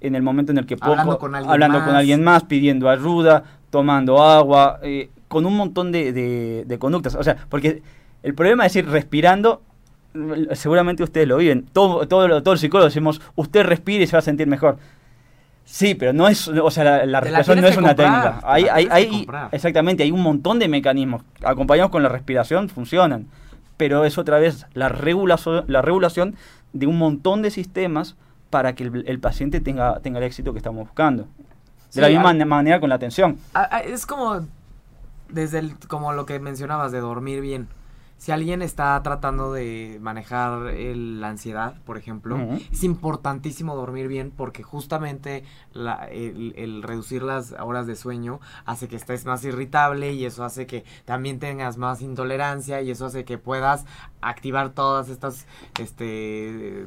en 0.00 0.14
el 0.14 0.22
momento 0.22 0.52
en 0.52 0.58
el 0.58 0.66
que 0.66 0.76
puedo 0.76 0.92
Hablando 0.92 1.14
co- 1.14 1.18
con 1.18 1.34
alguien 1.34 1.52
hablando 1.52 1.78
más. 1.78 1.86
con 1.88 1.96
alguien 1.96 2.22
más, 2.22 2.44
pidiendo 2.44 2.88
ayuda, 2.88 3.42
tomando 3.70 4.22
agua, 4.22 4.78
eh, 4.82 5.10
con 5.26 5.44
un 5.46 5.56
montón 5.56 5.90
de, 5.90 6.12
de- 6.12 6.64
de 6.66 6.78
conductas. 6.78 7.16
O 7.16 7.22
sea, 7.24 7.36
porque 7.48 7.82
el 8.22 8.34
problema 8.34 8.64
es 8.66 8.72
decir 8.74 8.88
respirando, 8.88 9.62
seguramente 10.54 11.02
ustedes 11.02 11.28
lo 11.28 11.36
viven, 11.36 11.66
todo, 11.72 12.06
todo, 12.08 12.42
todo 12.42 12.54
el 12.54 12.58
psicólogo 12.60 12.86
decimos, 12.88 13.20
usted 13.36 13.64
respire 13.64 14.04
y 14.04 14.06
se 14.06 14.12
va 14.14 14.18
a 14.20 14.22
sentir 14.22 14.46
mejor. 14.46 14.78
Sí, 15.64 15.94
pero 15.94 16.14
no 16.14 16.28
es, 16.28 16.48
o 16.48 16.70
sea, 16.70 17.04
la, 17.04 17.20
respiración 17.20 17.60
no 17.60 17.66
es 17.68 17.76
una 17.76 17.88
comprar, 17.88 18.22
técnica. 18.40 18.40
Hay, 18.50 18.64
hay, 18.90 19.26
exactamente, 19.52 20.02
hay 20.02 20.10
un 20.10 20.22
montón 20.22 20.58
de 20.58 20.66
mecanismos. 20.66 21.22
Acompañados 21.44 21.90
con 21.90 22.02
la 22.02 22.08
respiración, 22.08 22.70
funcionan. 22.70 23.26
Pero 23.76 24.04
es 24.06 24.16
otra 24.16 24.38
vez 24.38 24.66
la 24.72 24.88
regulación, 24.88 25.64
la 25.68 25.82
regulación 25.82 26.36
de 26.72 26.86
un 26.86 26.96
montón 26.96 27.42
de 27.42 27.50
sistemas 27.50 28.16
para 28.48 28.74
que 28.74 28.84
el, 28.84 29.04
el 29.06 29.20
paciente 29.20 29.60
tenga, 29.60 30.00
tenga 30.00 30.18
el 30.18 30.24
éxito 30.24 30.52
que 30.52 30.58
estamos 30.58 30.86
buscando. 30.86 31.24
De 31.24 31.28
Sí, 31.90 32.00
la 32.00 32.08
misma 32.08 32.30
hay- 32.30 32.44
manera 32.46 32.80
con 32.80 32.88
la 32.88 32.94
atención. 32.94 33.36
Ah, 33.52 33.68
ah, 33.70 33.80
es 33.80 34.06
como 34.06 34.46
desde 35.28 35.58
el, 35.58 35.74
como 35.86 36.14
lo 36.14 36.24
que 36.24 36.40
mencionabas 36.40 36.92
de 36.92 37.00
dormir 37.00 37.42
bien. 37.42 37.68
Si 38.18 38.32
alguien 38.32 38.62
está 38.62 39.00
tratando 39.02 39.52
de 39.52 39.98
manejar 40.02 40.68
el- 40.74 41.20
la 41.20 41.28
ansiedad, 41.28 41.80
por 41.86 41.96
ejemplo, 41.96 42.36
es 42.72 42.82
importantísimo 42.82 43.76
dormir 43.76 44.08
bien 44.08 44.32
porque 44.36 44.62
justamente 44.64 45.44
la- 45.72 46.04
el, 46.10 46.52
el 46.56 46.82
reducir 46.82 47.22
las 47.22 47.52
horas 47.52 47.86
de 47.86 47.94
sueño 47.94 48.40
hace 48.66 48.88
que 48.88 48.96
estés 48.96 49.24
más 49.24 49.44
irritable 49.44 50.12
y 50.12 50.24
eso 50.24 50.44
hace 50.44 50.66
que 50.66 50.84
también 51.04 51.38
tengas 51.38 51.76
más 51.78 52.02
intolerancia 52.02 52.82
y 52.82 52.90
eso 52.90 53.06
hace 53.06 53.24
que 53.24 53.38
puedas 53.38 53.86
activar 54.20 54.70
todas 54.70 55.08
estas, 55.10 55.46
este, 55.78 56.86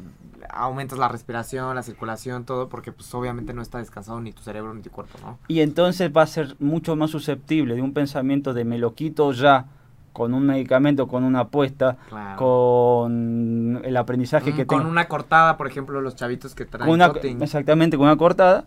aumentas 0.50 1.00
la 1.00 1.08
respiración, 1.08 1.74
la 1.76 1.84
circulación, 1.84 2.44
todo 2.46 2.68
porque 2.70 2.92
pues 2.92 3.14
obviamente 3.14 3.54
no 3.54 3.62
está 3.62 3.78
descansado 3.78 4.20
ni 4.20 4.32
tu 4.34 4.42
cerebro 4.42 4.74
ni 4.74 4.82
tu 4.82 4.90
cuerpo, 4.92 5.18
¿no? 5.22 5.40
Y 5.48 5.62
entonces 5.62 6.12
va 6.16 6.24
a 6.24 6.28
ser 6.28 6.56
mucho 6.60 6.96
más 6.96 7.12
susceptible 7.12 7.76
de 7.76 7.82
un 7.82 7.94
pensamiento 7.94 8.54
de 8.54 8.66
me 8.66 8.78
lo 8.78 8.94
quito 8.96 9.32
ya 9.32 9.68
con 10.14 10.34
un 10.34 10.46
medicamento, 10.46 11.08
con 11.08 11.24
una 11.24 11.42
apuesta, 11.42 11.98
Claro. 12.10 12.38
con 12.38 13.82
el 13.84 13.98
aprendizaje 13.98 14.52
Mm, 14.52 14.56
que 14.56 14.66
con 14.66 14.80
tengo. 14.80 14.92
una 14.92 15.08
cortada, 15.08 15.58
por 15.58 15.68
ejemplo, 15.68 16.02
los 16.02 16.16
chavitos 16.16 16.54
que 16.56 16.66
traen 16.66 16.86
con 16.88 16.94
una, 16.96 17.12
exactamente, 17.44 17.98
con 17.98 18.08
una 18.08 18.18
cortada, 18.18 18.66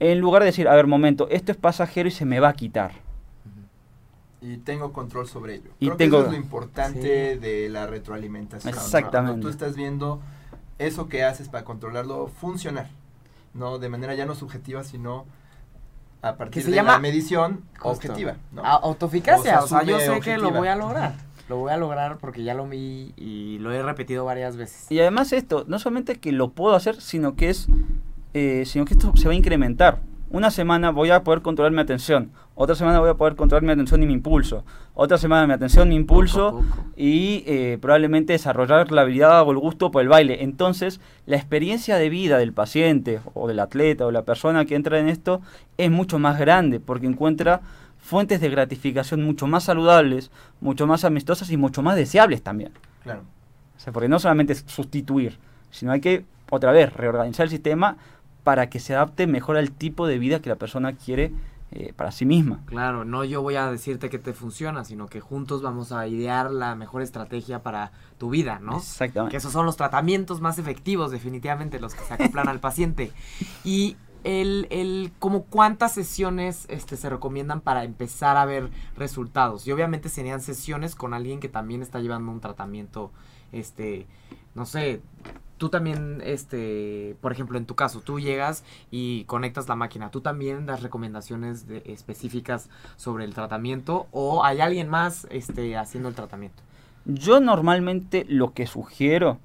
en 0.00 0.18
lugar 0.20 0.42
de 0.42 0.46
decir, 0.46 0.68
a 0.68 0.74
ver, 0.74 0.86
momento, 0.86 1.28
esto 1.30 1.52
es 1.52 1.58
pasajero 1.58 2.08
y 2.08 2.12
se 2.12 2.24
me 2.24 2.40
va 2.40 2.48
a 2.48 2.52
quitar. 2.54 2.92
y 4.44 4.56
tengo 4.56 4.92
control 4.92 5.28
sobre 5.28 5.54
ello. 5.54 5.70
Y 5.78 5.86
Creo 5.86 5.96
tengo- 5.96 6.16
que 6.16 6.22
eso 6.22 6.32
es 6.32 6.36
lo 6.36 6.42
importante 6.44 7.34
Sí. 7.34 7.38
de 7.38 7.68
la 7.68 7.86
retroalimentación. 7.86 8.74
Exactamente. 8.74 9.40
Tú 9.40 9.48
estás 9.48 9.76
viendo 9.76 10.20
eso 10.80 11.08
que 11.08 11.22
haces 11.22 11.48
para 11.48 11.62
controlarlo 11.64 12.26
funcionar, 12.26 12.88
no 13.54 13.78
de 13.78 13.88
manera 13.88 14.16
ya 14.16 14.26
no 14.26 14.34
subjetiva, 14.34 14.82
sino 14.82 15.26
a 16.22 16.36
partir 16.36 16.62
se 16.62 16.70
de 16.70 16.76
llama- 16.76 16.92
la 16.92 16.98
medición 17.00 17.62
Justo. 17.78 17.88
objetiva. 18.08 18.36
¿no? 18.52 18.62
A- 18.64 18.76
autoeficacia, 18.76 19.60
O 19.60 19.64
o 19.64 19.66
sea, 19.66 19.82
yo 19.82 19.98
sé 19.98 20.20
que 20.20 20.38
lo 20.38 20.50
voy 20.52 20.68
a 20.68 20.76
lograr. 20.76 21.14
Lo 21.48 21.56
voy 21.58 21.72
a 21.72 21.76
lograr 21.76 22.16
porque 22.18 22.44
ya 22.44 22.54
lo 22.54 22.66
vi 22.66 23.12
y 23.16 23.58
lo 23.58 23.72
he 23.72 23.82
repetido 23.82 24.24
varias 24.24 24.56
veces. 24.56 24.86
Y 24.90 25.00
además 25.00 25.32
esto, 25.32 25.64
no 25.66 25.78
solamente 25.78 26.18
que 26.20 26.32
lo 26.32 26.50
puedo 26.52 26.74
hacer, 26.76 27.00
sino 27.00 27.34
que 27.34 27.50
es, 27.50 27.66
eh, 28.32 28.62
sino 28.64 28.84
que 28.84 28.94
esto 28.94 29.12
se 29.16 29.26
va 29.28 29.32
a 29.32 29.36
incrementar. 29.36 30.00
Una 30.32 30.50
semana 30.50 30.90
voy 30.90 31.10
a 31.10 31.22
poder 31.24 31.42
controlar 31.42 31.72
mi 31.72 31.82
atención, 31.82 32.32
otra 32.54 32.74
semana 32.74 33.00
voy 33.00 33.10
a 33.10 33.14
poder 33.14 33.36
controlar 33.36 33.62
mi 33.64 33.70
atención 33.70 34.02
y 34.02 34.06
mi 34.06 34.14
impulso, 34.14 34.64
otra 34.94 35.18
semana 35.18 35.46
mi 35.46 35.52
atención, 35.52 35.90
mi 35.90 35.94
impulso 35.94 36.52
Poco 36.52 36.64
a 36.64 36.74
poco. 36.76 36.88
y 36.96 37.44
eh, 37.46 37.76
probablemente 37.78 38.32
desarrollar 38.32 38.90
la 38.92 39.02
habilidad 39.02 39.42
o 39.42 39.50
el 39.50 39.58
gusto 39.58 39.90
por 39.90 40.00
el 40.00 40.08
baile. 40.08 40.42
Entonces, 40.42 41.02
la 41.26 41.36
experiencia 41.36 41.96
de 41.96 42.08
vida 42.08 42.38
del 42.38 42.54
paciente 42.54 43.20
o 43.34 43.46
del 43.46 43.60
atleta 43.60 44.06
o 44.06 44.10
la 44.10 44.22
persona 44.22 44.64
que 44.64 44.74
entra 44.74 44.98
en 44.98 45.10
esto 45.10 45.42
es 45.76 45.90
mucho 45.90 46.18
más 46.18 46.38
grande 46.38 46.80
porque 46.80 47.06
encuentra 47.06 47.60
fuentes 47.98 48.40
de 48.40 48.48
gratificación 48.48 49.22
mucho 49.22 49.46
más 49.46 49.64
saludables, 49.64 50.30
mucho 50.62 50.86
más 50.86 51.04
amistosas 51.04 51.50
y 51.50 51.58
mucho 51.58 51.82
más 51.82 51.94
deseables 51.94 52.42
también. 52.42 52.72
Claro. 53.02 53.20
O 53.76 53.80
sea, 53.80 53.92
porque 53.92 54.08
no 54.08 54.18
solamente 54.18 54.54
es 54.54 54.64
sustituir, 54.66 55.36
sino 55.70 55.92
hay 55.92 56.00
que, 56.00 56.24
otra 56.50 56.72
vez, 56.72 56.90
reorganizar 56.94 57.44
el 57.44 57.50
sistema 57.50 57.98
para 58.44 58.68
que 58.68 58.80
se 58.80 58.94
adapte 58.94 59.26
mejor 59.26 59.56
al 59.56 59.70
tipo 59.70 60.06
de 60.06 60.18
vida 60.18 60.40
que 60.40 60.48
la 60.48 60.56
persona 60.56 60.94
quiere 60.94 61.32
eh, 61.74 61.94
para 61.96 62.12
sí 62.12 62.26
misma. 62.26 62.60
Claro, 62.66 63.06
no 63.06 63.24
yo 63.24 63.40
voy 63.40 63.56
a 63.56 63.70
decirte 63.70 64.10
que 64.10 64.18
te 64.18 64.34
funciona, 64.34 64.84
sino 64.84 65.06
que 65.06 65.20
juntos 65.20 65.62
vamos 65.62 65.90
a 65.90 66.06
idear 66.06 66.50
la 66.50 66.74
mejor 66.74 67.00
estrategia 67.00 67.62
para 67.62 67.92
tu 68.18 68.28
vida, 68.28 68.58
¿no? 68.60 68.72
Que 68.72 68.78
Exactamente. 68.78 69.36
esos 69.38 69.52
son 69.52 69.64
los 69.64 69.78
tratamientos 69.78 70.42
más 70.42 70.58
efectivos, 70.58 71.10
definitivamente, 71.10 71.80
los 71.80 71.94
que 71.94 72.04
se 72.04 72.12
acoplan 72.12 72.48
al 72.48 72.60
paciente. 72.60 73.12
Y 73.64 73.96
el, 74.24 74.66
el, 74.70 75.12
como 75.18 75.44
cuántas 75.44 75.92
sesiones 75.92 76.66
este, 76.68 76.96
se 76.96 77.08
recomiendan 77.08 77.60
para 77.60 77.84
empezar 77.84 78.36
a 78.36 78.44
ver 78.44 78.70
resultados. 78.96 79.66
Y 79.66 79.72
obviamente 79.72 80.10
serían 80.10 80.42
sesiones 80.42 80.94
con 80.94 81.14
alguien 81.14 81.40
que 81.40 81.48
también 81.48 81.80
está 81.80 82.00
llevando 82.00 82.30
un 82.32 82.40
tratamiento, 82.40 83.12
este, 83.50 84.06
no 84.54 84.66
sé, 84.66 85.00
tú 85.62 85.68
también, 85.68 86.20
este, 86.24 87.14
por 87.20 87.30
ejemplo, 87.30 87.56
en 87.56 87.66
tu 87.66 87.76
caso, 87.76 88.00
tú 88.00 88.18
llegas 88.18 88.64
y 88.90 89.22
conectas 89.26 89.68
la 89.68 89.76
máquina, 89.76 90.10
tú 90.10 90.20
también 90.20 90.66
das 90.66 90.82
recomendaciones 90.82 91.68
de- 91.68 91.84
específicas 91.86 92.68
sobre 92.96 93.24
el 93.24 93.32
tratamiento 93.32 94.08
o 94.10 94.44
hay 94.44 94.60
alguien 94.60 94.88
más, 94.88 95.28
este, 95.30 95.76
haciendo 95.76 96.08
el 96.08 96.16
tratamiento. 96.16 96.60
Yo 97.04 97.38
normalmente 97.38 98.26
lo 98.28 98.54
que 98.54 98.66
sugiero, 98.66 99.38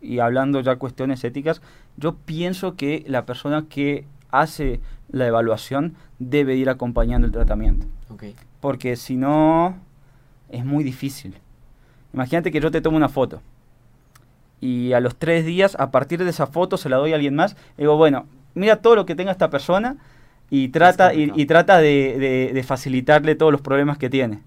y 0.00 0.20
hablando 0.20 0.58
ya 0.60 0.76
cuestiones 0.76 1.22
éticas, 1.22 1.60
yo 1.98 2.14
pienso 2.14 2.74
que 2.74 3.04
la 3.06 3.26
persona 3.26 3.66
que 3.68 4.06
hace 4.30 4.80
la 5.10 5.26
evaluación 5.26 5.96
debe 6.18 6.56
ir 6.56 6.70
acompañando 6.70 7.26
el 7.26 7.32
tratamiento. 7.34 7.86
Porque 8.62 8.96
si 8.96 9.18
no, 9.18 9.76
es 10.48 10.64
muy 10.64 10.82
difícil. 10.82 11.34
Imagínate 12.14 12.50
que 12.50 12.58
yo 12.58 12.70
te 12.70 12.80
tomo 12.80 12.96
una 12.96 13.10
foto 13.10 13.42
y 14.62 14.92
a 14.92 15.00
los 15.00 15.16
tres 15.16 15.44
días, 15.44 15.76
a 15.80 15.90
partir 15.90 16.22
de 16.22 16.30
esa 16.30 16.46
foto, 16.46 16.76
se 16.76 16.88
la 16.88 16.96
doy 16.96 17.10
a 17.10 17.16
alguien 17.16 17.34
más. 17.34 17.56
Digo, 17.76 17.96
bueno, 17.96 18.26
mira 18.54 18.76
todo 18.76 18.94
lo 18.94 19.04
que 19.04 19.16
tenga 19.16 19.32
esta 19.32 19.50
persona 19.50 19.96
y 20.50 20.68
trata, 20.68 21.14
y, 21.14 21.46
trata 21.46 21.78
de, 21.78 22.64
facilitarle 22.64 23.34
todos 23.34 23.50
los 23.50 23.60
problemas 23.60 23.98
que 23.98 24.08
tiene. 24.08 24.40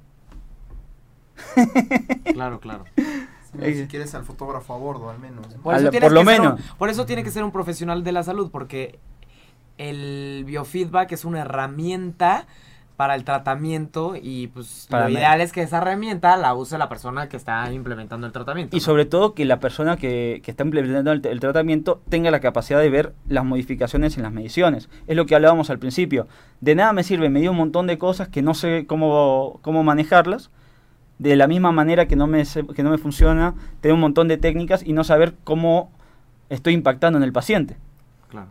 Claro, 2.34 2.59
claro. 2.59 2.86
si 3.59 3.88
quieres 3.88 4.16
al 4.16 4.24
fotógrafo 4.24 4.74
a 4.74 4.78
bordo, 4.78 5.09
al 5.09 5.20
menos. 5.20 5.47
Por 5.55 6.11
lo 6.11 6.24
menos. 6.24 6.61
por 6.78 6.89
eso 6.89 7.05
tiene 7.05 7.24
que 7.24 7.32
ser 7.32 7.43
un 7.43 7.51
profesional 7.51 8.03
de 8.03 8.11
la 8.13 8.24
salud, 8.24 8.49
porque 8.51 8.99
el 9.78 10.43
biofeedback 10.45 11.11
es 11.11 11.26
una 11.26 11.41
herramienta 11.41 12.47
para 12.96 13.16
el 13.16 13.24
tratamiento 13.24 14.16
y 14.22 14.48
pues 14.48 14.88
lo 14.89 15.10
ideal 15.10 15.41
es 15.41 15.52
que 15.52 15.62
esa 15.62 15.78
herramienta 15.78 16.38
la 16.38 16.54
use 16.54 16.78
la 16.78 16.88
persona 16.88 17.28
que 17.28 17.36
está 17.36 17.72
implementando 17.74 18.26
el 18.26 18.34
tratamiento. 18.34 18.76
Y 18.76 18.80
sobre 18.80 19.06
todo 19.06 19.34
que 19.34 19.46
la 19.46 19.60
persona 19.60 19.98
que, 19.98 20.41
está 20.46 20.64
implementando 20.64 21.12
el, 21.12 21.39
tratamiento 21.39 22.02
tenga 22.10 22.32
la 22.32 22.39
capacidad 22.39 22.80
de 22.80 22.89
ver 22.89 23.14
las 23.28 23.43
modificaciones 23.43 24.16
en 24.18 24.24
las 24.24 24.32
mediciones. 24.32 24.89
Es 25.08 25.16
lo 25.16 25.26
que 25.26 25.36
hablábamos 25.36 25.70
al 25.70 25.80
principio. 25.80 26.28
De 26.62 26.76
nada 26.76 26.93
me 26.93 27.04
sirve 27.04 27.30
medir 27.30 27.50
un 27.50 27.58
montón 27.58 27.88
de 27.88 27.98
cosas 27.98 28.30
que 28.30 28.41
no 28.41 28.54
sé 28.54 28.86
cómo, 28.88 29.60
cómo 29.62 29.84
manejarlas. 29.84 30.50
De 31.18 31.36
la 31.36 31.48
misma 31.48 31.72
manera 31.72 32.08
que 32.08 32.16
no, 32.16 32.28
me, 32.28 32.43
que 32.76 32.84
no 32.84 32.89
me 32.89 32.98
funciona 32.98 33.56
tener 33.82 33.93
un 33.93 34.02
montón 34.02 34.28
de 34.28 34.38
técnicas 34.38 34.84
y 34.86 34.93
no 34.93 35.04
saber 35.04 35.34
cómo 35.43 35.91
estoy 36.50 36.74
impactando 36.74 37.18
en 37.18 37.24
el 37.24 37.32
paciente. 37.32 37.78
Claro. 38.30 38.50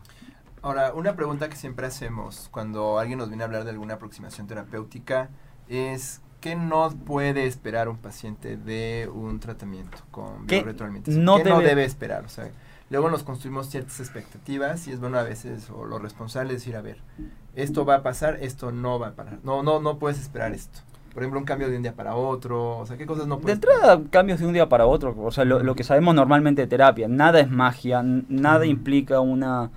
Ahora, 0.64 0.94
una 0.94 1.14
pregunta 1.14 1.50
que 1.50 1.56
siempre 1.56 1.86
hacemos 1.86 2.48
cuando 2.50 2.98
alguien 2.98 3.18
nos 3.18 3.28
viene 3.28 3.42
a 3.42 3.46
hablar 3.46 3.64
de 3.64 3.70
alguna 3.70 3.94
aproximación 3.94 4.46
terapéutica 4.46 5.28
es 5.68 6.22
¿qué 6.40 6.56
no 6.56 6.88
puede 7.04 7.44
esperar 7.44 7.86
un 7.90 7.98
paciente 7.98 8.56
de 8.56 9.10
un 9.12 9.40
tratamiento 9.40 9.98
con 10.10 10.48
retroalimentación? 10.48 11.22
No 11.22 11.36
¿Qué 11.36 11.44
debe... 11.44 11.56
no 11.56 11.60
debe 11.60 11.84
esperar? 11.84 12.24
O 12.24 12.30
sea, 12.30 12.50
luego 12.88 13.10
nos 13.10 13.24
construimos 13.24 13.68
ciertas 13.68 14.00
expectativas 14.00 14.88
y 14.88 14.92
es 14.92 15.00
bueno 15.00 15.18
a 15.18 15.22
veces 15.22 15.68
o 15.68 15.84
lo 15.84 15.98
responsable 15.98 16.54
decir, 16.54 16.76
a 16.76 16.80
ver, 16.80 16.96
esto 17.54 17.84
va 17.84 17.96
a 17.96 18.02
pasar, 18.02 18.38
esto 18.40 18.72
no 18.72 18.98
va 18.98 19.08
a 19.08 19.12
pasar. 19.12 19.40
No, 19.42 19.62
no, 19.62 19.80
no 19.80 19.98
puedes 19.98 20.18
esperar 20.18 20.52
esto. 20.52 20.80
Por 21.12 21.22
ejemplo, 21.22 21.40
un 21.40 21.44
cambio 21.44 21.68
de 21.68 21.76
un 21.76 21.82
día 21.82 21.92
para 21.92 22.16
otro, 22.16 22.78
o 22.78 22.86
sea, 22.86 22.96
¿qué 22.96 23.04
cosas 23.04 23.26
no 23.26 23.38
puedes 23.38 23.60
De 23.60 23.66
entrada, 23.66 24.00
cambios 24.08 24.40
de 24.40 24.46
un 24.46 24.54
día 24.54 24.66
para 24.66 24.86
otro, 24.86 25.14
o 25.14 25.30
sea, 25.30 25.44
lo, 25.44 25.74
que 25.74 25.84
sabemos 25.84 26.14
normalmente 26.14 26.62
de 26.62 26.68
terapia, 26.68 27.06
nada 27.06 27.38
es 27.40 27.50
magia, 27.50 28.02
nada 28.02 28.64
implica 28.64 29.20
una 29.20 29.70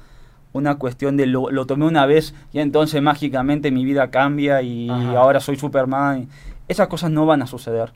una 0.57 0.75
cuestión 0.75 1.17
de 1.17 1.27
lo, 1.27 1.65
tomé 1.65 1.85
una 1.85 2.05
vez 2.05 2.33
y 2.51 2.59
entonces 2.59 3.01
mágicamente 3.01 3.71
mi 3.71 3.85
vida 3.85 4.09
cambia 4.09 4.61
y 4.61 4.89
ahora 5.15 5.39
soy 5.39 5.57
Superman. 5.57 6.27
Esas 6.67 6.87
cosas 6.87 7.11
no 7.11 7.25
van 7.25 7.41
a 7.41 7.47
suceder. 7.47 7.93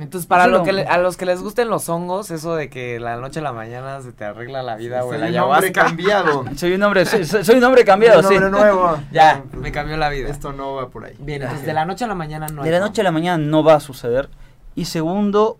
Entonces, 0.00 0.26
para 0.26 0.46
lo 0.46 0.62
que 0.62 0.70
a 0.70 0.96
los 0.96 1.18
que 1.18 1.26
les 1.26 1.42
gusten 1.42 1.68
los 1.68 1.88
hongos, 1.90 2.30
eso 2.30 2.56
de 2.56 2.70
que 2.70 2.98
la 2.98 3.16
noche 3.16 3.40
a 3.40 3.42
la 3.42 3.52
mañana 3.52 4.00
se 4.00 4.12
te 4.12 4.24
arregla 4.24 4.62
la 4.62 4.76
vida 4.76 5.04
o 5.04 5.12
el 5.12 5.22
ayahuasca. 5.22 5.72
cambiado. 5.72 6.44
soy 6.56 6.72
un 6.72 6.82
hombre, 6.82 7.04
soy, 7.04 7.56
un 7.56 7.64
hombre 7.64 7.84
cambiado, 7.84 8.22
soy 8.22 8.38
un 8.38 8.44
hombre 8.44 8.60
nuevo. 8.60 8.98
ya, 9.12 9.42
me 9.52 9.70
cambió 9.72 9.98
la 9.98 10.08
vida. 10.08 10.30
Esto 10.30 10.52
no 10.52 10.74
va 10.74 10.88
por 10.88 11.04
ahí. 11.04 11.14
Bien, 11.18 11.42
entonces 11.42 11.66
de 11.66 11.74
la 11.74 11.84
noche 11.84 12.04
a 12.04 12.08
la 12.08 12.14
mañana 12.14 12.46
no. 12.48 12.62
De 12.62 12.70
la 12.70 12.80
noche 12.80 13.02
a 13.02 13.04
la 13.04 13.12
mañana 13.12 13.36
no 13.44 13.62
va 13.62 13.74
a 13.74 13.80
suceder. 13.80 14.30
Y 14.74 14.86
segundo, 14.86 15.58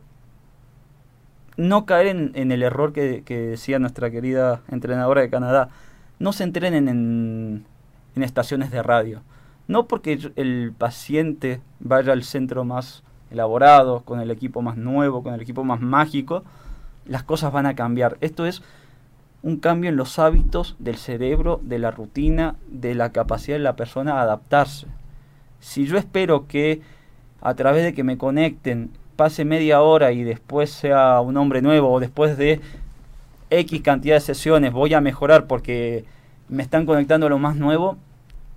no 1.60 1.84
caer 1.84 2.06
en, 2.34 2.52
el 2.52 2.62
error 2.62 2.92
que, 2.92 3.22
decía 3.26 3.78
nuestra 3.78 4.10
querida 4.10 4.62
entrenadora 4.68 5.20
de 5.20 5.30
Canadá. 5.30 5.68
No 6.18 6.32
se 6.32 6.44
entrenen 6.44 6.88
en, 6.88 7.66
estaciones 8.16 8.70
de 8.70 8.82
radio. 8.82 9.22
No 9.68 9.86
porque 9.86 10.18
el 10.36 10.72
paciente 10.76 11.60
vaya 11.78 12.12
al 12.12 12.24
centro 12.24 12.64
más 12.64 13.02
elaborado, 13.30 14.00
con 14.00 14.20
el 14.20 14.30
equipo 14.30 14.62
más 14.62 14.76
nuevo, 14.76 15.22
con 15.22 15.34
el 15.34 15.40
equipo 15.40 15.62
más 15.62 15.80
mágico, 15.80 16.44
las 17.06 17.22
cosas 17.22 17.52
van 17.52 17.66
a 17.66 17.74
cambiar. 17.74 18.16
Esto 18.20 18.46
es 18.46 18.62
un 19.42 19.58
cambio 19.58 19.90
en 19.90 19.96
los 19.96 20.18
hábitos 20.18 20.76
del 20.78 20.96
cerebro, 20.96 21.60
de 21.62 21.78
la 21.78 21.90
rutina, 21.90 22.56
de 22.68 22.94
la 22.94 23.12
capacidad 23.12 23.56
de 23.56 23.62
la 23.62 23.76
persona 23.76 24.14
a 24.14 24.22
adaptarse. 24.22 24.86
Si 25.60 25.86
yo 25.86 25.98
espero 25.98 26.46
que 26.46 26.82
a 27.40 27.54
través 27.54 27.84
de 27.84 27.94
que 27.94 28.04
me 28.04 28.18
conecten 28.18 28.90
pase 29.20 29.44
media 29.44 29.82
hora 29.82 30.12
y 30.12 30.22
después 30.22 30.70
sea 30.70 31.20
un 31.20 31.36
hombre 31.36 31.60
nuevo 31.60 31.92
o 31.92 32.00
después 32.00 32.38
de 32.38 32.58
X 33.50 33.82
cantidad 33.82 34.14
de 34.14 34.20
sesiones 34.22 34.72
voy 34.72 34.94
a 34.94 35.02
mejorar 35.02 35.46
porque 35.46 36.06
me 36.48 36.62
están 36.62 36.86
conectando 36.86 37.26
a 37.26 37.28
lo 37.28 37.38
más 37.38 37.54
nuevo, 37.54 37.98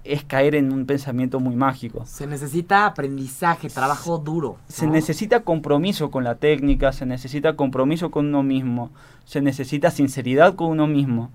es 0.05 0.23
caer 0.23 0.55
en 0.55 0.71
un 0.71 0.85
pensamiento 0.85 1.41
muy 1.41 1.57
mágico. 1.57 2.05
Se 2.05 2.27
necesita 2.27 2.85
aprendizaje, 2.85 3.67
trabajo 3.67 4.19
duro. 4.19 4.55
Se 4.69 4.87
necesita 4.87 5.41
compromiso 5.41 6.11
con 6.11 6.23
la 6.23 6.35
técnica, 6.35 6.93
se 6.93 7.05
necesita 7.05 7.57
compromiso 7.57 8.09
con 8.09 8.27
uno 8.27 8.41
mismo, 8.41 8.89
se 9.25 9.41
necesita 9.41 9.91
sinceridad 9.91 10.55
con 10.55 10.69
uno 10.69 10.87
mismo. 10.87 11.29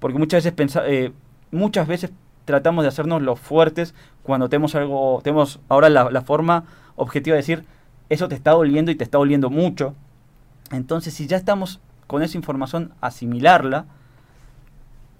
Porque 0.00 0.18
muchas 0.18 0.44
veces, 0.44 0.52
pensa, 0.52 0.82
eh, 0.86 1.12
muchas 1.50 1.88
veces 1.88 2.10
tratamos 2.44 2.84
de 2.84 2.88
hacernos 2.88 3.22
los 3.22 3.40
fuertes 3.40 3.94
cuando 4.22 4.50
tenemos 4.50 4.74
algo, 4.74 5.22
tenemos 5.24 5.60
ahora 5.70 5.88
la, 5.88 6.10
la 6.10 6.20
forma 6.20 6.64
objetiva 6.96 7.36
de 7.36 7.40
decir, 7.40 7.64
eso 8.08 8.28
te 8.28 8.34
está 8.34 8.52
doliendo 8.52 8.90
y 8.90 8.94
te 8.94 9.04
está 9.04 9.18
doliendo 9.18 9.50
mucho. 9.50 9.94
Entonces, 10.70 11.14
si 11.14 11.26
ya 11.26 11.36
estamos 11.36 11.80
con 12.06 12.22
esa 12.22 12.36
información, 12.36 12.92
asimilarla, 13.00 13.86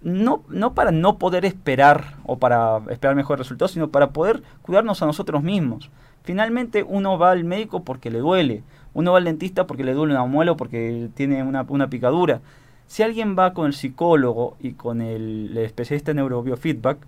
no, 0.03 0.45
no 0.49 0.74
para 0.74 0.93
no 0.93 1.18
poder 1.18 1.45
esperar 1.45 2.16
o 2.24 2.39
para 2.39 2.78
esperar 2.91 3.16
mejores 3.16 3.41
resultados, 3.41 3.72
sino 3.72 3.89
para 3.89 4.11
poder 4.11 4.43
cuidarnos 4.62 5.03
a 5.03 5.07
nosotros 5.07 5.43
mismos. 5.43 5.91
Finalmente 6.22 6.82
uno 6.82 7.18
va 7.18 7.32
al 7.32 7.45
médico 7.45 7.82
porque 7.82 8.11
le 8.11 8.18
duele, 8.18 8.62
uno 8.95 9.12
va 9.12 9.18
al 9.18 9.24
dentista 9.24 9.66
porque 9.66 9.84
le 9.84 9.95
duele 9.95 10.14
una 10.14 10.24
muela 10.26 10.53
o 10.53 10.57
porque 10.57 11.09
tiene 11.14 11.43
una, 11.43 11.64
una 11.68 11.89
picadura. 11.89 12.41
Si 12.87 13.03
alguien 13.03 13.37
va 13.37 13.53
con 13.53 13.66
el 13.66 13.72
psicólogo 13.72 14.57
y 14.61 14.72
con 14.72 15.01
el, 15.01 15.57
especialista 15.59 16.12
en 16.12 16.18
neurobiofeedback, 16.18 16.99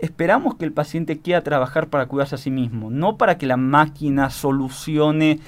esperamos 0.00 0.56
que 0.56 0.64
el 0.64 0.72
paciente 0.72 1.18
quiera 1.18 1.42
trabajar 1.42 1.88
para 1.88 2.06
cuidarse 2.06 2.34
a 2.34 2.38
sí 2.38 2.50
mismo, 2.50 2.90
no 2.90 3.16
para 3.16 3.38
que 3.38 3.46
la 3.46 3.56
máquina 3.56 4.30
solucione 4.30 5.40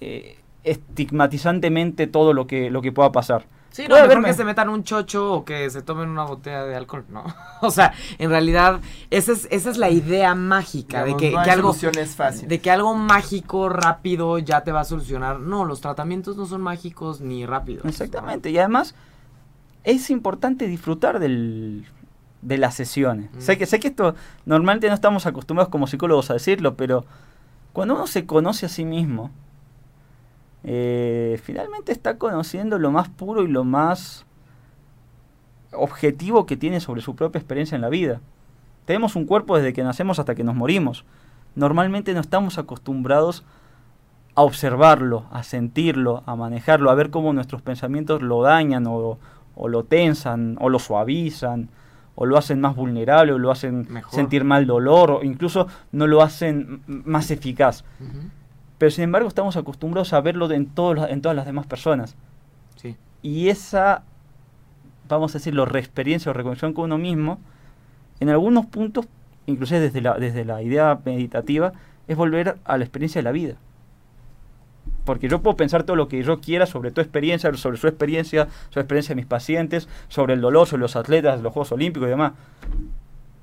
eh, 0.00 0.38
estigmatizantemente 0.64 2.06
todo 2.06 2.32
lo 2.32 2.46
que, 2.46 2.70
lo 2.70 2.82
que 2.82 2.92
pueda 2.92 3.12
pasar. 3.12 3.46
Sí, 3.70 3.86
no, 3.88 3.94
mejor 3.94 4.22
que 4.22 4.34
se 4.34 4.44
metan 4.44 4.68
un 4.68 4.84
chocho 4.84 5.32
o 5.32 5.44
que 5.46 5.70
se 5.70 5.80
tomen 5.80 6.10
una 6.10 6.24
botella 6.24 6.64
de 6.64 6.76
alcohol, 6.76 7.06
¿no? 7.08 7.24
o 7.62 7.70
sea, 7.70 7.94
en 8.18 8.28
realidad, 8.28 8.80
esa 9.10 9.32
es, 9.32 9.48
esa 9.50 9.70
es 9.70 9.78
la 9.78 9.88
idea 9.88 10.34
mágica 10.34 11.04
de 11.04 11.16
que, 11.16 11.30
no 11.30 11.40
algo 11.40 11.72
de 11.72 12.60
que 12.60 12.70
algo 12.70 12.94
mágico, 12.94 13.70
rápido, 13.70 14.38
ya 14.38 14.62
te 14.62 14.72
va 14.72 14.80
a 14.80 14.84
solucionar. 14.84 15.40
No, 15.40 15.64
los 15.64 15.80
tratamientos 15.80 16.36
no 16.36 16.44
son 16.44 16.60
mágicos 16.60 17.22
ni 17.22 17.46
rápidos. 17.46 17.86
Exactamente, 17.86 18.50
y 18.50 18.58
además 18.58 18.94
es 19.84 20.10
importante 20.10 20.66
disfrutar 20.66 21.18
del, 21.18 21.86
de 22.42 22.58
las 22.58 22.74
sesiones. 22.74 23.30
Mm. 23.32 23.40
Sé, 23.40 23.56
que, 23.56 23.66
sé 23.66 23.80
que 23.80 23.88
esto 23.88 24.14
normalmente 24.44 24.88
no 24.88 24.94
estamos 24.94 25.26
acostumbrados 25.26 25.70
como 25.70 25.86
psicólogos 25.86 26.30
a 26.30 26.34
decirlo, 26.34 26.76
pero 26.76 27.06
cuando 27.72 27.94
uno 27.94 28.06
se 28.06 28.26
conoce 28.26 28.66
a 28.66 28.68
sí 28.68 28.84
mismo, 28.84 29.30
eh, 30.64 31.40
finalmente 31.42 31.92
está 31.92 32.18
conociendo 32.18 32.78
lo 32.78 32.90
más 32.90 33.08
puro 33.08 33.42
y 33.42 33.48
lo 33.48 33.64
más 33.64 34.26
objetivo 35.72 36.44
que 36.44 36.56
tiene 36.56 36.80
sobre 36.80 37.00
su 37.00 37.16
propia 37.16 37.38
experiencia 37.38 37.76
en 37.76 37.82
la 37.82 37.88
vida. 37.88 38.20
Tenemos 38.84 39.16
un 39.16 39.24
cuerpo 39.24 39.56
desde 39.56 39.72
que 39.72 39.84
nacemos 39.84 40.18
hasta 40.18 40.34
que 40.34 40.44
nos 40.44 40.54
morimos. 40.54 41.04
Normalmente 41.54 42.12
no 42.12 42.20
estamos 42.20 42.58
acostumbrados 42.58 43.44
a 44.34 44.42
observarlo, 44.42 45.26
a 45.30 45.42
sentirlo, 45.42 46.22
a 46.26 46.36
manejarlo, 46.36 46.90
a 46.90 46.94
ver 46.94 47.10
cómo 47.10 47.32
nuestros 47.32 47.62
pensamientos 47.62 48.22
lo 48.22 48.42
dañan 48.42 48.86
o, 48.86 49.18
o 49.54 49.68
lo 49.68 49.84
tensan 49.84 50.56
o 50.60 50.68
lo 50.68 50.78
suavizan 50.78 51.68
o 52.14 52.26
lo 52.26 52.36
hacen 52.36 52.60
más 52.60 52.76
vulnerable, 52.76 53.32
o 53.32 53.38
lo 53.38 53.50
hacen 53.50 53.88
sentir 54.10 54.44
mal 54.44 54.66
dolor, 54.66 55.10
o 55.10 55.22
incluso 55.22 55.66
no 55.92 56.06
lo 56.06 56.22
hacen 56.22 56.82
más 56.86 57.30
eficaz. 57.30 57.84
Pero 58.78 58.90
sin 58.90 59.04
embargo 59.04 59.28
estamos 59.28 59.56
acostumbrados 59.56 60.12
a 60.12 60.20
verlo 60.20 60.50
en, 60.50 60.66
todos, 60.66 61.08
en 61.08 61.22
todas 61.22 61.36
las 61.36 61.46
demás 61.46 61.66
personas. 61.66 62.16
Y 63.22 63.48
esa, 63.48 64.02
vamos 65.08 65.32
a 65.34 65.38
decirlo, 65.38 65.64
reexperiencia 65.64 66.30
o 66.30 66.32
reconexión 66.32 66.72
con 66.72 66.86
uno 66.86 66.98
mismo, 66.98 67.38
en 68.18 68.28
algunos 68.28 68.66
puntos, 68.66 69.06
inclusive 69.46 69.78
desde 69.78 70.00
la, 70.00 70.18
desde 70.18 70.44
la 70.44 70.60
idea 70.62 70.98
meditativa, 71.04 71.72
es 72.08 72.16
volver 72.16 72.58
a 72.64 72.76
la 72.76 72.84
experiencia 72.84 73.20
de 73.20 73.22
la 73.22 73.32
vida 73.32 73.56
porque 75.04 75.28
yo 75.28 75.42
puedo 75.42 75.56
pensar 75.56 75.82
todo 75.84 75.96
lo 75.96 76.08
que 76.08 76.22
yo 76.22 76.40
quiera 76.40 76.66
sobre 76.66 76.90
tu 76.90 77.00
experiencia, 77.00 77.52
sobre 77.54 77.76
su 77.76 77.88
experiencia, 77.88 78.44
sobre 78.44 78.76
la 78.76 78.80
experiencia 78.82 79.14
de 79.14 79.16
mis 79.16 79.26
pacientes, 79.26 79.88
sobre 80.08 80.34
el 80.34 80.40
dolor, 80.40 80.66
sobre 80.66 80.82
los 80.82 80.96
atletas, 80.96 81.40
los 81.40 81.52
Juegos 81.52 81.72
Olímpicos 81.72 82.06
y 82.06 82.10
demás. 82.10 82.32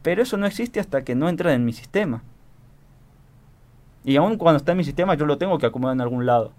Pero 0.02 0.22
eso 0.22 0.38
no 0.38 0.46
existe 0.46 0.80
hasta 0.80 1.04
que 1.04 1.16
no 1.16 1.28
entra 1.28 1.54
en 1.54 1.66
mi 1.66 1.74
sistema. 1.74 2.24
Y 4.04 4.16
aún 4.16 4.38
cuando 4.38 4.58
está 4.58 4.72
en 4.72 4.78
mi 4.78 4.84
sistema, 4.84 5.16
yo 5.16 5.26
lo 5.26 5.38
tengo 5.38 5.58
que 5.58 5.66
acomodar 5.66 5.96
en 5.96 6.02
algún 6.02 6.26
lado. 6.26 6.54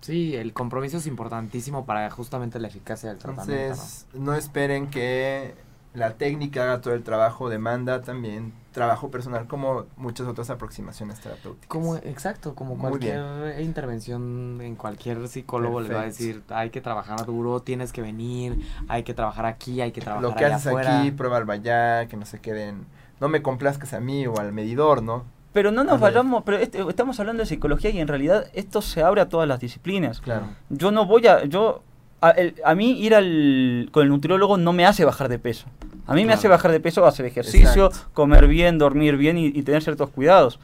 Sí, 0.00 0.34
el 0.34 0.52
compromiso 0.52 0.96
es 0.96 1.06
importantísimo 1.06 1.84
para 1.84 2.10
justamente 2.10 2.58
la 2.58 2.68
eficacia 2.68 3.08
del 3.08 3.18
tratamiento. 3.18 3.62
Entonces, 3.62 4.06
no 4.14 4.34
esperen 4.34 4.88
que 4.88 5.54
la 5.94 6.14
técnica 6.14 6.64
haga 6.64 6.80
todo 6.80 6.94
el 6.94 7.02
trabajo, 7.02 7.48
demanda 7.48 8.02
también 8.02 8.52
trabajo 8.72 9.10
personal 9.10 9.46
como 9.46 9.84
muchas 9.96 10.26
otras 10.26 10.50
aproximaciones 10.50 11.20
terapéuticas. 11.20 11.68
Como, 11.68 11.96
exacto, 11.96 12.54
como 12.54 12.74
Muy 12.74 12.90
cualquier 12.90 13.60
intervención 13.60 14.60
en 14.60 14.76
cualquier 14.76 15.28
psicólogo 15.28 15.80
le 15.80 15.88
va 15.92 16.00
a 16.00 16.02
Perfecto. 16.04 16.24
decir, 16.24 16.42
hay 16.48 16.70
que 16.70 16.80
trabajar 16.80 17.24
duro, 17.26 17.60
tienes 17.60 17.92
que 17.92 18.02
venir, 18.02 18.58
hay 18.88 19.02
que 19.02 19.14
trabajar 19.14 19.46
aquí, 19.46 19.80
hay 19.80 19.92
que 19.92 20.00
trabajar 20.00 20.22
Lo 20.30 20.34
que 20.36 20.44
allá 20.44 20.56
haces 20.56 20.68
afuera. 20.68 21.00
aquí, 21.00 21.10
prueba 21.10 21.38
allá, 21.52 22.06
que 22.08 22.16
no 22.16 22.24
se 22.26 22.40
queden, 22.40 22.86
no 23.20 23.28
me 23.28 23.42
complazcas 23.42 23.92
a 23.92 24.00
mí 24.00 24.26
o 24.26 24.38
al 24.38 24.52
medidor, 24.52 25.02
¿no? 25.02 25.24
Pero 25.52 25.70
no 25.70 25.84
nos 25.84 26.00
vayamos, 26.00 26.44
pero 26.44 26.56
este- 26.56 26.80
estamos 26.88 27.20
hablando 27.20 27.42
de 27.42 27.46
psicología 27.46 27.90
y 27.90 28.00
en 28.00 28.08
realidad 28.08 28.46
esto 28.54 28.80
se 28.80 29.02
abre 29.02 29.20
a 29.20 29.28
todas 29.28 29.46
las 29.46 29.60
disciplinas. 29.60 30.20
Claro. 30.22 30.46
Yo 30.70 30.90
no 30.90 31.04
voy 31.04 31.26
a, 31.26 31.44
yo, 31.44 31.82
a, 32.22 32.30
el- 32.30 32.54
a 32.64 32.74
mí 32.74 32.92
ir 33.00 33.14
al, 33.14 33.88
con 33.92 34.04
el 34.04 34.08
nutriólogo 34.08 34.56
no 34.56 34.72
me 34.72 34.86
hace 34.86 35.04
bajar 35.04 35.28
de 35.28 35.38
peso. 35.38 35.66
A 36.06 36.14
mí 36.14 36.24
me 36.24 36.32
hace 36.32 36.48
bajar 36.48 36.72
de 36.72 36.80
peso 36.80 37.04
hacer 37.06 37.26
ejercicio, 37.26 37.86
Exacto. 37.86 38.10
comer 38.14 38.46
bien, 38.48 38.78
dormir 38.78 39.16
bien 39.16 39.36
y, 39.38 39.46
y 39.46 39.62
tener 39.62 39.82
ciertos 39.82 40.10
cuidados. 40.10 40.58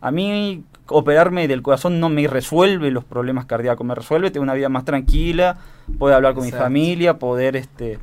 A 0.00 0.10
mí 0.10 0.64
operarme 0.86 1.46
del 1.48 1.62
corazón 1.62 2.00
no 2.00 2.08
me 2.08 2.26
resuelve 2.26 2.90
los 2.90 3.04
problemas 3.04 3.46
cardíacos, 3.46 3.86
me 3.86 3.94
resuelve 3.94 4.30
tener 4.30 4.42
una 4.42 4.54
vida 4.54 4.68
más 4.68 4.84
tranquila, 4.84 5.58
poder 5.98 6.16
hablar 6.16 6.34
con 6.34 6.44
Exacto. 6.44 6.64
mi 6.64 6.66
familia, 6.66 7.18
poder 7.18 7.56
este, 7.56 7.98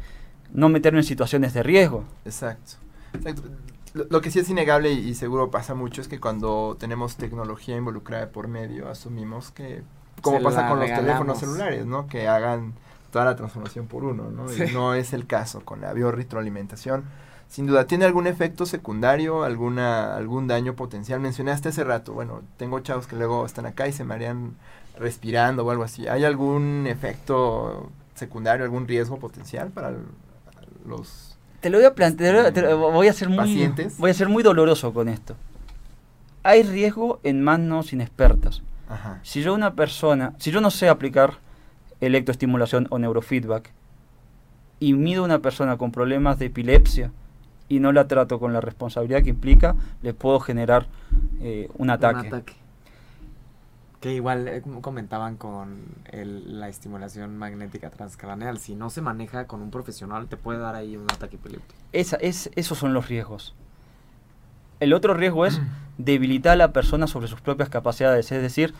no 0.54 0.70
meterme 0.70 1.00
en 1.00 1.04
situaciones 1.06 1.54
de 1.54 1.64
riesgo. 1.64 2.04
Exacto. 2.26 2.74
Exacto. 3.14 3.44
Lo, 3.94 4.06
lo 4.10 4.22
que 4.22 4.30
sí 4.30 4.40
es 4.40 4.50
innegable 4.50 4.92
y, 4.92 5.10
y 5.10 5.16
seguro 5.16 5.50
pasa 5.50 5.74
mucho 5.74 6.02
es 6.02 6.08
que 6.08 6.20
cuando 6.20 6.76
tenemos 6.80 7.16
tecnología 7.16 7.76
involucrada 7.78 8.30
por 8.30 8.48
medio, 8.48 8.90
asumimos 8.90 9.52
que, 9.52 9.82
como 10.22 10.42
pasa 10.42 10.68
con 10.68 10.80
los 10.80 10.88
regalamos. 10.90 11.06
teléfonos 11.06 11.40
celulares, 11.40 11.86
¿no? 11.86 12.08
Que 12.08 12.28
hagan 12.28 12.74
toda 13.12 13.26
la 13.26 13.36
transformación 13.36 13.88
por 13.88 14.04
uno, 14.04 14.30
¿no? 14.32 14.50
Sí. 14.50 14.64
Y 14.70 14.74
no 14.74 14.94
es 14.94 15.14
el 15.14 15.26
caso 15.28 15.62
con 15.62 15.82
la 15.82 15.94
biorretroalimentación. 15.94 17.04
Sin 17.50 17.66
duda, 17.66 17.86
¿tiene 17.88 18.04
algún 18.06 18.28
efecto 18.28 18.66
secundario, 18.66 19.44
alguna, 19.44 20.16
algún 20.18 20.48
daño 20.48 20.74
potencial? 20.76 21.20
Mencionaste 21.22 21.70
hace 21.70 21.84
rato, 21.86 22.12
bueno, 22.14 22.42
tengo 22.58 22.80
chavos 22.82 23.08
que 23.08 23.16
luego 23.16 23.46
están 23.46 23.66
acá 23.66 23.88
y 23.88 23.94
se 23.94 24.04
marean 24.04 24.56
respirando 25.00 25.66
o 25.66 25.72
algo 25.72 25.84
así. 25.84 26.08
¿Hay 26.10 26.26
algún 26.26 26.86
efecto 26.88 27.90
secundario, 28.16 28.66
algún 28.66 28.86
riesgo 28.88 29.18
potencial 29.18 29.70
para 29.70 29.90
el- 29.90 29.98
los 30.86 31.38
Te 31.62 31.70
lo 31.70 31.78
voy 31.78 31.86
a 31.86 31.94
plantear, 31.96 32.52
te 32.52 32.62
lo- 32.64 32.78
voy 32.92 33.08
a 33.08 33.14
ser 33.14 33.30
muy 33.30 33.38
Pacientes. 33.38 33.98
voy 33.98 34.12
a 34.12 34.14
ser 34.14 34.28
muy 34.28 34.44
doloroso 34.44 34.94
con 34.94 35.08
esto. 35.08 35.36
Hay 36.44 36.64
riesgo 36.64 37.20
en 37.24 37.44
manos 37.44 37.94
inexpertas. 37.94 38.62
Ajá. 38.90 39.20
Si 39.24 39.42
yo 39.42 39.54
una 39.54 39.74
persona, 39.76 40.34
si 40.38 40.52
yo 40.52 40.62
no 40.62 40.72
sé 40.72 40.90
aplicar 40.90 41.40
electroestimulación 42.02 42.88
o 42.90 43.00
neurofeedback 43.00 43.72
y 44.80 44.94
mido 44.94 45.24
a 45.24 45.26
una 45.26 45.40
persona 45.40 45.78
con 45.78 45.92
problemas 45.92 46.38
de 46.40 46.46
epilepsia 46.48 47.12
y 47.70 47.80
no 47.80 47.92
la 47.92 48.08
trato 48.08 48.40
con 48.40 48.54
la 48.54 48.62
responsabilidad 48.62 49.24
que 49.24 49.30
implica, 49.32 49.76
le 50.02 50.14
puedo 50.14 50.40
generar 50.40 50.88
eh, 51.42 51.70
un 51.78 51.90
ataque. 51.90 52.20
Un 52.22 52.26
ataque. 52.28 52.54
Que 54.00 54.14
igual 54.14 54.48
eh, 54.48 54.62
comentaban 54.82 55.38
con 55.38 55.80
el- 56.12 56.60
la 56.60 56.70
estimulación 56.70 57.36
magnética 57.38 57.90
transcraneal. 57.90 58.60
Si 58.60 58.76
no 58.76 58.92
se 58.92 59.02
maneja 59.02 59.48
con 59.48 59.62
un 59.62 59.72
profesional, 59.72 60.28
te 60.28 60.38
puede 60.38 60.60
dar 60.60 60.76
ahí 60.76 60.96
un 60.96 61.06
ataque 61.12 61.36
epiléptico. 61.38 61.74
Esa, 61.94 62.18
es, 62.18 62.52
esos 62.56 62.78
son 62.78 62.94
los 62.94 63.08
riesgos. 63.08 63.56
El 64.80 64.94
otro 64.94 65.14
riesgo 65.14 65.46
es 65.46 65.62
debilitar 65.98 66.54
a 66.54 66.56
la 66.58 66.74
persona 66.74 67.08
sobre 67.08 67.28
sus 67.28 67.42
propias 67.42 67.70
capacidades, 67.70 68.32
es 68.32 68.42
decir, 68.42 68.74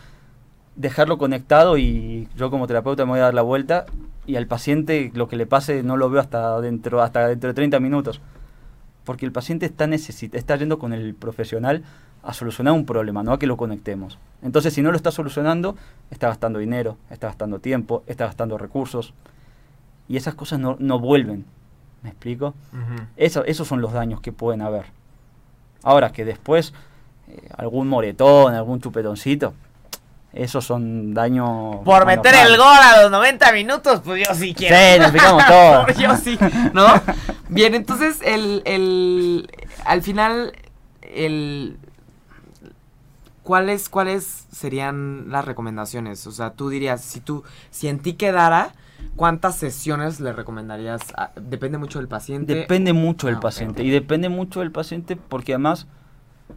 dejarlo 0.76 1.18
conectado 1.18 1.78
y 1.78 2.28
yo 2.36 2.50
como 2.52 2.68
terapeuta 2.68 3.06
me 3.06 3.12
voy 3.12 3.20
a 3.20 3.24
dar 3.24 3.34
la 3.34 3.42
vuelta 3.42 3.86
y 4.26 4.36
al 4.36 4.48
paciente 4.48 5.12
lo 5.14 5.28
que 5.28 5.36
le 5.36 5.46
pase 5.46 5.84
no 5.84 5.98
lo 5.98 6.10
veo 6.10 6.22
hasta 6.22 6.62
dentro, 6.62 7.02
hasta 7.02 7.28
dentro 7.28 7.50
de 7.50 7.54
30 7.54 7.80
minutos. 7.80 8.22
Porque 9.04 9.26
el 9.26 9.32
paciente 9.32 9.66
está, 9.66 9.88
necesita, 9.88 10.38
está 10.38 10.56
yendo 10.58 10.80
con 10.80 10.94
el 10.94 11.16
profesional 11.16 11.84
a 12.24 12.34
solucionar 12.34 12.74
un 12.74 12.86
problema, 12.86 13.24
no 13.24 13.32
a 13.32 13.40
que 13.40 13.48
lo 13.48 13.56
conectemos. 13.56 14.20
Entonces, 14.42 14.74
si 14.74 14.82
no 14.82 14.92
lo 14.92 14.98
está 14.98 15.12
solucionando, 15.12 15.78
está 16.12 16.28
gastando 16.28 16.60
dinero, 16.60 16.98
está 17.10 17.28
gastando 17.28 17.60
tiempo, 17.60 18.04
está 18.06 18.26
gastando 18.26 18.58
recursos. 18.58 19.14
Y 20.10 20.18
esas 20.18 20.36
cosas 20.36 20.60
no, 20.60 20.76
no 20.80 21.00
vuelven. 21.00 21.46
¿Me 22.04 22.10
explico? 22.10 22.54
Eso, 23.16 23.46
esos 23.46 23.68
son 23.68 23.82
los 23.82 23.94
daños 23.94 24.20
que 24.20 24.34
pueden 24.34 24.62
haber. 24.62 24.86
Ahora 25.88 26.12
que 26.12 26.26
después 26.26 26.74
eh, 27.30 27.48
algún 27.56 27.88
moretón, 27.88 28.54
algún 28.54 28.82
chupetoncito, 28.82 29.54
esos 30.34 30.66
son 30.66 31.14
daños. 31.14 31.78
Por 31.86 32.06
meter 32.06 32.36
el 32.36 32.58
gol 32.58 32.68
a 32.68 33.04
los 33.04 33.12
90 33.12 33.54
minutos, 33.54 34.02
pues 34.04 34.28
yo 34.28 34.36
sí 34.36 34.54
quiero. 34.54 34.76
Sí, 34.76 35.00
nos 35.00 35.12
picamos 35.12 35.46
todos. 35.48 35.98
yo 35.98 36.18
sí, 36.18 36.38
¿no? 36.74 36.88
Bien, 37.48 37.74
entonces 37.74 38.20
el, 38.22 38.64
el 38.66 39.50
al 39.86 40.02
final 40.02 40.52
el 41.02 41.78
¿cuáles 43.44 43.88
cuáles 43.88 44.46
serían 44.52 45.30
las 45.30 45.46
recomendaciones? 45.46 46.28
O 46.28 46.34
sea, 46.34 46.50
tú 46.50 46.68
dirías 46.68 47.00
si 47.00 47.22
tú 47.22 47.46
si 47.72 47.88
en 47.88 48.00
ti 48.00 48.16
quedara 48.16 48.74
¿cuántas 49.16 49.56
sesiones 49.58 50.20
le 50.20 50.34
recomendarías? 50.34 51.02
a- 51.16 51.32
depende 51.40 51.78
mucho 51.78 52.00
del 52.00 52.08
paciente. 52.08 52.54
Depende 52.56 52.94
mucho 52.94 53.28
del 53.28 53.38
Ah, 53.38 53.40
paciente. 53.42 53.84
Y 53.84 53.90
depende 53.90 54.30
mucho 54.30 54.60
del 54.62 54.72
paciente 54.72 55.16
porque 55.16 55.54
además, 55.54 55.88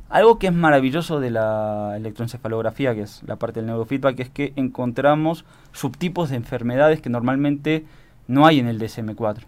algo 0.08 0.38
que 0.38 0.46
es 0.48 0.52
maravilloso 0.52 1.20
de 1.20 1.30
la 1.30 1.94
electroencefalografía, 1.96 2.94
que 2.94 3.02
es 3.02 3.22
la 3.26 3.36
parte 3.36 3.60
del 3.60 3.66
neurofeedback, 3.66 4.20
es 4.20 4.30
que 4.30 4.52
encontramos 4.56 5.44
subtipos 5.72 6.30
de 6.30 6.36
enfermedades 6.36 7.00
que 7.00 7.10
normalmente 7.10 7.84
no 8.28 8.46
hay 8.46 8.60
en 8.60 8.68
el 8.68 8.78
DSM-4. 8.80 9.42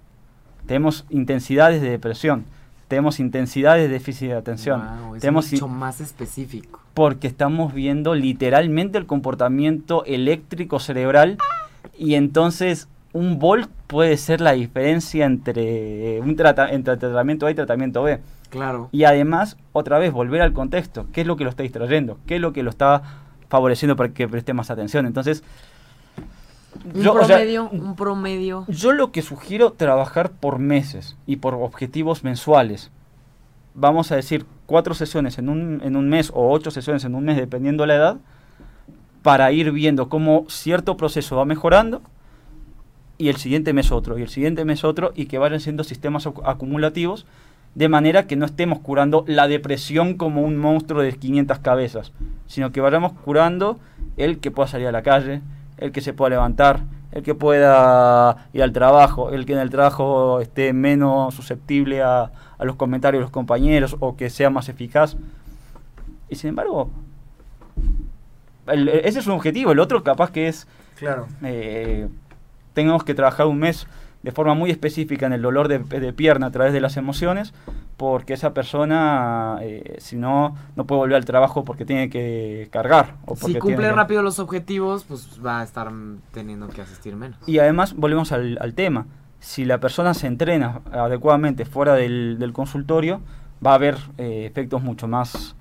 Tenemos 0.66 1.04
intensidades 1.10 1.80
de 1.82 1.90
depresión, 1.90 2.44
tenemos 2.88 3.20
intensidades 3.20 3.82
de 3.82 3.88
déficit 3.88 4.28
de 4.28 4.34
atención, 4.34 4.80
Wow, 5.04 5.14
es 5.16 5.20
tenemos 5.20 5.50
mucho 5.52 5.68
más 5.68 6.00
específico. 6.00 6.80
porque 6.94 7.26
estamos 7.26 7.72
viendo 7.72 8.14
literalmente 8.14 8.98
el 8.98 9.06
comportamiento 9.06 10.04
eléctrico 10.04 10.78
cerebral 10.78 11.38
y 11.98 12.14
entonces 12.14 12.88
un 13.12 13.38
volt 13.38 13.68
puede 13.86 14.16
ser 14.16 14.40
la 14.40 14.52
diferencia 14.52 15.26
entre 15.26 16.20
un 16.20 16.34
trata- 16.36 16.70
entre 16.72 16.96
tratamiento 16.96 17.46
A 17.46 17.50
y 17.50 17.54
tratamiento 17.54 18.02
B. 18.02 18.20
Claro. 18.48 18.88
Y 18.92 19.04
además, 19.04 19.56
otra 19.72 19.98
vez, 19.98 20.12
volver 20.12 20.42
al 20.42 20.52
contexto. 20.52 21.06
¿Qué 21.12 21.22
es 21.22 21.26
lo 21.26 21.36
que 21.36 21.44
lo 21.44 21.50
está 21.50 21.62
distrayendo? 21.62 22.18
¿Qué 22.26 22.36
es 22.36 22.40
lo 22.40 22.52
que 22.52 22.62
lo 22.62 22.70
está 22.70 23.02
favoreciendo 23.48 23.96
para 23.96 24.10
que 24.12 24.28
preste 24.28 24.52
más 24.54 24.70
atención? 24.70 25.06
Entonces, 25.06 25.42
Un 26.94 27.02
yo, 27.02 27.12
o 27.12 27.24
sea, 27.24 27.36
promedio, 27.36 27.68
un 27.70 27.96
promedio. 27.96 28.64
yo 28.68 28.92
lo 28.92 29.12
que 29.12 29.22
sugiero 29.22 29.72
trabajar 29.72 30.30
por 30.30 30.58
meses 30.58 31.16
y 31.26 31.36
por 31.36 31.54
objetivos 31.54 32.24
mensuales. 32.24 32.90
Vamos 33.74 34.10
a 34.12 34.16
decir 34.16 34.44
cuatro 34.66 34.94
sesiones 34.94 35.38
en 35.38 35.48
un, 35.48 35.80
en 35.84 35.96
un 35.96 36.08
mes 36.08 36.30
o 36.34 36.50
ocho 36.52 36.70
sesiones 36.70 37.04
en 37.04 37.14
un 37.14 37.24
mes, 37.24 37.36
dependiendo 37.36 37.84
la 37.86 37.94
edad, 37.96 38.16
para 39.22 39.52
ir 39.52 39.70
viendo 39.72 40.08
cómo 40.08 40.44
cierto 40.48 40.96
proceso 40.96 41.36
va 41.36 41.44
mejorando 41.44 42.02
y 43.18 43.28
el 43.28 43.36
siguiente 43.36 43.72
mes 43.72 43.92
otro, 43.92 44.18
y 44.18 44.22
el 44.22 44.28
siguiente 44.28 44.64
mes 44.64 44.82
otro, 44.84 45.12
y 45.14 45.26
que 45.26 45.38
vayan 45.38 45.60
siendo 45.60 45.84
sistemas 45.84 46.26
acu- 46.26 46.42
acumulativos, 46.44 47.24
de 47.74 47.88
manera 47.88 48.26
que 48.26 48.36
no 48.36 48.44
estemos 48.44 48.80
curando 48.80 49.24
la 49.28 49.46
depresión 49.48 50.14
como 50.14 50.42
un 50.42 50.58
monstruo 50.58 51.02
de 51.02 51.12
500 51.12 51.58
cabezas, 51.60 52.12
sino 52.46 52.72
que 52.72 52.80
vayamos 52.80 53.12
curando 53.12 53.78
el 54.16 54.40
que 54.40 54.50
pueda 54.50 54.66
salir 54.66 54.88
a 54.88 54.92
la 54.92 55.02
calle, 55.02 55.40
el 55.78 55.92
que 55.92 56.00
se 56.00 56.12
pueda 56.12 56.30
levantar, 56.30 56.80
el 57.12 57.22
que 57.22 57.34
pueda 57.34 58.48
ir 58.52 58.62
al 58.62 58.72
trabajo, 58.72 59.30
el 59.30 59.46
que 59.46 59.52
en 59.52 59.60
el 59.60 59.70
trabajo 59.70 60.40
esté 60.40 60.72
menos 60.72 61.34
susceptible 61.34 62.02
a 62.02 62.30
los 62.60 62.76
comentarios 62.76 63.20
de 63.20 63.24
los 63.24 63.30
compañeros 63.30 63.96
o 64.00 64.16
que 64.16 64.30
sea 64.30 64.50
más 64.50 64.68
eficaz. 64.68 65.16
Y 66.28 66.36
sin 66.36 66.48
embargo, 66.50 66.90
el- 68.72 68.88
ese 68.88 69.18
es 69.20 69.26
un 69.26 69.34
objetivo, 69.34 69.72
el 69.72 69.78
otro 69.80 70.02
capaz 70.02 70.30
que 70.30 70.48
es 70.48 70.66
Claro. 70.98 71.26
eh, 71.42 72.08
tenemos 72.74 73.04
que 73.04 73.14
trabajar 73.14 73.46
un 73.46 73.58
mes 73.58 73.86
de 74.22 74.30
forma 74.30 74.54
muy 74.54 74.70
específica 74.70 75.26
en 75.26 75.32
el 75.32 75.42
dolor 75.42 75.66
de, 75.68 75.78
de 75.80 76.12
pierna 76.12 76.46
a 76.46 76.50
través 76.52 76.72
de 76.72 76.80
las 76.80 76.96
emociones, 76.96 77.52
porque 77.96 78.34
esa 78.34 78.54
persona, 78.54 79.58
eh, 79.62 79.96
si 79.98 80.16
no, 80.16 80.56
no 80.76 80.86
puede 80.86 81.00
volver 81.00 81.16
al 81.16 81.24
trabajo 81.24 81.64
porque 81.64 81.84
tiene 81.84 82.08
que 82.08 82.68
cargar. 82.70 83.14
O 83.22 83.34
porque 83.34 83.46
Si 83.46 83.52
cumple 83.58 83.76
tiene 83.78 83.90
que- 83.90 83.96
rápido 83.96 84.22
los 84.22 84.38
objetivos, 84.38 85.04
pues 85.04 85.40
va 85.44 85.60
a 85.60 85.64
estar 85.64 85.90
teniendo 86.32 86.68
que 86.68 86.82
asistir 86.82 87.16
menos. 87.16 87.36
Y 87.46 87.58
además, 87.58 87.94
volvemos 87.96 88.30
al, 88.30 88.58
al 88.60 88.74
tema, 88.74 89.06
si 89.40 89.64
la 89.64 89.78
persona 89.78 90.14
se 90.14 90.28
entrena 90.28 90.82
adecuadamente 90.92 91.64
fuera 91.64 91.94
del, 91.94 92.36
del 92.38 92.52
consultorio, 92.52 93.20
va 93.64 93.72
a 93.72 93.74
haber 93.74 93.98
eh, 94.18 94.46
efectos 94.48 94.82
mucho 94.84 95.08
más, 95.08 95.56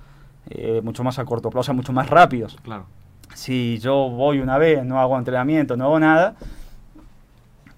eh, 0.52 0.82
mucho 0.84 1.04
más 1.04 1.18
a 1.18 1.26
corto 1.26 1.50
plazo, 1.50 1.62
o 1.62 1.64
sea, 1.64 1.74
mucho 1.74 1.94
más 1.94 2.10
rápidos. 2.12 2.58
Claro. 2.62 2.86
Si 3.36 3.80
yo 3.80 4.10
voy 4.10 4.40
una 4.40 4.58
vez, 4.58 4.84
no 4.86 5.00
hago 5.00 5.18
entrenamiento, 5.18 5.78
no 5.78 5.86
hago 5.86 6.00
nada, 6.00 6.36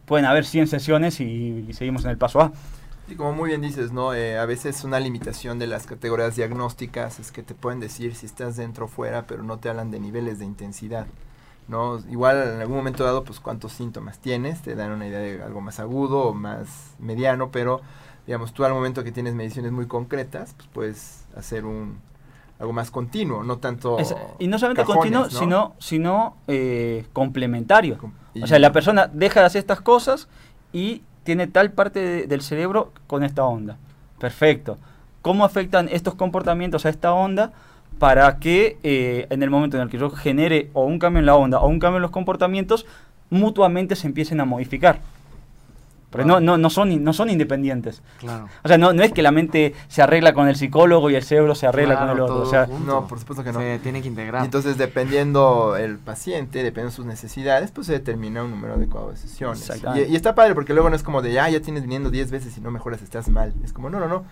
pueden 0.06 0.26
haber 0.26 0.46
100 0.46 0.68
sesiones 0.68 1.20
y, 1.20 1.72
seguimos 1.74 2.04
en 2.06 2.12
el 2.12 2.18
paso 2.18 2.42
A. 2.42 2.52
Como 3.18 3.34
muy 3.34 3.50
bien 3.50 3.62
dices, 3.62 3.92
¿no? 3.92 4.14
Eh, 4.14 4.38
a 4.38 4.46
veces 4.46 4.84
una 4.84 5.00
limitación 5.00 5.60
de 5.60 5.68
las 5.68 5.86
categorías 5.86 6.36
diagnósticas 6.36 7.20
es 7.20 7.32
que 7.32 7.44
te 7.44 7.54
pueden 7.54 7.80
decir 7.80 8.16
si 8.16 8.26
estás 8.26 8.56
dentro 8.56 8.86
o 8.86 8.88
fuera, 8.88 9.28
pero 9.28 9.44
no 9.44 9.58
te 9.58 9.70
hablan 9.70 9.92
de 9.92 10.00
niveles 10.00 10.40
de 10.40 10.46
intensidad. 10.46 11.06
¿no? 11.68 12.00
Igual 12.10 12.56
en 12.56 12.62
algún 12.62 12.78
momento 12.78 13.04
dado, 13.04 13.24
pues 13.24 13.40
cuántos 13.40 13.74
síntomas 13.74 14.20
tienes, 14.20 14.62
te 14.62 14.76
dan 14.76 14.92
una 14.92 15.08
idea 15.08 15.20
de 15.20 15.42
algo 15.44 15.62
más 15.62 15.80
agudo 15.80 16.20
o 16.20 16.34
más 16.34 16.96
mediano, 17.00 17.52
pero 17.52 17.82
digamos, 18.26 18.54
tú 18.54 18.64
al 18.64 18.74
momento 18.74 19.04
que 19.04 19.12
tienes 19.12 19.34
mediciones 19.34 19.72
muy 19.72 19.88
concretas, 19.88 20.54
pues 20.56 20.70
puedes 20.74 21.26
hacer 21.36 21.66
un 21.66 22.00
algo 22.64 22.74
más 22.74 22.90
continuo, 22.92 23.44
no 23.44 23.58
tanto... 23.58 24.00
Es- 24.00 24.16
y 24.40 24.48
no 24.48 24.58
solamente 24.58 24.82
cajones, 24.82 25.00
continuo, 25.02 25.24
¿no? 25.26 25.30
sino, 25.30 25.74
sino 25.80 26.38
eh, 26.48 27.06
complementario. 27.14 27.98
Com- 27.98 28.14
O 28.36 28.40
y- 28.40 28.48
sea, 28.48 28.58
la 28.60 28.72
persona 28.72 29.10
deja 29.14 29.42
de 29.42 29.46
hacer 29.46 29.60
estas 29.60 29.82
cosas 29.82 30.28
y 30.72 31.04
tiene 31.24 31.48
tal 31.48 31.72
parte 31.72 32.00
de- 32.00 32.28
del 32.28 32.42
cerebro 32.42 32.92
con 33.08 33.24
esta 33.24 33.44
onda. 33.44 33.78
Perfecto. 34.18 34.78
¿Cómo 35.22 35.46
afectan 35.46 35.88
estos 35.90 36.16
comportamientos 36.16 36.86
a 36.86 36.90
esta 36.90 37.14
onda 37.14 37.52
para 38.00 38.38
que 38.40 38.78
eh, 38.84 39.28
en 39.30 39.44
el 39.44 39.50
momento 39.50 39.78
en 39.78 39.84
el 39.84 39.90
que 39.90 39.98
yo 39.98 40.10
genere 40.10 40.70
o 40.74 40.84
un 40.86 41.00
cambio 41.00 41.20
en 41.20 41.26
la 41.26 41.36
onda 41.36 41.60
o 41.60 41.68
un 41.68 41.80
cambio 41.80 41.98
en 41.98 42.02
los 42.02 42.12
comportamientos, 42.12 42.86
mutuamente 43.30 43.96
se 43.96 44.08
empiecen 44.08 44.40
a 44.40 44.46
modificar? 44.46 45.00
Porque 46.14 46.26
no, 46.28 46.40
no, 46.40 46.58
no, 46.58 46.70
son, 46.70 47.04
no 47.04 47.12
son 47.12 47.30
independientes. 47.30 48.02
Claro. 48.20 48.48
O 48.64 48.68
sea, 48.70 48.78
no, 48.78 48.94
no 48.94 49.04
es 49.04 49.12
que 49.12 49.22
la 49.22 49.32
mente 49.32 49.74
se 49.90 50.02
arregla 50.02 50.34
con 50.34 50.48
el 50.48 50.56
psicólogo 50.56 51.10
y 51.10 51.16
el 51.16 51.24
cerebro 51.24 51.56
se 51.56 51.68
arregla 51.68 51.96
Claro, 51.96 52.08
con 52.08 52.18
el 52.18 52.22
otro. 52.24 52.42
O 52.42 52.46
sea. 52.46 52.68
No, 52.86 53.08
por 53.08 53.20
supuesto 53.20 53.44
que 53.44 53.52
no. 53.52 53.60
Se 53.60 53.80
tiene 53.80 54.02
que 54.02 54.08
Y 54.08 54.12
integrar. 54.12 54.46
entonces, 54.46 54.78
dependiendo 54.78 55.76
el 55.76 55.98
paciente, 55.98 56.60
dependiendo 56.60 56.92
de 56.92 56.96
sus 56.96 57.06
necesidades, 57.06 57.72
pues 57.72 57.88
se 57.88 57.94
determina 57.94 58.44
un 58.44 58.52
número 58.52 58.76
adecuado 58.76 59.10
de 59.12 59.18
sesiones. 59.18 59.70
Y 60.08 60.16
está 60.16 60.34
padre 60.36 60.54
porque 60.56 60.74
luego 60.74 60.90
no 60.90 60.96
es 60.96 61.04
como 61.04 61.22
de, 61.22 61.40
ah, 61.40 61.50
ya 61.50 61.60
tienes 61.62 61.84
viniendo 61.84 62.10
10 62.10 62.32
veces 62.32 62.58
y 62.58 62.62
no 62.62 62.72
mejoras, 62.72 63.02
estás 63.02 63.28
mal. 63.30 63.54
Es 63.64 63.74
como, 63.74 63.90
no, 63.90 64.00
no, 64.00 64.08
no. 64.08 64.24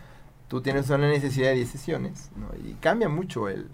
Tú 0.47 0.61
tienes 0.61 0.89
una 0.89 1.07
necesidad 1.09 1.49
de 1.49 1.55
10 1.55 1.69
sesiones, 1.69 2.29
¿no? 2.35 2.47
Y 2.67 2.73
cambia 2.75 3.09
mucho 3.09 3.47
el 3.49 3.67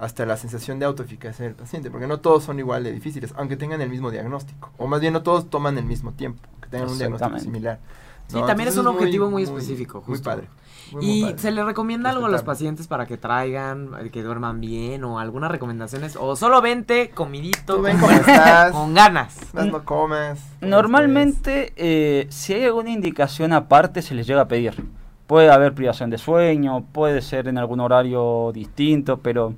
hasta 0.00 0.24
la 0.26 0.36
sensación 0.36 0.78
de 0.78 0.86
autoeficacia 0.86 1.44
del 1.44 1.54
paciente, 1.54 1.90
porque 1.90 2.06
no 2.06 2.18
todos 2.20 2.42
son 2.42 2.58
igual 2.58 2.82
de 2.84 2.92
difíciles, 2.92 3.32
aunque 3.36 3.56
tengan 3.56 3.80
el 3.80 3.90
mismo 3.90 4.10
diagnóstico. 4.10 4.70
O 4.78 4.86
más 4.86 5.00
bien, 5.00 5.12
no 5.12 5.22
todos 5.22 5.48
toman 5.50 5.76
el 5.78 5.84
mismo 5.84 6.12
tiempo, 6.12 6.40
que 6.62 6.68
tengan 6.68 6.88
un 6.88 6.98
diagnóstico 6.98 7.38
similar. 7.38 7.78
Sí, 8.26 8.36
¿no? 8.40 8.46
también 8.46 8.68
es 8.68 8.76
un 8.76 8.86
objetivo 8.86 9.28
muy 9.30 9.42
específico, 9.42 9.98
Muy 9.98 10.06
justo. 10.06 10.30
padre. 10.30 10.48
muy, 10.92 11.04
muy 11.04 11.12
Y 11.18 11.22
padre. 11.24 11.38
se 11.38 11.50
le 11.50 11.64
recomienda 11.64 12.10
algo 12.10 12.26
a 12.26 12.28
los 12.28 12.42
pacientes 12.44 12.86
para 12.86 13.04
que 13.06 13.16
traigan, 13.18 13.90
eh, 14.00 14.10
que 14.10 14.22
duerman 14.22 14.60
bien 14.60 15.02
o 15.04 15.18
algunas 15.18 15.50
recomendaciones 15.50 16.16
o 16.16 16.36
solo 16.36 16.62
vente 16.62 17.10
comidito, 17.10 17.76
Tú 17.76 17.82
ven 17.82 17.98
con, 17.98 18.08
cómo 18.08 18.20
estás. 18.20 18.70
con 18.72 18.94
ganas. 18.94 19.36
No 19.52 19.84
comas 19.84 20.38
Normalmente, 20.60 21.72
eh, 21.76 22.26
si 22.30 22.54
hay 22.54 22.64
alguna 22.64 22.90
indicación 22.90 23.52
aparte, 23.52 24.00
se 24.00 24.14
les 24.14 24.26
llega 24.26 24.42
a 24.42 24.48
pedir. 24.48 24.82
Puede 25.26 25.50
haber 25.50 25.74
privación 25.74 26.10
de 26.10 26.18
sueño, 26.18 26.84
puede 26.92 27.20
ser 27.22 27.48
en 27.48 27.58
algún 27.58 27.80
horario 27.80 28.50
distinto, 28.52 29.18
pero 29.18 29.54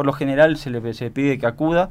por 0.00 0.06
lo 0.06 0.14
general 0.14 0.56
se 0.56 0.70
le 0.70 0.94
se 0.94 1.10
pide 1.10 1.38
que 1.38 1.44
acuda. 1.46 1.90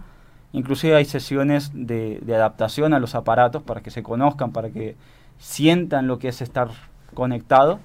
Inclusive 0.51 0.95
hay 0.95 1.05
sesiones 1.05 1.69
de, 1.75 2.17
de 2.23 2.35
adaptación 2.35 2.95
a 2.95 2.99
los 2.99 3.13
aparatos 3.13 3.61
para 3.61 3.81
que 3.81 3.91
se 3.91 4.01
conozcan, 4.01 4.51
para 4.51 4.71
que 4.71 4.95
sientan 5.37 6.07
lo 6.07 6.17
que 6.17 6.29
es 6.29 6.41
estar 6.41 6.69
conectado 7.13 7.79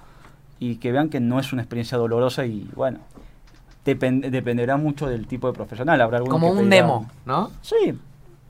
y 0.59 0.77
que 0.77 0.93
vean 0.93 1.11
que 1.11 1.21
no 1.21 1.41
es 1.41 1.53
una 1.53 1.61
experiencia 1.61 1.99
dolorosa 1.99 2.47
y 2.47 2.67
bueno, 2.75 3.01
depen- 3.85 4.31
dependerá 4.31 4.79
mucho 4.79 5.09
del 5.09 5.27
tipo 5.27 5.47
de 5.47 5.53
profesional. 5.53 6.01
Habrá 6.01 6.21
Como 6.21 6.47
que 6.47 6.53
un 6.53 6.57
pedirá- 6.71 6.77
demo, 6.77 7.07
¿no? 7.27 7.51
Sí, 7.61 7.99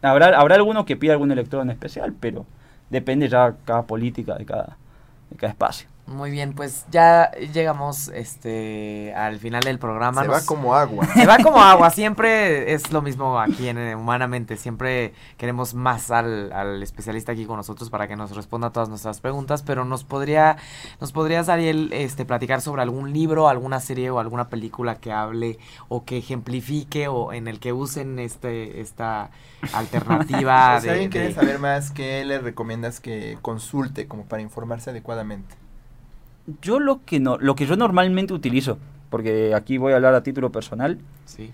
habrá, 0.00 0.38
habrá 0.38 0.54
alguno 0.54 0.84
que 0.84 0.96
pida 0.96 1.14
algún 1.14 1.32
electrodo 1.32 1.64
en 1.64 1.70
especial, 1.70 2.14
pero 2.20 2.46
depende 2.88 3.28
ya 3.28 3.52
cada 3.64 3.82
política 3.82 4.36
de 4.36 4.44
cada, 4.46 4.76
de 5.28 5.36
cada 5.36 5.50
espacio. 5.50 5.88
Muy 6.06 6.30
bien, 6.30 6.52
pues 6.52 6.84
ya 6.90 7.30
llegamos 7.30 8.08
este 8.08 9.14
al 9.14 9.38
final 9.38 9.62
del 9.62 9.78
programa. 9.78 10.20
Se 10.20 10.28
Nos- 10.28 10.36
va 10.36 10.46
como 10.46 10.74
agua. 10.74 11.06
Se 11.14 11.26
va 11.26 11.38
como 11.38 11.58
agua, 11.62 11.88
siempre 11.88 12.74
es 12.74 12.92
lo 12.92 13.00
mismo 13.00 13.40
aquí 13.40 13.68
en 13.68 13.78
Humanamente, 13.94 14.58
siempre 14.58 15.14
queremos 15.38 15.72
más 15.72 16.10
al, 16.10 16.52
al 16.52 16.82
especialista 16.82 17.32
aquí 17.32 17.46
con 17.46 17.56
nosotros 17.56 17.88
para 17.88 18.06
que 18.06 18.16
nos 18.16 18.36
responda 18.36 18.68
a 18.68 18.72
todas 18.72 18.90
nuestras 18.90 19.20
preguntas, 19.20 19.62
pero 19.62 19.86
nos 19.86 20.04
podría, 20.04 20.58
nos 21.00 21.12
podrías 21.12 21.48
Ariel 21.48 21.90
este 21.92 22.26
platicar 22.26 22.60
sobre 22.60 22.82
algún 22.82 23.14
libro, 23.14 23.48
alguna 23.48 23.80
serie 23.80 24.10
o 24.10 24.18
alguna 24.18 24.48
película 24.50 24.96
que 24.96 25.10
hable 25.10 25.58
o 25.88 26.04
que 26.04 26.18
ejemplifique 26.18 27.08
o 27.08 27.32
en 27.32 27.48
el 27.48 27.60
que 27.60 27.72
usen 27.72 28.18
este 28.18 28.82
esta 28.82 29.30
alternativa 29.72 30.80
si 30.80 30.86
de, 30.86 30.92
alguien 30.92 31.10
quiere 31.10 31.32
saber 31.32 31.58
más, 31.58 31.90
¿qué 31.90 32.24
le 32.26 32.38
recomiendas 32.40 33.00
que 33.00 33.38
consulte 33.40 34.06
como 34.06 34.24
para 34.24 34.42
informarse 34.42 34.90
adecuadamente? 34.90 35.63
Yo 36.62 36.78
lo 36.80 37.04
que 37.04 37.20
no, 37.20 37.38
lo 37.38 37.54
que 37.54 37.66
yo 37.66 37.76
normalmente 37.76 38.34
utilizo, 38.34 38.78
porque 39.10 39.54
aquí 39.54 39.78
voy 39.78 39.92
a 39.92 39.96
hablar 39.96 40.14
a 40.14 40.22
título 40.22 40.50
personal, 40.52 40.98
Sí. 41.24 41.50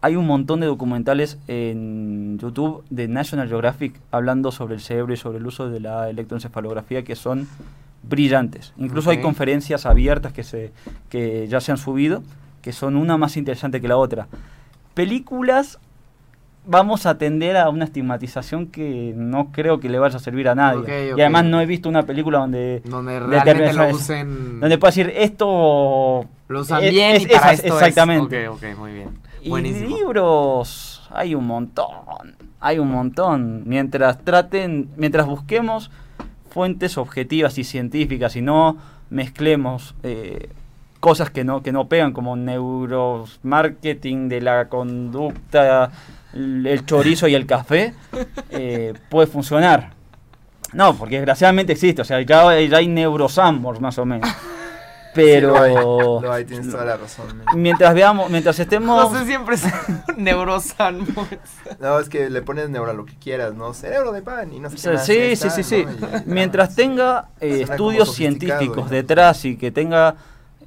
hay 0.00 0.16
un 0.16 0.26
montón 0.26 0.60
de 0.60 0.66
documentales 0.66 1.38
en 1.48 2.38
YouTube 2.38 2.84
de 2.90 3.08
National 3.08 3.48
Geographic 3.48 4.00
hablando 4.10 4.50
sobre 4.52 4.74
el 4.74 4.80
cerebro 4.80 5.12
y 5.12 5.16
sobre 5.16 5.38
el 5.38 5.46
uso 5.46 5.68
de 5.68 5.80
la 5.80 6.08
electroencefalografía 6.10 7.04
que 7.04 7.16
son 7.16 7.48
brillantes. 8.02 8.72
Incluso 8.78 9.10
hay 9.10 9.16
Ok. 9.18 9.22
conferencias 9.22 9.86
abiertas 9.86 10.32
que 10.32 10.42
se 10.42 10.72
que 11.10 11.46
ya 11.48 11.60
se 11.60 11.72
han 11.72 11.78
subido, 11.78 12.22
que 12.62 12.72
son 12.72 12.96
una 12.96 13.16
más 13.16 13.36
interesante 13.36 13.80
que 13.80 13.88
la 13.88 13.96
otra. 13.96 14.26
Películas 14.94 15.78
vamos 16.66 17.04
a 17.06 17.18
tender 17.18 17.56
a 17.56 17.68
una 17.68 17.84
estigmatización 17.84 18.66
que 18.68 19.12
no 19.16 19.52
creo 19.52 19.80
que 19.80 19.88
le 19.88 19.98
vaya 19.98 20.16
a 20.16 20.20
servir 20.20 20.48
a 20.48 20.54
nadie. 20.54 21.08
Y 21.16 21.20
además 21.20 21.44
no 21.44 21.60
he 21.60 21.66
visto 21.66 21.88
una 21.88 22.04
película 22.04 22.38
donde 22.38 22.80
Donde 22.84 23.14
de- 23.14 23.20
realmente 23.20 23.72
lo 23.72 23.88
usen 23.88 24.60
donde 24.60 24.78
pueda 24.78 24.90
decir 24.90 25.12
esto 25.14 26.26
lo 26.48 26.60
usan 26.60 26.84
es- 26.84 26.90
bien 26.90 27.16
es- 27.16 27.22
y 27.22 27.26
para 27.26 27.52
es- 27.52 27.60
esto 27.64 27.74
exactamente. 27.78 28.44
es. 28.44 28.78
Muy 28.78 28.92
bien. 28.92 29.08
Y 29.42 29.50
Buenísimo. 29.50 29.96
libros 29.96 31.06
hay 31.10 31.34
un 31.34 31.46
montón, 31.46 32.34
hay 32.60 32.78
un 32.78 32.90
montón. 32.90 33.62
Mientras 33.66 34.18
traten, 34.24 34.88
mientras 34.96 35.26
busquemos 35.26 35.90
fuentes 36.50 36.96
objetivas 36.98 37.58
y 37.58 37.64
científicas 37.64 38.36
y 38.36 38.40
no 38.42 38.78
mezclemos 39.10 39.94
eh, 40.02 40.48
cosas 41.00 41.28
que 41.28 41.44
no 41.44 41.62
que 41.62 41.72
no 41.72 41.88
pegan 41.88 42.12
como 42.14 42.36
neuromarketing 42.36 44.28
de 44.28 44.40
la 44.40 44.68
conducta, 44.68 45.90
el, 46.34 46.84
chorizo 46.84 47.28
y 47.28 47.34
el 47.34 47.46
café, 47.46 47.94
eh, 48.50 48.94
puede 49.08 49.26
funcionar. 49.26 49.92
No, 50.72 50.96
porque 50.96 51.16
desgraciadamente 51.16 51.72
existe, 51.72 52.02
o 52.02 52.04
sea, 52.04 52.20
ya, 52.22 52.60
ya 52.60 52.76
hay 52.76 52.88
neurosambors 52.88 53.80
más 53.80 53.96
o 53.98 54.04
menos. 54.04 54.28
Pero 55.14 55.50
Sí, 55.54 55.58
lo 55.60 55.62
hay, 55.62 55.74
lo 56.22 56.32
hay, 56.32 56.44
tienes 56.44 56.68
toda 56.72 56.84
la 56.84 56.96
razón. 56.96 57.26
mientras 57.54 57.94
veamos, 57.94 58.28
mientras 58.30 58.58
estemos 58.58 59.00
José 59.10 59.24
siempre 59.24 59.54
es 59.54 59.62
neurosan. 60.16 61.06
No, 61.78 62.00
es 62.00 62.08
que 62.08 62.28
le 62.28 62.42
pones 62.42 62.68
neuro 62.68 62.90
a 62.90 62.94
lo 62.94 63.04
que 63.04 63.14
quieras, 63.14 63.54
¿no? 63.54 63.72
Cerebro 63.74 64.10
de 64.10 64.22
pan 64.22 64.52
y 64.52 64.58
no 64.58 64.70
sé 64.70 64.74
qué 64.74 64.80
Sí, 64.80 64.90
más, 64.90 65.06
sí, 65.06 65.36
sí, 65.36 65.62
sí. 65.62 65.84
¿no? 65.84 66.18
Y 66.18 66.22
Mientras 66.26 66.74
tenga 66.74 67.28
eh, 67.40 67.60
estudios 67.62 68.12
científicos 68.12 68.86
¿no? 68.86 68.90
detrás 68.90 69.44
y 69.44 69.56
que 69.56 69.70
tenga 69.70 70.16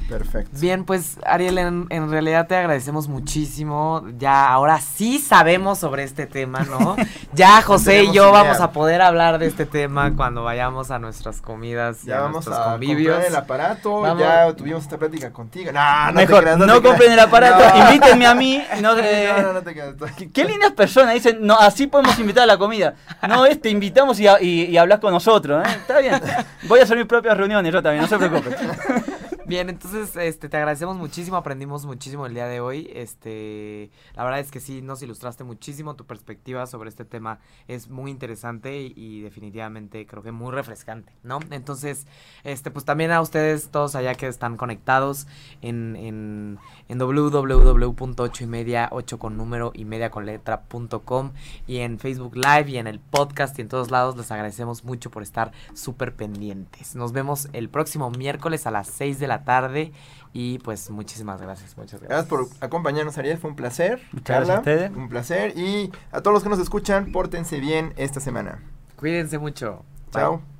Perfecto. 0.09 0.49
Bien, 0.59 0.85
pues 0.85 1.17
Ariel, 1.25 1.57
en, 1.59 1.85
en 1.91 2.09
realidad 2.09 2.47
te 2.47 2.55
agradecemos 2.55 3.07
muchísimo. 3.07 4.03
Ya 4.17 4.49
ahora 4.49 4.81
sí 4.81 5.19
sabemos 5.19 5.77
sobre 5.79 6.03
este 6.03 6.25
tema, 6.25 6.61
¿no? 6.61 6.95
Ya 7.33 7.61
José 7.61 8.03
y 8.05 8.07
yo 8.07 8.23
idea. 8.29 8.31
vamos 8.43 8.59
a 8.59 8.71
poder 8.71 9.01
hablar 9.01 9.37
de 9.37 9.45
este 9.45 9.65
tema 9.67 10.15
cuando 10.15 10.43
vayamos 10.43 10.89
a 10.91 10.97
nuestras 10.99 11.41
comidas 11.41 12.03
y 12.03 12.07
Ya 12.07 12.17
a 12.17 12.21
vamos 12.21 12.45
nuestros 12.47 12.57
a 12.57 12.71
convivios. 12.71 13.13
comprar 13.15 13.29
el 13.31 13.35
aparato, 13.35 14.01
Vamos. 14.01 14.19
ya 14.23 14.53
tuvimos 14.53 14.81
esta 14.83 14.97
plática 14.97 15.31
contigo. 15.31 15.71
No, 15.71 16.05
no 16.05 16.07
te 16.07 16.25
Mejor, 16.25 16.41
creas, 16.41 16.57
no, 16.57 16.65
te 16.65 16.71
creas. 16.71 16.87
compren 16.87 17.11
el 17.11 17.19
aparato, 17.19 17.63
No. 17.77 17.85
invítenme 17.85 18.25
a 18.25 18.33
mí. 18.35 18.63
No, 18.81 18.97
eh, 18.97 19.31
No, 19.37 19.41
no, 19.43 19.53
no 19.53 19.61
te 19.61 19.73
creas. 19.73 19.93
¿Qué, 20.17 20.31
qué 20.31 20.43
lindas 20.45 20.71
personas 20.71 21.13
dicen, 21.13 21.37
no, 21.41 21.55
así 21.59 21.85
podemos 21.87 22.17
invitar 22.19 22.43
a 22.43 22.47
la 22.47 22.57
comida. 22.57 22.95
No, 23.27 23.45
es, 23.45 23.61
te 23.61 23.69
invitamos 23.69 24.19
y, 24.19 24.27
a- 24.27 24.41
y, 24.41 24.63
y 24.65 24.77
hablas 24.77 24.99
con 24.99 25.13
nosotros, 25.13 25.65
¿eh? 25.67 25.71
Está 25.71 25.99
bien. 25.99 26.19
Voy 26.63 26.79
a 26.79 26.83
hacer 26.83 26.97
mis 26.97 27.05
propias 27.05 27.37
reuniones 27.37 27.71
yo 27.71 27.83
también, 27.83 28.01
no 28.01 28.07
se 28.07 28.17
preocupen. 28.17 28.55
Bien, 29.49 29.67
entonces 29.67 30.15
este 30.15 30.47
te 30.47 30.57
agradecemos 30.57 30.95
muchísimo, 30.95 31.35
aprendimos 31.35 31.83
muchísimo 31.83 32.27
el 32.27 32.35
día 32.35 32.45
de 32.45 32.59
hoy. 32.59 32.87
Este, 32.93 33.89
la 34.13 34.23
verdad 34.23 34.41
es 34.41 34.51
que 34.51 34.59
sí 34.59 34.83
nos 34.83 35.01
ilustraste 35.01 35.43
muchísimo, 35.43 35.95
tu 35.95 36.05
perspectiva 36.05 36.67
sobre 36.67 36.89
este 36.89 37.03
tema 37.03 37.39
es 37.67 37.89
muy 37.89 38.11
interesante 38.11 38.79
y, 38.79 39.21
definitivamente 39.21 40.05
creo 40.05 40.21
que 40.21 40.31
muy 40.31 40.51
refrescante, 40.51 41.13
¿no? 41.23 41.39
Entonces, 41.49 42.05
este 42.43 42.69
pues 42.69 42.85
también 42.85 43.09
a 43.09 43.21
ustedes 43.21 43.69
todos 43.69 43.95
allá 43.95 44.13
que 44.13 44.27
están 44.27 44.55
conectados 44.55 45.25
en 45.63 45.95
en, 45.95 46.59
en 46.87 46.99
www.8 46.99 48.41
y 48.41 48.45
media 48.45 48.89
8 48.91 49.17
con 49.17 49.35
número 49.35 49.71
y 49.73 49.85
media 49.85 50.11
con 50.11 50.27
letra 50.27 50.61
punto 50.61 51.01
com 51.01 51.31
y 51.65 51.77
en 51.77 51.97
Facebook 51.97 52.35
Live 52.35 52.69
y 52.69 52.77
en 52.77 52.85
el 52.85 52.99
podcast 52.99 53.57
y 53.57 53.63
en 53.63 53.67
todos 53.67 53.89
lados 53.89 54.15
les 54.15 54.31
agradecemos 54.31 54.83
mucho 54.83 55.09
por 55.09 55.23
estar 55.23 55.53
súper 55.73 56.15
pendientes. 56.15 56.95
Nos 56.95 57.13
vemos 57.13 57.49
el 57.53 57.69
próximo 57.69 58.11
miércoles 58.11 58.67
a 58.67 58.71
las 58.71 58.87
6 58.89 59.17
de 59.19 59.27
la 59.27 59.38
tarde 59.43 59.91
y 60.33 60.59
pues 60.59 60.89
muchísimas 60.89 61.41
gracias, 61.41 61.75
muchas 61.77 61.99
Gracias 62.01 62.29
gracias. 62.29 62.49
por 62.57 62.63
acompañarnos, 62.63 63.17
Ariel. 63.17 63.37
Fue 63.37 63.49
un 63.49 63.55
placer. 63.55 63.99
Muchas 64.11 64.23
Carla, 64.25 64.53
gracias 64.55 64.57
a 64.57 64.59
ustedes. 64.59 64.91
Un 64.97 65.09
placer. 65.09 65.57
Y 65.57 65.91
a 66.11 66.21
todos 66.21 66.33
los 66.33 66.43
que 66.43 66.49
nos 66.49 66.59
escuchan, 66.59 67.11
pórtense 67.11 67.59
bien 67.59 67.93
esta 67.97 68.19
semana. 68.19 68.61
Cuídense 68.95 69.39
mucho. 69.39 69.83
Bye. 70.11 70.21
Chao. 70.21 70.58